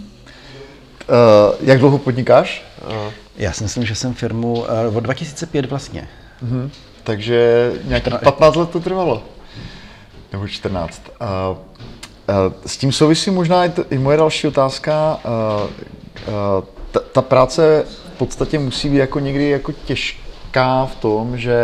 Uh, 1.10 1.56
jak 1.62 1.80
dlouho 1.80 1.98
podnikáš? 1.98 2.66
Uh. 2.88 3.12
Já 3.38 3.52
si 3.52 3.64
myslím, 3.64 3.86
že 3.86 3.96
jsem 3.96 4.14
firmu 4.14 4.54
uh, 4.54 4.98
od 4.98 5.00
2005 5.00 5.66
vlastně. 5.66 6.08
Mm-hmm. 6.46 6.70
Takže 7.04 7.72
nějakých 7.84 8.14
15 8.24 8.56
let 8.56 8.70
to 8.70 8.80
trvalo. 8.80 9.24
Nebo 10.32 10.48
14. 10.48 11.02
Uh, 11.22 11.58
s 12.66 12.78
tím 12.78 12.92
souvisí 12.92 13.32
možná 13.32 13.66
i, 13.66 13.70
t- 13.70 13.86
i 13.90 13.98
moje 13.98 14.18
další 14.18 14.48
otázka. 14.48 15.20
Ta, 16.92 17.00
ta 17.12 17.22
práce 17.22 17.84
v 18.16 18.18
podstatě 18.18 18.60
musí 18.60 18.90
být 18.90 18.98
jako 18.98 19.20
někdy 19.20 19.50
jako 19.50 19.72
těžká 19.72 20.86
v 20.86 20.96
tom, 20.96 21.38
že 21.38 21.60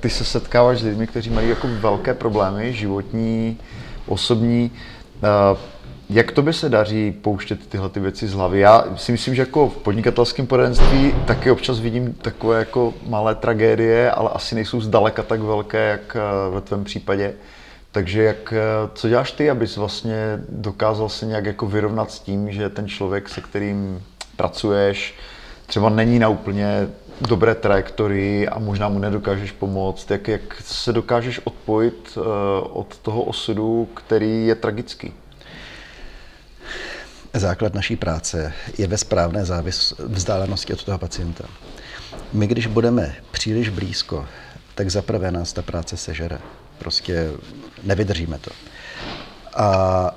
ty 0.00 0.10
se 0.10 0.24
setkáváš 0.24 0.78
s 0.78 0.82
lidmi, 0.82 1.06
kteří 1.06 1.30
mají 1.30 1.48
jako 1.48 1.68
velké 1.80 2.14
problémy, 2.14 2.72
životní, 2.72 3.58
osobní. 4.06 4.70
Jak 6.10 6.32
to 6.32 6.42
by 6.42 6.52
se 6.52 6.68
daří 6.68 7.12
pouštět 7.12 7.66
tyhle 7.68 7.88
ty 7.88 8.00
věci 8.00 8.28
z 8.28 8.34
hlavy? 8.34 8.60
Já 8.60 8.84
si 8.96 9.12
myslím, 9.12 9.34
že 9.34 9.42
jako 9.42 9.68
v 9.68 9.76
podnikatelském 9.76 10.46
poradenství 10.46 11.14
taky 11.26 11.50
občas 11.50 11.80
vidím 11.80 12.12
takové 12.12 12.58
jako 12.58 12.94
malé 13.06 13.34
tragédie, 13.34 14.10
ale 14.10 14.30
asi 14.32 14.54
nejsou 14.54 14.80
zdaleka 14.80 15.22
tak 15.22 15.40
velké, 15.40 15.88
jak 15.88 16.16
ve 16.50 16.60
tvém 16.60 16.84
případě. 16.84 17.34
Takže 17.94 18.22
jak, 18.22 18.54
co 18.94 19.08
děláš 19.08 19.32
ty, 19.32 19.50
abys 19.50 19.76
vlastně 19.76 20.16
dokázal 20.48 21.08
se 21.08 21.26
nějak 21.26 21.44
jako 21.44 21.66
vyrovnat 21.66 22.10
s 22.10 22.20
tím, 22.20 22.52
že 22.52 22.68
ten 22.68 22.88
člověk, 22.88 23.28
se 23.28 23.40
kterým 23.40 24.02
pracuješ, 24.36 25.14
třeba 25.66 25.88
není 25.88 26.18
na 26.18 26.28
úplně 26.28 26.88
dobré 27.20 27.54
trajektorii 27.54 28.48
a 28.48 28.58
možná 28.58 28.88
mu 28.88 28.98
nedokážeš 28.98 29.52
pomoct, 29.52 30.10
jak, 30.10 30.28
jak 30.28 30.62
se 30.64 30.92
dokážeš 30.92 31.40
odpojit 31.44 32.16
uh, 32.16 32.24
od 32.72 32.98
toho 32.98 33.22
osudu, 33.22 33.88
který 33.94 34.46
je 34.46 34.54
tragický? 34.54 35.12
Základ 37.34 37.74
naší 37.74 37.96
práce 37.96 38.52
je 38.78 38.86
ve 38.86 38.98
správné 38.98 39.44
závis 39.44 39.94
vzdálenosti 39.98 40.72
od 40.72 40.84
toho 40.84 40.98
pacienta. 40.98 41.44
My, 42.32 42.46
když 42.46 42.66
budeme 42.66 43.14
příliš 43.30 43.68
blízko, 43.68 44.26
tak 44.74 44.90
zaprvé 44.90 45.30
nás 45.30 45.52
ta 45.52 45.62
práce 45.62 45.96
sežere. 45.96 46.38
Prostě 46.78 47.30
nevydržíme 47.82 48.38
to. 48.38 48.50
A 49.54 49.66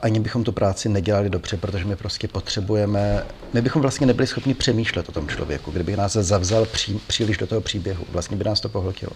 ani 0.01 0.19
bychom 0.19 0.43
tu 0.43 0.51
práci 0.51 0.89
nedělali 0.89 1.29
dobře, 1.29 1.57
protože 1.57 1.85
my 1.85 1.95
prostě 1.95 2.27
potřebujeme, 2.27 3.25
my 3.53 3.61
bychom 3.61 3.81
vlastně 3.81 4.07
nebyli 4.07 4.27
schopni 4.27 4.53
přemýšlet 4.53 5.09
o 5.09 5.11
tom 5.11 5.27
člověku, 5.27 5.71
kdyby 5.71 5.97
nás 5.97 6.13
zavzal 6.13 6.65
pří, 6.65 7.01
příliš 7.07 7.37
do 7.37 7.47
toho 7.47 7.61
příběhu, 7.61 8.05
vlastně 8.11 8.37
by 8.37 8.43
nás 8.43 8.59
to 8.59 8.69
pohltilo. 8.69 9.11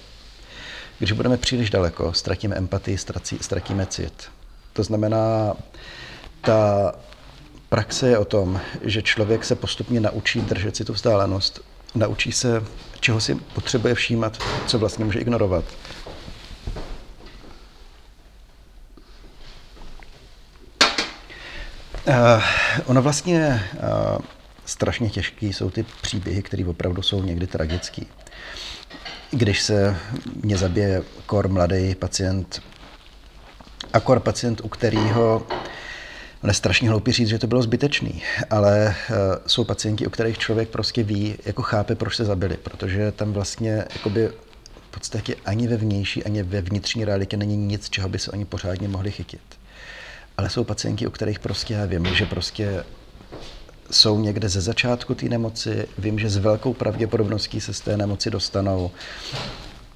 Když 1.00 1.12
budeme 1.12 1.38
příliš 1.38 1.70
daleko, 1.70 2.14
ztratíme 2.14 2.56
empatii, 2.56 2.98
ztratí, 2.98 3.38
ztratíme 3.42 3.86
cit. 3.86 4.24
To 4.74 4.84
znamená, 4.84 5.54
ta 6.42 6.92
praxe 7.70 8.10
je 8.10 8.18
o 8.18 8.26
tom, 8.26 8.60
že 8.82 9.02
člověk 9.02 9.46
se 9.46 9.56
postupně 9.56 10.00
naučí 10.00 10.42
držet 10.42 10.76
si 10.76 10.86
tu 10.86 10.94
vzdálenost, 10.94 11.62
naučí 11.96 12.32
se, 12.32 12.64
čeho 13.00 13.22
si 13.22 13.36
potřebuje 13.36 13.96
všímat, 13.96 14.44
co 14.68 14.80
vlastně 14.80 15.06
může 15.06 15.20
ignorovat. 15.20 15.66
Uh, 22.12 22.44
ono 22.86 23.02
vlastně 23.02 23.64
uh, 23.74 24.20
strašně 24.66 25.10
těžký 25.10 25.54
jsou 25.54 25.70
ty 25.70 25.86
příběhy, 26.02 26.42
které 26.42 26.66
opravdu 26.66 27.02
jsou 27.02 27.24
někdy 27.24 27.48
tragický. 27.48 28.08
Když 29.32 29.62
se 29.62 29.98
mě 30.44 30.58
zabije 30.58 31.04
kor 31.26 31.48
mladý 31.48 31.96
pacient 31.96 32.62
a 33.94 34.00
kor 34.00 34.20
pacient, 34.20 34.62
u 34.62 34.68
kterého 34.68 35.48
je 36.48 36.54
strašně 36.54 36.90
hloupý 36.90 37.12
říct, 37.12 37.28
že 37.28 37.40
to 37.40 37.48
bylo 37.48 37.62
zbytečný, 37.62 38.22
ale 38.50 38.96
uh, 39.10 39.16
jsou 39.48 39.64
pacienti, 39.64 40.08
u 40.08 40.10
kterých 40.10 40.38
člověk 40.38 40.70
prostě 40.70 41.04
ví, 41.04 41.36
jako 41.46 41.62
chápe, 41.62 41.96
proč 41.96 42.16
se 42.16 42.26
zabili, 42.26 42.58
protože 42.58 43.12
tam 43.12 43.34
vlastně 43.34 43.86
jakoby 43.94 44.28
v 44.88 44.92
podstatě 44.92 45.36
ani 45.46 45.68
ve 45.68 45.78
vnější, 45.78 46.24
ani 46.24 46.44
ve 46.44 46.62
vnitřní 46.62 47.06
realitě 47.06 47.38
není 47.38 47.58
nic, 47.58 47.90
čeho 47.90 48.10
by 48.10 48.20
se 48.20 48.32
oni 48.32 48.46
pořádně 48.46 48.88
mohli 48.88 49.12
chytit. 49.12 49.61
Ale 50.42 50.50
jsou 50.50 50.64
pacienti, 50.64 51.08
u 51.08 51.10
kterých 51.10 51.40
prostě 51.40 51.74
já 51.74 51.86
vím, 51.86 52.06
že 52.06 52.26
prostě 52.26 52.84
jsou 53.92 54.20
někde 54.20 54.50
ze 54.50 54.62
začátku 54.62 55.16
té 55.16 55.26
nemoci, 55.26 55.88
vím, 55.98 56.20
že 56.20 56.30
s 56.30 56.38
velkou 56.38 56.74
pravděpodobností 56.74 57.62
se 57.62 57.74
z 57.74 57.80
té 57.80 57.98
nemoci 57.98 58.32
dostanou. 58.32 58.92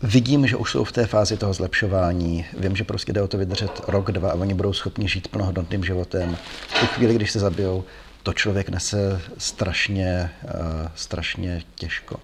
Vidím, 0.04 0.48
že 0.48 0.56
už 0.56 0.72
jsou 0.72 0.84
v 0.84 0.92
té 0.92 1.06
fázi 1.06 1.38
toho 1.38 1.54
zlepšování, 1.54 2.46
vím, 2.58 2.76
že 2.76 2.84
prostě 2.84 3.14
jde 3.14 3.22
o 3.22 3.28
to 3.28 3.38
vydržet 3.38 3.82
rok, 3.88 4.12
dva 4.12 4.32
a 4.32 4.36
oni 4.36 4.54
budou 4.54 4.74
schopni 4.74 5.10
žít 5.10 5.28
plnohodnotným 5.28 5.84
životem. 5.84 6.38
V 6.68 6.80
tu 6.80 6.86
chvíli, 6.86 7.16
když 7.16 7.32
se 7.32 7.40
zabijou, 7.40 7.84
to 8.24 8.34
člověk 8.34 8.70
nese 8.70 9.22
strašně, 9.38 10.30
uh, 10.44 10.52
strašně 10.96 11.62
těžko. 11.76 12.20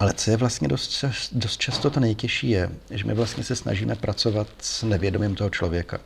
Ale 0.00 0.12
co 0.12 0.30
je 0.30 0.36
vlastně 0.36 0.68
dost, 0.68 1.04
dost 1.32 1.60
často 1.60 1.90
to 1.90 2.00
nejtěžší 2.00 2.50
je, 2.50 2.70
že 2.90 3.04
my 3.04 3.14
vlastně 3.14 3.44
se 3.44 3.56
snažíme 3.56 3.94
pracovat 3.94 4.48
s 4.60 4.82
nevědomím 4.82 5.34
toho 5.34 5.50
člověka. 5.50 5.98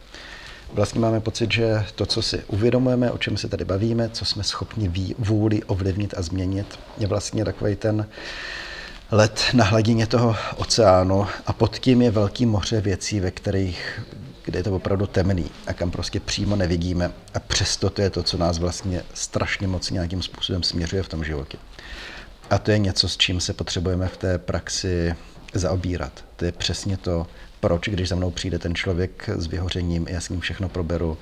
Vlastně 0.73 1.01
máme 1.01 1.21
pocit, 1.21 1.53
že 1.53 1.85
to, 1.95 2.07
co 2.07 2.23
si 2.23 2.43
uvědomujeme, 2.47 3.11
o 3.11 3.18
čem 3.18 3.37
se 3.37 3.49
tady 3.49 3.64
bavíme, 3.64 4.09
co 4.09 4.25
jsme 4.25 4.43
schopni 4.45 5.14
vůli 5.18 5.62
ovlivnit 5.62 6.14
a 6.16 6.23
změnit, 6.23 6.79
je 6.99 7.07
vlastně 7.07 7.45
takový 7.45 7.77
ten 7.77 8.07
let 9.11 9.41
na 9.55 9.64
hladině 9.64 10.07
toho 10.07 10.37
oceánu 10.57 11.27
a 11.47 11.53
pod 11.53 11.79
tím 11.79 12.03
je 12.03 12.11
velký 12.11 12.47
moře 12.47 12.81
věcí, 12.81 13.21
ve 13.21 13.31
kterých, 13.31 14.01
kde 14.45 14.59
je 14.59 14.62
to 14.62 14.77
opravdu 14.77 15.07
temný 15.07 15.51
a 15.66 15.73
kam 15.73 15.91
prostě 15.91 16.21
přímo 16.21 16.57
nevidíme 16.57 17.12
a 17.35 17.41
přesto 17.41 17.91
to 17.91 18.03
je 18.03 18.11
to, 18.11 18.23
co 18.23 18.39
nás 18.39 18.59
vlastně 18.59 19.03
strašně 19.14 19.68
moc 19.68 19.91
nějakým 19.91 20.23
způsobem 20.23 20.62
směřuje 20.62 21.03
v 21.03 21.09
tom 21.09 21.25
životě. 21.25 21.59
A 22.51 22.59
to 22.59 22.71
je 22.71 22.79
něco, 22.79 23.09
s 23.09 23.16
čím 23.16 23.41
se 23.41 23.53
potřebujeme 23.53 24.09
v 24.09 24.16
té 24.16 24.39
praxi 24.39 25.14
zaobírat. 25.55 26.25
To 26.37 26.45
je 26.45 26.53
přesně 26.53 26.97
to, 26.97 27.27
proč, 27.61 27.88
když 27.88 28.08
za 28.08 28.16
mnou 28.16 28.30
přijde 28.30 28.58
ten 28.58 28.74
člověk 28.74 29.28
s 29.36 29.46
vyhořením, 29.46 30.06
já 30.08 30.20
s 30.20 30.28
ním 30.28 30.40
všechno 30.40 30.68
proberu, 30.68 31.18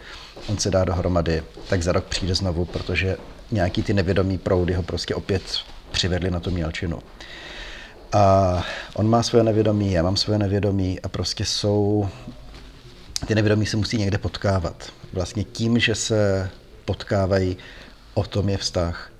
on 0.48 0.58
se 0.58 0.70
dá 0.70 0.84
dohromady, 0.84 1.42
tak 1.68 1.82
za 1.82 1.92
rok 1.92 2.04
přijde 2.04 2.34
znovu, 2.34 2.64
protože 2.64 3.16
nějaký 3.50 3.82
ty 3.82 3.94
nevědomí 3.94 4.38
proudy 4.38 4.74
ho 4.74 4.82
prostě 4.82 5.14
opět 5.14 5.42
přivedli 5.90 6.30
na 6.30 6.40
tu 6.40 6.50
mělčinu. 6.50 6.98
A 8.12 8.64
on 8.94 9.10
má 9.10 9.22
svoje 9.22 9.44
nevědomí, 9.44 9.92
já 9.92 10.02
mám 10.02 10.16
svoje 10.16 10.38
nevědomí 10.38 11.00
a 11.00 11.08
prostě 11.08 11.44
jsou, 11.44 12.08
ty 13.26 13.34
nevědomí 13.34 13.66
se 13.66 13.76
musí 13.76 13.98
někde 13.98 14.18
potkávat. 14.18 14.92
Vlastně 15.12 15.44
tím, 15.44 15.78
že 15.78 15.94
se 15.94 16.50
potkávají, 16.84 17.56
o 18.14 18.24
tom 18.24 18.48
je 18.48 18.56
vztah. 18.56 19.10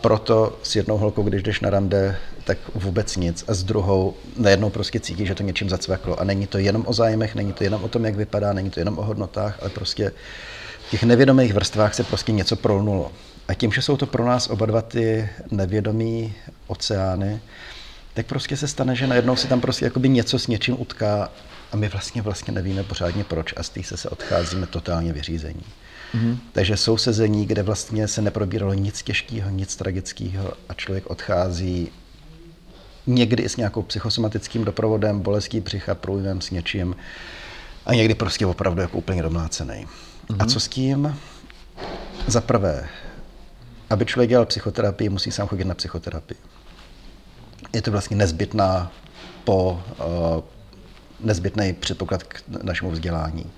Proto 0.00 0.58
s 0.62 0.76
jednou 0.76 0.96
holkou, 0.96 1.22
když 1.22 1.42
jdeš 1.42 1.60
na 1.60 1.70
rande, 1.70 2.16
tak 2.46 2.58
vůbec 2.74 3.16
nic. 3.16 3.44
A 3.48 3.54
s 3.54 3.64
druhou 3.64 4.14
najednou 4.36 4.70
prostě 4.70 5.00
cítí, 5.00 5.26
že 5.26 5.34
to 5.34 5.42
něčím 5.42 5.68
zacvaklo. 5.68 6.20
A 6.20 6.24
není 6.24 6.46
to 6.46 6.58
jenom 6.58 6.84
o 6.86 6.92
zájmech, 6.92 7.34
není 7.34 7.52
to 7.52 7.64
jenom 7.64 7.84
o 7.84 7.88
tom, 7.88 8.04
jak 8.04 8.14
vypadá, 8.14 8.52
není 8.52 8.70
to 8.70 8.80
jenom 8.80 8.98
o 8.98 9.02
hodnotách, 9.02 9.58
ale 9.60 9.70
prostě 9.70 10.12
v 10.86 10.90
těch 10.90 11.02
nevědomých 11.02 11.54
vrstvách 11.54 11.94
se 11.94 12.04
prostě 12.04 12.32
něco 12.32 12.56
prolnulo. 12.56 13.12
A 13.48 13.54
tím, 13.54 13.72
že 13.72 13.82
jsou 13.82 13.96
to 13.96 14.06
pro 14.06 14.24
nás 14.24 14.50
oba 14.50 14.66
dva 14.66 14.82
ty 14.82 15.28
nevědomí 15.50 16.34
oceány, 16.66 17.40
tak 18.14 18.26
prostě 18.26 18.56
se 18.56 18.68
stane, 18.68 18.96
že 18.96 19.06
najednou 19.06 19.36
se 19.36 19.48
tam 19.48 19.60
prostě 19.60 19.84
jakoby 19.84 20.08
něco 20.08 20.38
s 20.38 20.46
něčím 20.46 20.80
utká 20.80 21.30
a 21.72 21.76
my 21.76 21.88
vlastně 21.88 22.22
vlastně 22.22 22.52
nevíme 22.52 22.82
pořádně 22.82 23.24
proč 23.24 23.54
a 23.56 23.62
z 23.62 23.68
té 23.68 23.82
se, 23.82 23.96
se 23.96 24.08
odcházíme 24.08 24.66
totálně 24.66 25.12
vyřízení. 25.12 25.64
Mm-hmm. 26.14 26.36
Takže 26.52 26.76
jsou 26.76 26.96
sezení, 26.96 27.46
kde 27.46 27.62
vlastně 27.62 28.08
se 28.08 28.22
neprobíralo 28.22 28.74
nic 28.74 29.02
těžkého, 29.02 29.50
nic 29.50 29.76
tragického 29.76 30.52
a 30.68 30.74
člověk 30.74 31.10
odchází 31.10 31.90
někdy 33.06 33.42
i 33.42 33.48
s 33.48 33.56
nějakou 33.56 33.82
psychosomatickým 33.82 34.64
doprovodem, 34.64 35.20
bolestí 35.20 35.60
břicha, 35.60 35.94
průjmem 35.94 36.40
s 36.40 36.50
něčím 36.50 36.96
a 37.86 37.94
někdy 37.94 38.14
prostě 38.14 38.46
opravdu 38.46 38.80
jako 38.80 38.98
úplně 38.98 39.22
domlácený. 39.22 39.86
Mm-hmm. 40.28 40.36
A 40.38 40.46
co 40.46 40.60
s 40.60 40.68
tím? 40.68 41.16
Za 42.26 42.40
prvé, 42.40 42.88
aby 43.90 44.06
člověk 44.06 44.30
dělal 44.30 44.46
psychoterapii, 44.46 45.08
musí 45.08 45.30
sám 45.30 45.48
chodit 45.48 45.64
na 45.64 45.74
psychoterapii. 45.74 46.38
Je 47.72 47.82
to 47.82 47.90
vlastně 47.90 48.16
nezbytná 48.16 48.92
po 49.44 49.82
uh, 49.98 50.42
nezbytný 51.20 51.72
předpoklad 51.72 52.22
k 52.22 52.42
našemu 52.62 52.90
vzdělání. 52.90 53.50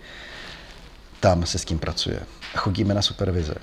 Tam 1.20 1.46
se 1.46 1.58
s 1.58 1.64
tím 1.64 1.78
pracuje. 1.78 2.20
Chodíme 2.56 2.94
na 2.94 3.02
supervize. 3.02 3.54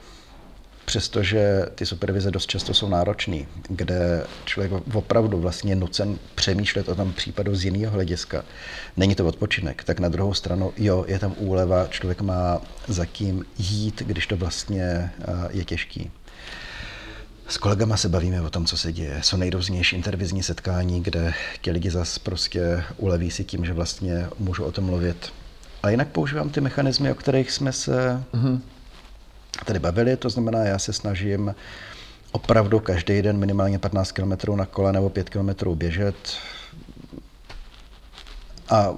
Přestože 0.86 1.65
ty 1.75 1.86
supervize 1.86 2.31
dost 2.31 2.45
často 2.45 2.73
jsou 2.73 2.89
náročný, 2.89 3.47
kde 3.69 4.27
člověk 4.45 4.71
opravdu 4.93 5.39
vlastně 5.39 5.75
nucen 5.75 6.17
přemýšlet 6.36 6.89
o 6.89 6.95
tom 6.95 7.13
případu 7.13 7.55
z 7.55 7.65
jiného 7.65 7.93
hlediska, 7.93 8.45
není 8.97 9.15
to 9.15 9.25
odpočinek, 9.25 9.83
tak 9.83 9.99
na 9.99 10.09
druhou 10.09 10.33
stranu, 10.33 10.73
jo, 10.77 11.05
je 11.07 11.19
tam 11.19 11.36
úleva, 11.38 11.88
člověk 11.88 12.21
má 12.21 12.61
za 12.88 13.05
kým 13.05 13.45
jít, 13.57 14.01
když 14.05 14.27
to 14.27 14.38
vlastně 14.38 14.83
eh, 14.83 15.33
je 15.49 15.65
těžký. 15.65 16.11
S 17.47 17.57
kolegama 17.57 17.97
se 17.97 18.09
bavíme 18.09 18.41
o 18.41 18.49
tom, 18.49 18.65
co 18.65 18.77
se 18.77 18.93
děje. 18.93 19.19
Jsou 19.21 19.38
nejrůznější 19.38 19.95
intervizní 19.95 20.43
setkání, 20.43 21.03
kde 21.03 21.33
ti 21.61 21.71
lidi 21.71 21.89
zase 21.91 22.19
prostě 22.19 22.83
uleví 22.97 23.31
si 23.31 23.43
tím, 23.43 23.65
že 23.65 23.73
vlastně 23.73 24.27
můžu 24.39 24.63
o 24.63 24.71
tom 24.71 24.83
mluvit. 24.83 25.33
A 25.83 25.89
jinak 25.89 26.07
používám 26.07 26.49
ty 26.49 26.61
mechanismy, 26.61 27.11
o 27.11 27.15
kterých 27.15 27.51
jsme 27.51 27.71
se 27.71 28.23
mm-hmm. 28.33 28.59
Tady 29.66 29.80
bavili. 29.80 30.18
To 30.18 30.30
znamená, 30.30 30.60
já 30.64 30.80
se 30.80 30.93
snažím 30.93 31.56
opravdu 32.32 32.80
každý 32.80 33.22
den 33.22 33.38
minimálně 33.38 33.80
15 33.80 34.12
km 34.12 34.56
na 34.56 34.66
kole 34.66 34.93
nebo 34.93 35.10
5 35.10 35.30
km 35.30 35.49
běžet. 35.76 36.16
A 38.70 38.93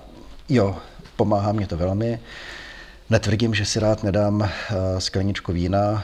jo, 0.49 0.77
pomáhá 1.15 1.51
mě 1.51 1.67
to 1.67 1.77
velmi. 1.77 2.19
Netvrdím, 3.09 3.53
že 3.53 3.65
si 3.65 3.79
rád 3.79 4.03
nedám 4.03 4.41
eh, 4.41 5.01
skleničku 5.01 5.53
vína, 5.53 6.03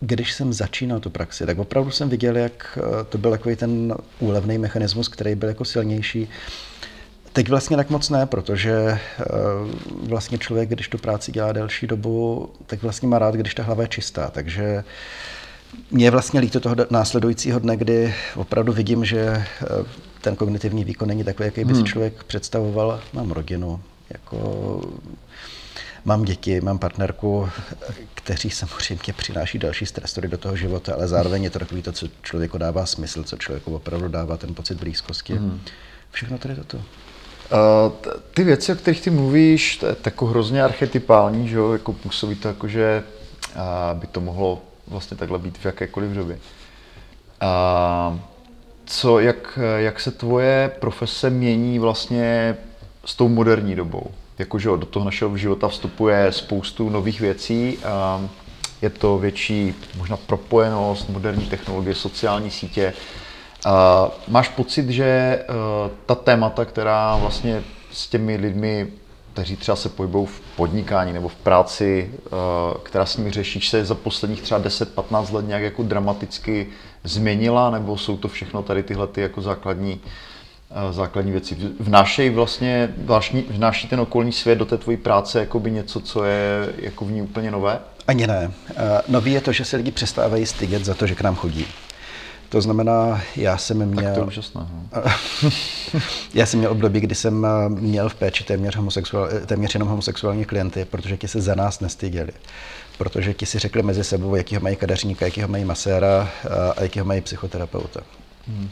když 0.00 0.32
jsem 0.32 0.52
začínal 0.52 1.00
tu 1.00 1.10
praxi, 1.10 1.46
tak 1.46 1.58
opravdu 1.58 1.90
jsem 1.90 2.08
viděl, 2.08 2.36
jak 2.36 2.78
eh, 2.78 3.04
to 3.04 3.18
byl 3.18 3.30
takový 3.30 3.56
ten 3.56 3.94
úlevný 4.18 4.58
mechanismus, 4.58 5.08
který 5.08 5.34
byl 5.34 5.48
jako 5.48 5.64
silnější. 5.64 6.28
Teď 7.34 7.48
vlastně 7.48 7.76
tak 7.76 7.90
moc 7.90 8.10
ne, 8.10 8.26
protože 8.26 8.72
eh, 8.72 9.24
vlastně 10.08 10.38
člověk, 10.38 10.68
když 10.68 10.88
tu 10.88 10.98
práci 10.98 11.32
dělá 11.32 11.52
delší 11.52 11.86
dobu, 11.86 12.50
tak 12.66 12.82
vlastně 12.82 13.08
má 13.08 13.18
rád, 13.18 13.34
když 13.34 13.54
ta 13.54 13.62
hlava 13.62 13.82
je 13.82 13.88
čistá. 13.88 14.30
Takže 14.30 14.84
mě 15.90 16.06
je 16.06 16.10
vlastně 16.10 16.40
líto 16.40 16.60
toho 16.60 16.76
následujícího 16.90 17.58
dne, 17.58 17.76
kdy 17.76 18.14
opravdu 18.36 18.72
vidím, 18.72 19.04
že 19.04 19.20
eh, 19.20 19.46
ten 20.20 20.36
kognitivní 20.36 20.84
výkon 20.84 21.08
není 21.08 21.24
takový, 21.24 21.46
jaký 21.46 21.64
by 21.64 21.74
si 21.74 21.80
hmm. 21.80 21.86
člověk 21.86 22.24
představoval. 22.24 23.00
Mám 23.12 23.30
rodinu, 23.30 23.80
jako 24.10 24.80
Mám 26.06 26.24
děti, 26.24 26.60
mám 26.60 26.78
partnerku, 26.78 27.48
kteří 28.14 28.50
samozřejmě 28.50 29.12
přináší 29.16 29.58
další 29.58 29.86
stresory 29.86 30.28
do 30.28 30.38
toho 30.38 30.56
života, 30.56 30.94
ale 30.94 31.08
zároveň 31.08 31.44
je 31.44 31.50
to 31.50 31.58
takový 31.58 31.82
to, 31.82 31.92
co 31.92 32.08
člověku 32.22 32.58
dává 32.58 32.86
smysl, 32.86 33.24
co 33.24 33.36
člověku 33.36 33.74
opravdu 33.74 34.08
dává 34.08 34.36
ten 34.36 34.54
pocit 34.54 34.78
blízkosti. 34.78 35.32
Mm. 35.32 35.60
Všechno 36.10 36.38
tady 36.38 36.54
toto. 36.54 36.82
Uh, 37.52 37.92
ty 38.34 38.44
věci, 38.44 38.72
o 38.72 38.76
kterých 38.76 39.00
ty 39.00 39.10
mluvíš, 39.10 39.76
to 39.76 39.86
je 39.86 39.96
jako 40.04 40.26
hrozně 40.26 40.64
archetypální, 40.64 41.48
že 41.48 41.56
jo? 41.56 41.72
Jako 41.72 41.92
působí 41.92 42.34
to 42.34 42.48
jako, 42.48 42.68
že 42.68 43.02
uh, 43.56 43.98
by 43.98 44.06
to 44.06 44.20
mohlo 44.20 44.62
vlastně 44.88 45.16
takhle 45.16 45.38
být 45.38 45.58
v 45.58 45.64
jakékoliv 45.64 46.10
době. 46.10 46.38
Uh, 47.42 48.18
co, 48.84 49.18
jak, 49.18 49.58
jak 49.76 50.00
se 50.00 50.10
tvoje 50.10 50.72
profese 50.80 51.30
mění 51.30 51.78
vlastně 51.78 52.56
s 53.04 53.14
tou 53.14 53.28
moderní 53.28 53.74
dobou? 53.74 54.10
jakože 54.38 54.68
do 54.68 54.86
toho 54.86 55.04
našeho 55.04 55.36
života 55.36 55.68
vstupuje 55.68 56.32
spoustu 56.32 56.90
nových 56.90 57.20
věcí. 57.20 57.78
Je 58.82 58.90
to 58.90 59.18
větší 59.18 59.74
možná 59.96 60.16
propojenost, 60.16 61.08
moderní 61.08 61.46
technologie, 61.46 61.94
sociální 61.94 62.50
sítě. 62.50 62.92
Máš 64.28 64.48
pocit, 64.48 64.88
že 64.88 65.04
e, 65.04 65.44
ta 66.06 66.14
témata, 66.14 66.64
která 66.64 67.16
vlastně 67.16 67.62
s 67.92 68.08
těmi 68.08 68.36
lidmi, 68.36 68.86
kteří 69.32 69.56
třeba 69.56 69.76
se 69.76 69.88
pohybují 69.88 70.26
v 70.26 70.40
podnikání 70.56 71.12
nebo 71.12 71.28
v 71.28 71.34
práci, 71.34 72.10
e, 72.26 72.30
která 72.82 73.06
s 73.06 73.16
nimi 73.16 73.30
řešíš, 73.30 73.68
se 73.68 73.84
za 73.84 73.94
posledních 73.94 74.42
třeba 74.42 74.60
10-15 74.60 75.34
let 75.34 75.48
nějak 75.48 75.62
jako 75.62 75.82
dramaticky 75.82 76.66
změnila, 77.04 77.70
nebo 77.70 77.98
jsou 77.98 78.16
to 78.16 78.28
všechno 78.28 78.62
tady 78.62 78.82
tyhle 78.82 79.06
ty 79.06 79.20
jako 79.20 79.42
základní 79.42 80.00
základní 80.90 81.32
věci. 81.32 81.56
Vnášejí 81.80 82.30
vlastně, 82.30 82.94
vnáší 83.48 83.88
ten 83.88 84.00
okolní 84.00 84.32
svět 84.32 84.58
do 84.58 84.64
té 84.64 84.78
tvojí 84.78 84.96
práce 84.96 85.40
jako 85.40 85.60
by 85.60 85.70
něco, 85.70 86.00
co 86.00 86.24
je 86.24 86.72
jako 86.76 87.04
v 87.04 87.10
ní 87.10 87.22
úplně 87.22 87.50
nové? 87.50 87.78
Ani 88.06 88.26
ne. 88.26 88.52
Nový 89.08 89.32
je 89.32 89.40
to, 89.40 89.52
že 89.52 89.64
se 89.64 89.76
lidi 89.76 89.90
přestávají 89.90 90.46
stydět 90.46 90.84
za 90.84 90.94
to, 90.94 91.06
že 91.06 91.14
k 91.14 91.20
nám 91.20 91.34
chodí. 91.34 91.66
To 92.54 92.60
znamená, 92.60 93.22
já 93.36 93.58
jsem 93.58 93.86
měl... 93.86 94.04
Tak 94.04 94.14
to 94.14 94.20
je 94.20 94.26
úžasné. 94.26 94.66
No. 94.70 95.02
já 96.34 96.46
jsem 96.46 96.58
měl 96.58 96.70
období, 96.70 97.00
kdy 97.00 97.14
jsem 97.14 97.46
měl 97.68 98.08
v 98.08 98.14
péči 98.14 98.44
téměř, 98.44 98.76
homosexuál, 98.76 99.28
téměř 99.46 99.74
jenom 99.74 99.88
homosexuální 99.88 100.44
klienty, 100.44 100.84
protože 100.84 101.16
ti 101.16 101.28
se 101.28 101.40
za 101.40 101.54
nás 101.54 101.80
nestyděli. 101.80 102.32
Protože 102.98 103.34
ti 103.34 103.46
si 103.46 103.58
řekli 103.58 103.82
mezi 103.82 104.04
sebou, 104.04 104.34
jakýho 104.34 104.60
mají 104.60 104.76
kadeřníka, 104.76 105.24
jakýho 105.24 105.48
mají 105.48 105.64
maséra 105.64 106.28
a 106.76 106.82
jakýho 106.82 107.04
mají 107.04 107.20
psychoterapeuta. 107.20 108.00
Hmm. 108.48 108.68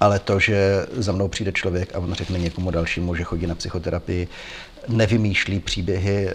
Ale 0.00 0.18
to, 0.18 0.38
že 0.38 0.86
za 0.96 1.12
mnou 1.12 1.28
přijde 1.28 1.52
člověk 1.52 1.94
a 1.94 1.98
on 1.98 2.14
řekne 2.14 2.38
někomu 2.38 2.70
dalšímu, 2.70 3.14
že 3.14 3.24
chodí 3.24 3.46
na 3.46 3.54
psychoterapii, 3.54 4.28
nevymýšlí 4.88 5.60
příběhy, 5.60 6.28
eh, 6.28 6.34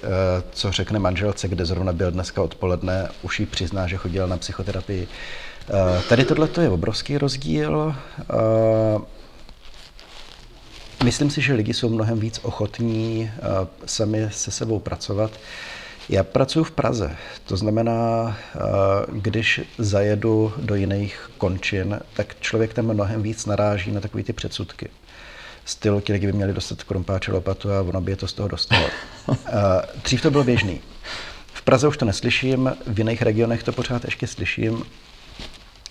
co 0.51 0.71
řekne 0.71 0.99
manželce, 0.99 1.47
kde 1.47 1.65
zrovna 1.65 1.93
byl 1.93 2.11
dneska 2.11 2.41
odpoledne, 2.41 3.09
už 3.21 3.39
jí 3.39 3.45
přizná, 3.45 3.87
že 3.87 3.97
chodil 3.97 4.27
na 4.27 4.37
psychoterapii. 4.37 5.07
Eh, 5.67 6.01
tady 6.09 6.25
tohle 6.25 6.49
je 6.61 6.69
obrovský 6.69 7.17
rozdíl. 7.17 7.95
Eh, 8.19 8.25
myslím 11.03 11.29
si, 11.29 11.41
že 11.41 11.53
lidi 11.53 11.73
jsou 11.73 11.89
mnohem 11.89 12.19
víc 12.19 12.39
ochotní 12.43 13.31
sami 13.85 14.27
se 14.31 14.51
sebou 14.51 14.79
pracovat. 14.79 15.31
Já 16.09 16.23
pracuji 16.23 16.63
v 16.63 16.71
Praze, 16.71 17.15
to 17.45 17.57
znamená, 17.57 18.37
eh, 18.55 18.59
když 19.11 19.61
zajedu 19.77 20.53
do 20.57 20.75
jiných 20.75 21.29
končin, 21.37 21.99
tak 22.13 22.35
člověk 22.39 22.73
tam 22.73 22.93
mnohem 22.93 23.23
víc 23.23 23.45
naráží 23.45 23.91
na 23.91 24.01
takové 24.01 24.23
ty 24.23 24.33
předsudky. 24.33 24.89
Styl, 25.65 26.01
ti 26.01 26.13
lidi 26.13 26.25
by 26.25 26.33
měli 26.33 26.53
dostat 26.53 26.83
krumpáče 26.83 27.31
lopatu 27.31 27.71
a 27.71 27.81
ono 27.81 28.01
by 28.01 28.11
je 28.11 28.15
to 28.15 28.27
z 28.27 28.33
toho 28.33 28.47
dostalo. 28.47 28.85
Eh, 29.29 29.81
dřív 30.03 30.21
to 30.21 30.31
bylo 30.31 30.43
běžný. 30.43 30.81
V 31.53 31.61
Praze 31.61 31.87
už 31.87 31.97
to 31.97 32.05
neslyším, 32.05 32.71
v 32.87 32.97
jiných 32.97 33.21
regionech 33.21 33.63
to 33.63 33.71
pořád 33.71 34.05
ještě 34.05 34.27
slyším. 34.27 34.83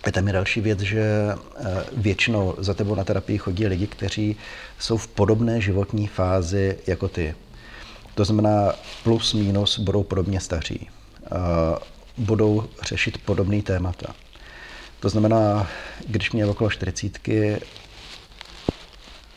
Je 0.06 0.12
tam 0.12 0.26
je 0.26 0.32
další 0.32 0.60
věc, 0.60 0.80
že 0.80 1.02
eh, 1.02 1.84
většinou 1.92 2.54
za 2.58 2.74
tebou 2.74 2.94
na 2.94 3.04
terapii 3.04 3.38
chodí 3.38 3.66
lidi, 3.66 3.86
kteří 3.86 4.36
jsou 4.78 4.96
v 4.96 5.08
podobné 5.08 5.60
životní 5.60 6.06
fázi 6.06 6.78
jako 6.86 7.08
ty. 7.08 7.34
To 8.14 8.24
znamená, 8.24 8.72
plus 9.04 9.34
minus 9.34 9.78
budou 9.78 10.02
podobně 10.02 10.40
staří. 10.40 10.88
Budou 12.16 12.64
řešit 12.82 13.18
podobné 13.18 13.62
témata. 13.62 14.14
To 15.00 15.08
znamená, 15.08 15.68
když 16.06 16.32
mě 16.32 16.42
je 16.42 16.46
okolo 16.46 16.70
40, 16.70 17.28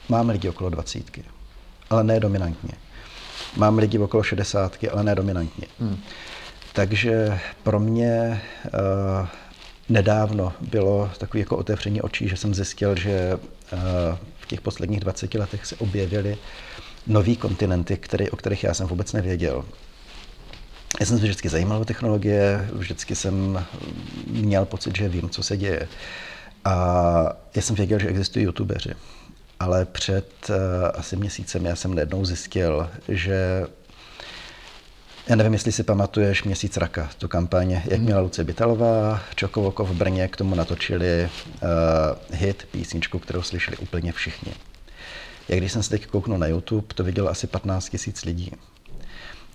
máme 0.09 0.33
lidi 0.33 0.49
okolo 0.49 0.69
20, 0.69 1.03
ale 1.89 2.03
ne 2.03 2.19
dominantně. 2.19 2.73
Mám 3.57 3.77
lidi 3.77 3.99
okolo 3.99 4.23
60, 4.23 4.77
ale 4.91 5.03
ne 5.03 5.15
dominantně. 5.15 5.67
Hmm. 5.79 6.01
Takže 6.73 7.39
pro 7.63 7.79
mě 7.79 8.41
uh, 8.65 9.27
nedávno 9.91 10.53
bylo 10.61 11.11
takové 11.17 11.39
jako 11.39 11.57
otevření 11.57 12.01
očí, 12.01 12.29
že 12.29 12.37
jsem 12.37 12.53
zjistil, 12.53 12.95
že 12.95 13.33
uh, 13.35 13.79
v 14.39 14.45
těch 14.47 14.61
posledních 14.61 14.99
20 14.99 15.33
letech 15.33 15.65
se 15.65 15.75
objevily 15.75 16.37
nový 17.07 17.37
kontinenty, 17.37 17.97
který, 17.97 18.29
o 18.29 18.35
kterých 18.35 18.63
já 18.63 18.73
jsem 18.73 18.87
vůbec 18.87 19.13
nevěděl. 19.13 19.65
Já 20.99 21.05
jsem 21.05 21.17
se 21.17 21.23
vždycky 21.23 21.49
zajímal 21.49 21.81
o 21.81 21.85
technologie, 21.85 22.69
vždycky 22.73 23.15
jsem 23.15 23.65
měl 24.27 24.65
pocit, 24.65 24.97
že 24.97 25.09
vím, 25.09 25.29
co 25.29 25.43
se 25.43 25.57
děje. 25.57 25.87
A 26.65 26.73
já 27.55 27.61
jsem 27.61 27.75
věděl, 27.75 27.99
že 27.99 28.07
existují 28.07 28.45
youtubeři. 28.45 28.93
Ale 29.59 29.85
před 29.85 30.49
uh, 30.49 30.55
asi 30.93 31.15
měsícem 31.15 31.65
já 31.65 31.75
jsem 31.75 31.95
najednou 31.95 32.25
zjistil, 32.25 32.89
že 33.07 33.67
já 35.27 35.35
nevím, 35.35 35.53
jestli 35.53 35.71
si 35.71 35.83
pamatuješ 35.83 36.43
Měsíc 36.43 36.77
raka, 36.77 37.09
tu 37.17 37.27
kampaně, 37.27 37.75
jak 37.85 37.97
mhm. 37.97 38.05
měla 38.05 38.21
Lucie 38.21 38.45
Bitalová, 38.45 39.21
Čokovoko 39.35 39.85
v 39.85 39.91
Brně, 39.91 40.27
k 40.27 40.37
tomu 40.37 40.55
natočili 40.55 41.29
uh, 41.61 42.37
hit, 42.37 42.67
písničku, 42.71 43.19
kterou 43.19 43.41
slyšeli 43.41 43.77
úplně 43.77 44.11
všichni. 44.11 44.53
Jak 45.49 45.59
když 45.59 45.71
jsem 45.71 45.83
se 45.83 45.89
teď 45.89 46.05
kouknul 46.05 46.37
na 46.37 46.47
YouTube, 46.47 46.87
to 46.95 47.03
vidělo 47.03 47.29
asi 47.29 47.47
15 47.47 47.89
tisíc 47.89 48.25
lidí. 48.25 48.51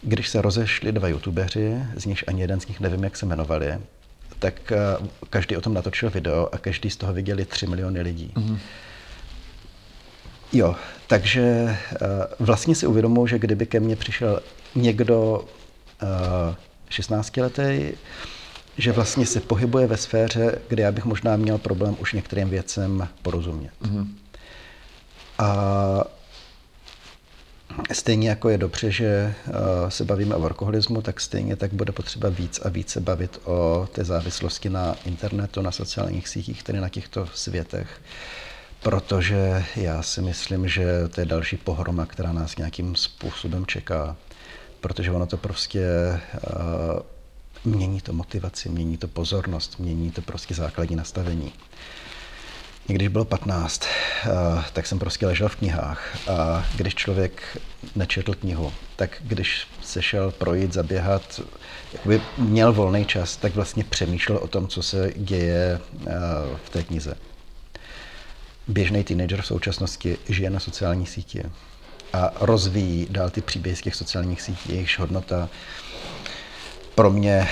Když 0.02 0.28
se 0.28 0.42
rozešli 0.42 0.92
dva 0.92 1.08
youtubeři, 1.08 1.76
z 1.96 2.04
nich 2.04 2.24
ani 2.26 2.40
jeden 2.40 2.60
z 2.60 2.66
nich 2.66 2.80
nevím, 2.80 3.04
jak 3.04 3.16
se 3.16 3.26
jmenovali, 3.26 3.78
tak 4.38 4.72
eh, 4.72 4.76
každý 5.30 5.56
o 5.56 5.60
tom 5.60 5.74
natočil 5.74 6.10
video 6.10 6.48
a 6.52 6.58
každý 6.58 6.90
z 6.90 6.96
toho 6.96 7.12
viděli 7.12 7.44
3 7.44 7.66
miliony 7.66 8.00
lidí. 8.00 8.32
Mm-hmm. 8.34 8.58
Jo, 10.52 10.76
takže 11.06 11.42
eh, 11.42 11.98
vlastně 12.38 12.74
si 12.74 12.86
uvědomuji, 12.86 13.26
že 13.26 13.38
kdyby 13.38 13.66
ke 13.66 13.80
mně 13.80 13.96
přišel 13.96 14.40
někdo 14.76 15.44
16 16.88 17.38
eh, 17.38 17.42
letý, 17.42 17.96
že 18.78 18.92
vlastně 18.92 19.26
se 19.26 19.40
pohybuje 19.40 19.86
ve 19.86 19.96
sféře, 19.96 20.58
kde 20.68 20.82
já 20.82 20.92
bych 20.92 21.04
možná 21.04 21.36
měl 21.36 21.58
problém 21.58 21.96
už 22.00 22.12
některým 22.12 22.48
věcem 22.48 23.08
porozumět. 23.22 23.72
Mm-hmm. 23.82 24.06
A 25.38 26.04
Stejně 27.92 28.28
jako 28.28 28.48
je 28.48 28.58
dobře, 28.58 28.90
že 28.90 29.34
uh, 29.46 29.54
se 29.88 30.04
bavíme 30.04 30.34
o 30.34 30.44
alkoholismu, 30.44 31.02
tak 31.02 31.20
stejně 31.20 31.56
tak 31.56 31.72
bude 31.72 31.92
potřeba 31.92 32.28
víc 32.28 32.60
a 32.64 32.68
víc 32.68 32.90
se 32.90 33.00
bavit 33.00 33.40
o 33.44 33.88
té 33.92 34.04
závislosti 34.04 34.70
na 34.70 34.96
internetu, 35.04 35.62
na 35.62 35.70
sociálních 35.70 36.28
sítích, 36.28 36.62
tedy 36.62 36.80
na 36.80 36.88
těchto 36.88 37.28
světech. 37.34 38.00
Protože 38.82 39.64
já 39.76 40.02
si 40.02 40.22
myslím, 40.22 40.68
že 40.68 41.08
to 41.08 41.20
je 41.20 41.26
další 41.26 41.56
pohroma, 41.56 42.06
která 42.06 42.32
nás 42.32 42.56
nějakým 42.56 42.96
způsobem 42.96 43.66
čeká. 43.66 44.16
Protože 44.80 45.10
ono 45.10 45.26
to 45.26 45.36
prostě 45.36 45.80
uh, 47.66 47.72
mění 47.74 48.00
to 48.00 48.12
motivaci, 48.12 48.68
mění 48.68 48.96
to 48.96 49.08
pozornost, 49.08 49.78
mění 49.78 50.10
to 50.10 50.22
prostě 50.22 50.54
základní 50.54 50.96
nastavení. 50.96 51.52
Když 52.86 53.08
bylo 53.08 53.24
15, 53.24 53.82
uh, 53.82 54.64
tak 54.72 54.86
jsem 54.86 54.98
prostě 54.98 55.26
ležel 55.26 55.48
v 55.48 55.56
knihách 55.56 56.28
a 56.28 56.66
když 56.76 56.94
člověk 56.94 57.58
nečetl 57.96 58.34
knihu, 58.34 58.72
tak 58.96 59.16
když 59.20 59.66
se 59.82 60.02
šel 60.02 60.30
projít, 60.30 60.72
zaběhat, 60.72 61.40
jakoby 61.92 62.22
měl 62.38 62.72
volný 62.72 63.04
čas, 63.04 63.36
tak 63.36 63.54
vlastně 63.54 63.84
přemýšlel 63.84 64.38
o 64.38 64.46
tom, 64.48 64.68
co 64.68 64.82
se 64.82 65.12
děje 65.16 65.80
uh, 65.92 66.06
v 66.64 66.70
té 66.70 66.82
knize. 66.82 67.14
Běžný 68.68 69.04
teenager 69.04 69.42
v 69.42 69.46
současnosti 69.46 70.18
žije 70.28 70.50
na 70.50 70.60
sociální 70.60 71.06
sítě 71.06 71.50
a 72.12 72.30
rozvíjí 72.40 73.06
dál 73.10 73.30
ty 73.30 73.40
příběhy 73.40 73.76
z 73.76 73.80
těch 73.80 73.94
sociálních 73.94 74.42
sítí, 74.42 74.72
jejichž 74.72 74.98
hodnota 74.98 75.48
pro 76.94 77.10
mě 77.10 77.48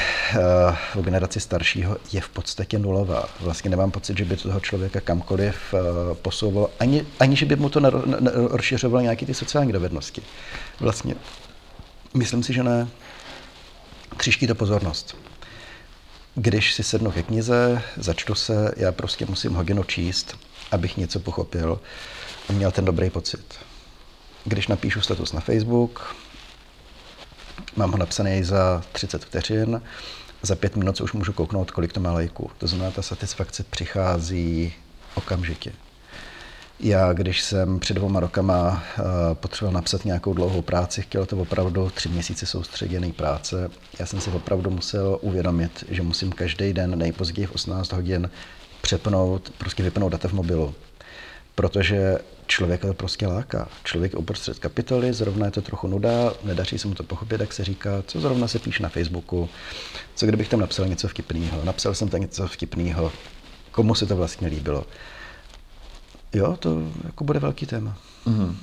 v 0.94 1.02
generaci 1.02 1.40
staršího 1.40 1.96
je 2.12 2.20
v 2.20 2.28
podstatě 2.28 2.78
nulová. 2.78 3.28
Vlastně 3.40 3.70
nemám 3.70 3.90
pocit, 3.90 4.18
že 4.18 4.24
by 4.24 4.36
toho 4.36 4.60
člověka 4.60 5.00
kamkoliv 5.00 5.74
posouval, 6.22 6.70
ani, 6.80 7.06
ani 7.20 7.36
že 7.36 7.46
by 7.46 7.56
mu 7.56 7.68
to 7.68 7.80
rozšiřovalo 8.50 9.02
nějaké 9.02 9.26
ty 9.26 9.34
sociální 9.34 9.72
dovednosti. 9.72 10.22
Vlastně 10.80 11.14
myslím 12.14 12.42
si, 12.42 12.52
že 12.52 12.62
ne. 12.62 12.88
Křižký 14.16 14.46
to 14.46 14.54
pozornost. 14.54 15.16
Když 16.34 16.74
si 16.74 16.82
sednu 16.82 17.10
ke 17.10 17.22
knize, 17.22 17.82
začtu 17.96 18.34
se, 18.34 18.74
já 18.76 18.92
prostě 18.92 19.26
musím 19.26 19.54
hodinu 19.54 19.84
číst, 19.84 20.38
abych 20.70 20.96
něco 20.96 21.20
pochopil 21.20 21.80
a 22.48 22.52
měl 22.52 22.70
ten 22.70 22.84
dobrý 22.84 23.10
pocit. 23.10 23.54
Když 24.44 24.68
napíšu 24.68 25.00
status 25.00 25.32
na 25.32 25.40
Facebook, 25.40 26.16
mám 27.76 27.90
ho 27.90 27.98
napsaný 27.98 28.44
za 28.44 28.82
30 28.92 29.24
vteřin, 29.24 29.82
za 30.42 30.56
pět 30.56 30.76
minut 30.76 31.00
už 31.00 31.12
můžu 31.12 31.32
kouknout, 31.32 31.70
kolik 31.70 31.92
to 31.92 32.00
má 32.00 32.12
lajku. 32.12 32.50
To 32.58 32.66
znamená, 32.66 32.90
ta 32.90 33.02
satisfakce 33.02 33.64
přichází 33.64 34.72
okamžitě. 35.14 35.72
Já, 36.80 37.12
když 37.12 37.42
jsem 37.42 37.80
před 37.80 37.94
dvouma 37.94 38.20
rokama 38.20 38.84
uh, 38.98 39.04
potřeboval 39.34 39.74
napsat 39.74 40.04
nějakou 40.04 40.32
dlouhou 40.34 40.62
práci, 40.62 41.02
chtěl 41.02 41.26
to 41.26 41.36
opravdu 41.36 41.90
tři 41.94 42.08
měsíce 42.08 42.46
soustředěný 42.46 43.12
práce. 43.12 43.70
Já 43.98 44.06
jsem 44.06 44.20
si 44.20 44.30
opravdu 44.30 44.70
musel 44.70 45.18
uvědomit, 45.20 45.84
že 45.90 46.02
musím 46.02 46.32
každý 46.32 46.72
den 46.72 46.98
nejpozději 46.98 47.46
v 47.46 47.52
18 47.52 47.92
hodin 47.92 48.30
přepnout, 48.82 49.52
prostě 49.58 49.82
vypnout 49.82 50.12
data 50.12 50.28
v 50.28 50.32
mobilu. 50.32 50.74
Protože 51.54 52.18
člověka 52.46 52.88
to 52.88 52.94
prostě 52.94 53.26
láká. 53.26 53.68
Člověk 53.84 54.18
uprostřed 54.18 54.58
kapitoly, 54.58 55.12
zrovna 55.12 55.46
je 55.46 55.52
to 55.52 55.62
trochu 55.62 55.86
nuda, 55.86 56.32
nedaří 56.44 56.78
se 56.78 56.88
mu 56.88 56.94
to 56.94 57.02
pochopit, 57.02 57.40
jak 57.40 57.52
se 57.52 57.64
říká, 57.64 57.90
co 58.06 58.20
zrovna 58.20 58.48
se 58.48 58.58
píše 58.58 58.82
na 58.82 58.88
Facebooku, 58.88 59.48
co 60.14 60.26
kdybych 60.26 60.48
tam 60.48 60.60
napsal 60.60 60.86
něco 60.86 61.08
vtipného, 61.08 61.64
napsal 61.64 61.94
jsem 61.94 62.08
tam 62.08 62.20
něco 62.20 62.48
vtipného, 62.48 63.12
komu 63.70 63.94
se 63.94 64.06
to 64.06 64.16
vlastně 64.16 64.48
líbilo. 64.48 64.84
Jo, 66.32 66.56
to 66.56 66.82
jako 67.04 67.24
bude 67.24 67.38
velký 67.38 67.66
téma. 67.66 67.96
Mm-hmm. 68.26 68.54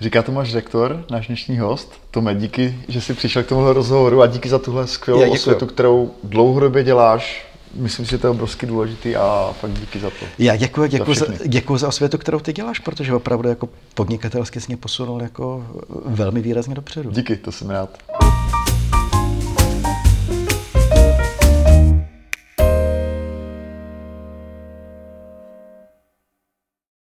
Říká 0.00 0.22
Tomáš 0.22 0.54
Rektor, 0.54 1.04
náš 1.10 1.26
dnešní 1.26 1.58
host. 1.58 1.92
Tome, 2.10 2.34
díky, 2.34 2.80
že 2.88 3.00
jsi 3.00 3.14
přišel 3.14 3.42
k 3.42 3.46
tomuhle 3.46 3.72
rozhovoru 3.72 4.22
a 4.22 4.26
díky 4.26 4.48
za 4.48 4.58
tuhle 4.58 4.86
skvělou 4.86 5.30
osvětu, 5.30 5.66
kterou 5.66 6.14
dlouhodobě 6.24 6.84
děláš 6.84 7.46
myslím 7.74 8.06
si, 8.06 8.10
že 8.10 8.18
to 8.18 8.26
je 8.26 8.30
obrovsky 8.30 8.66
důležitý 8.66 9.16
a 9.16 9.54
fakt 9.60 9.72
díky 9.72 10.00
za 10.00 10.10
to. 10.10 10.26
Já 10.38 10.56
děkuji, 10.56 10.88
děkuji 10.88 11.14
za, 11.14 11.26
děkuji 11.46 11.78
za 11.78 11.88
osvětu, 11.88 12.18
kterou 12.18 12.40
ty 12.40 12.52
děláš, 12.52 12.78
protože 12.78 13.14
opravdu 13.14 13.48
jako 13.48 13.68
podnikatelsky 13.94 14.60
jsi 14.60 14.66
mě 14.68 14.76
posunul 14.76 15.22
jako 15.22 15.66
velmi 16.06 16.40
výrazně 16.40 16.74
dopředu. 16.74 17.10
Díky, 17.10 17.36
to 17.36 17.52
jsem 17.52 17.70
rád. 17.70 17.98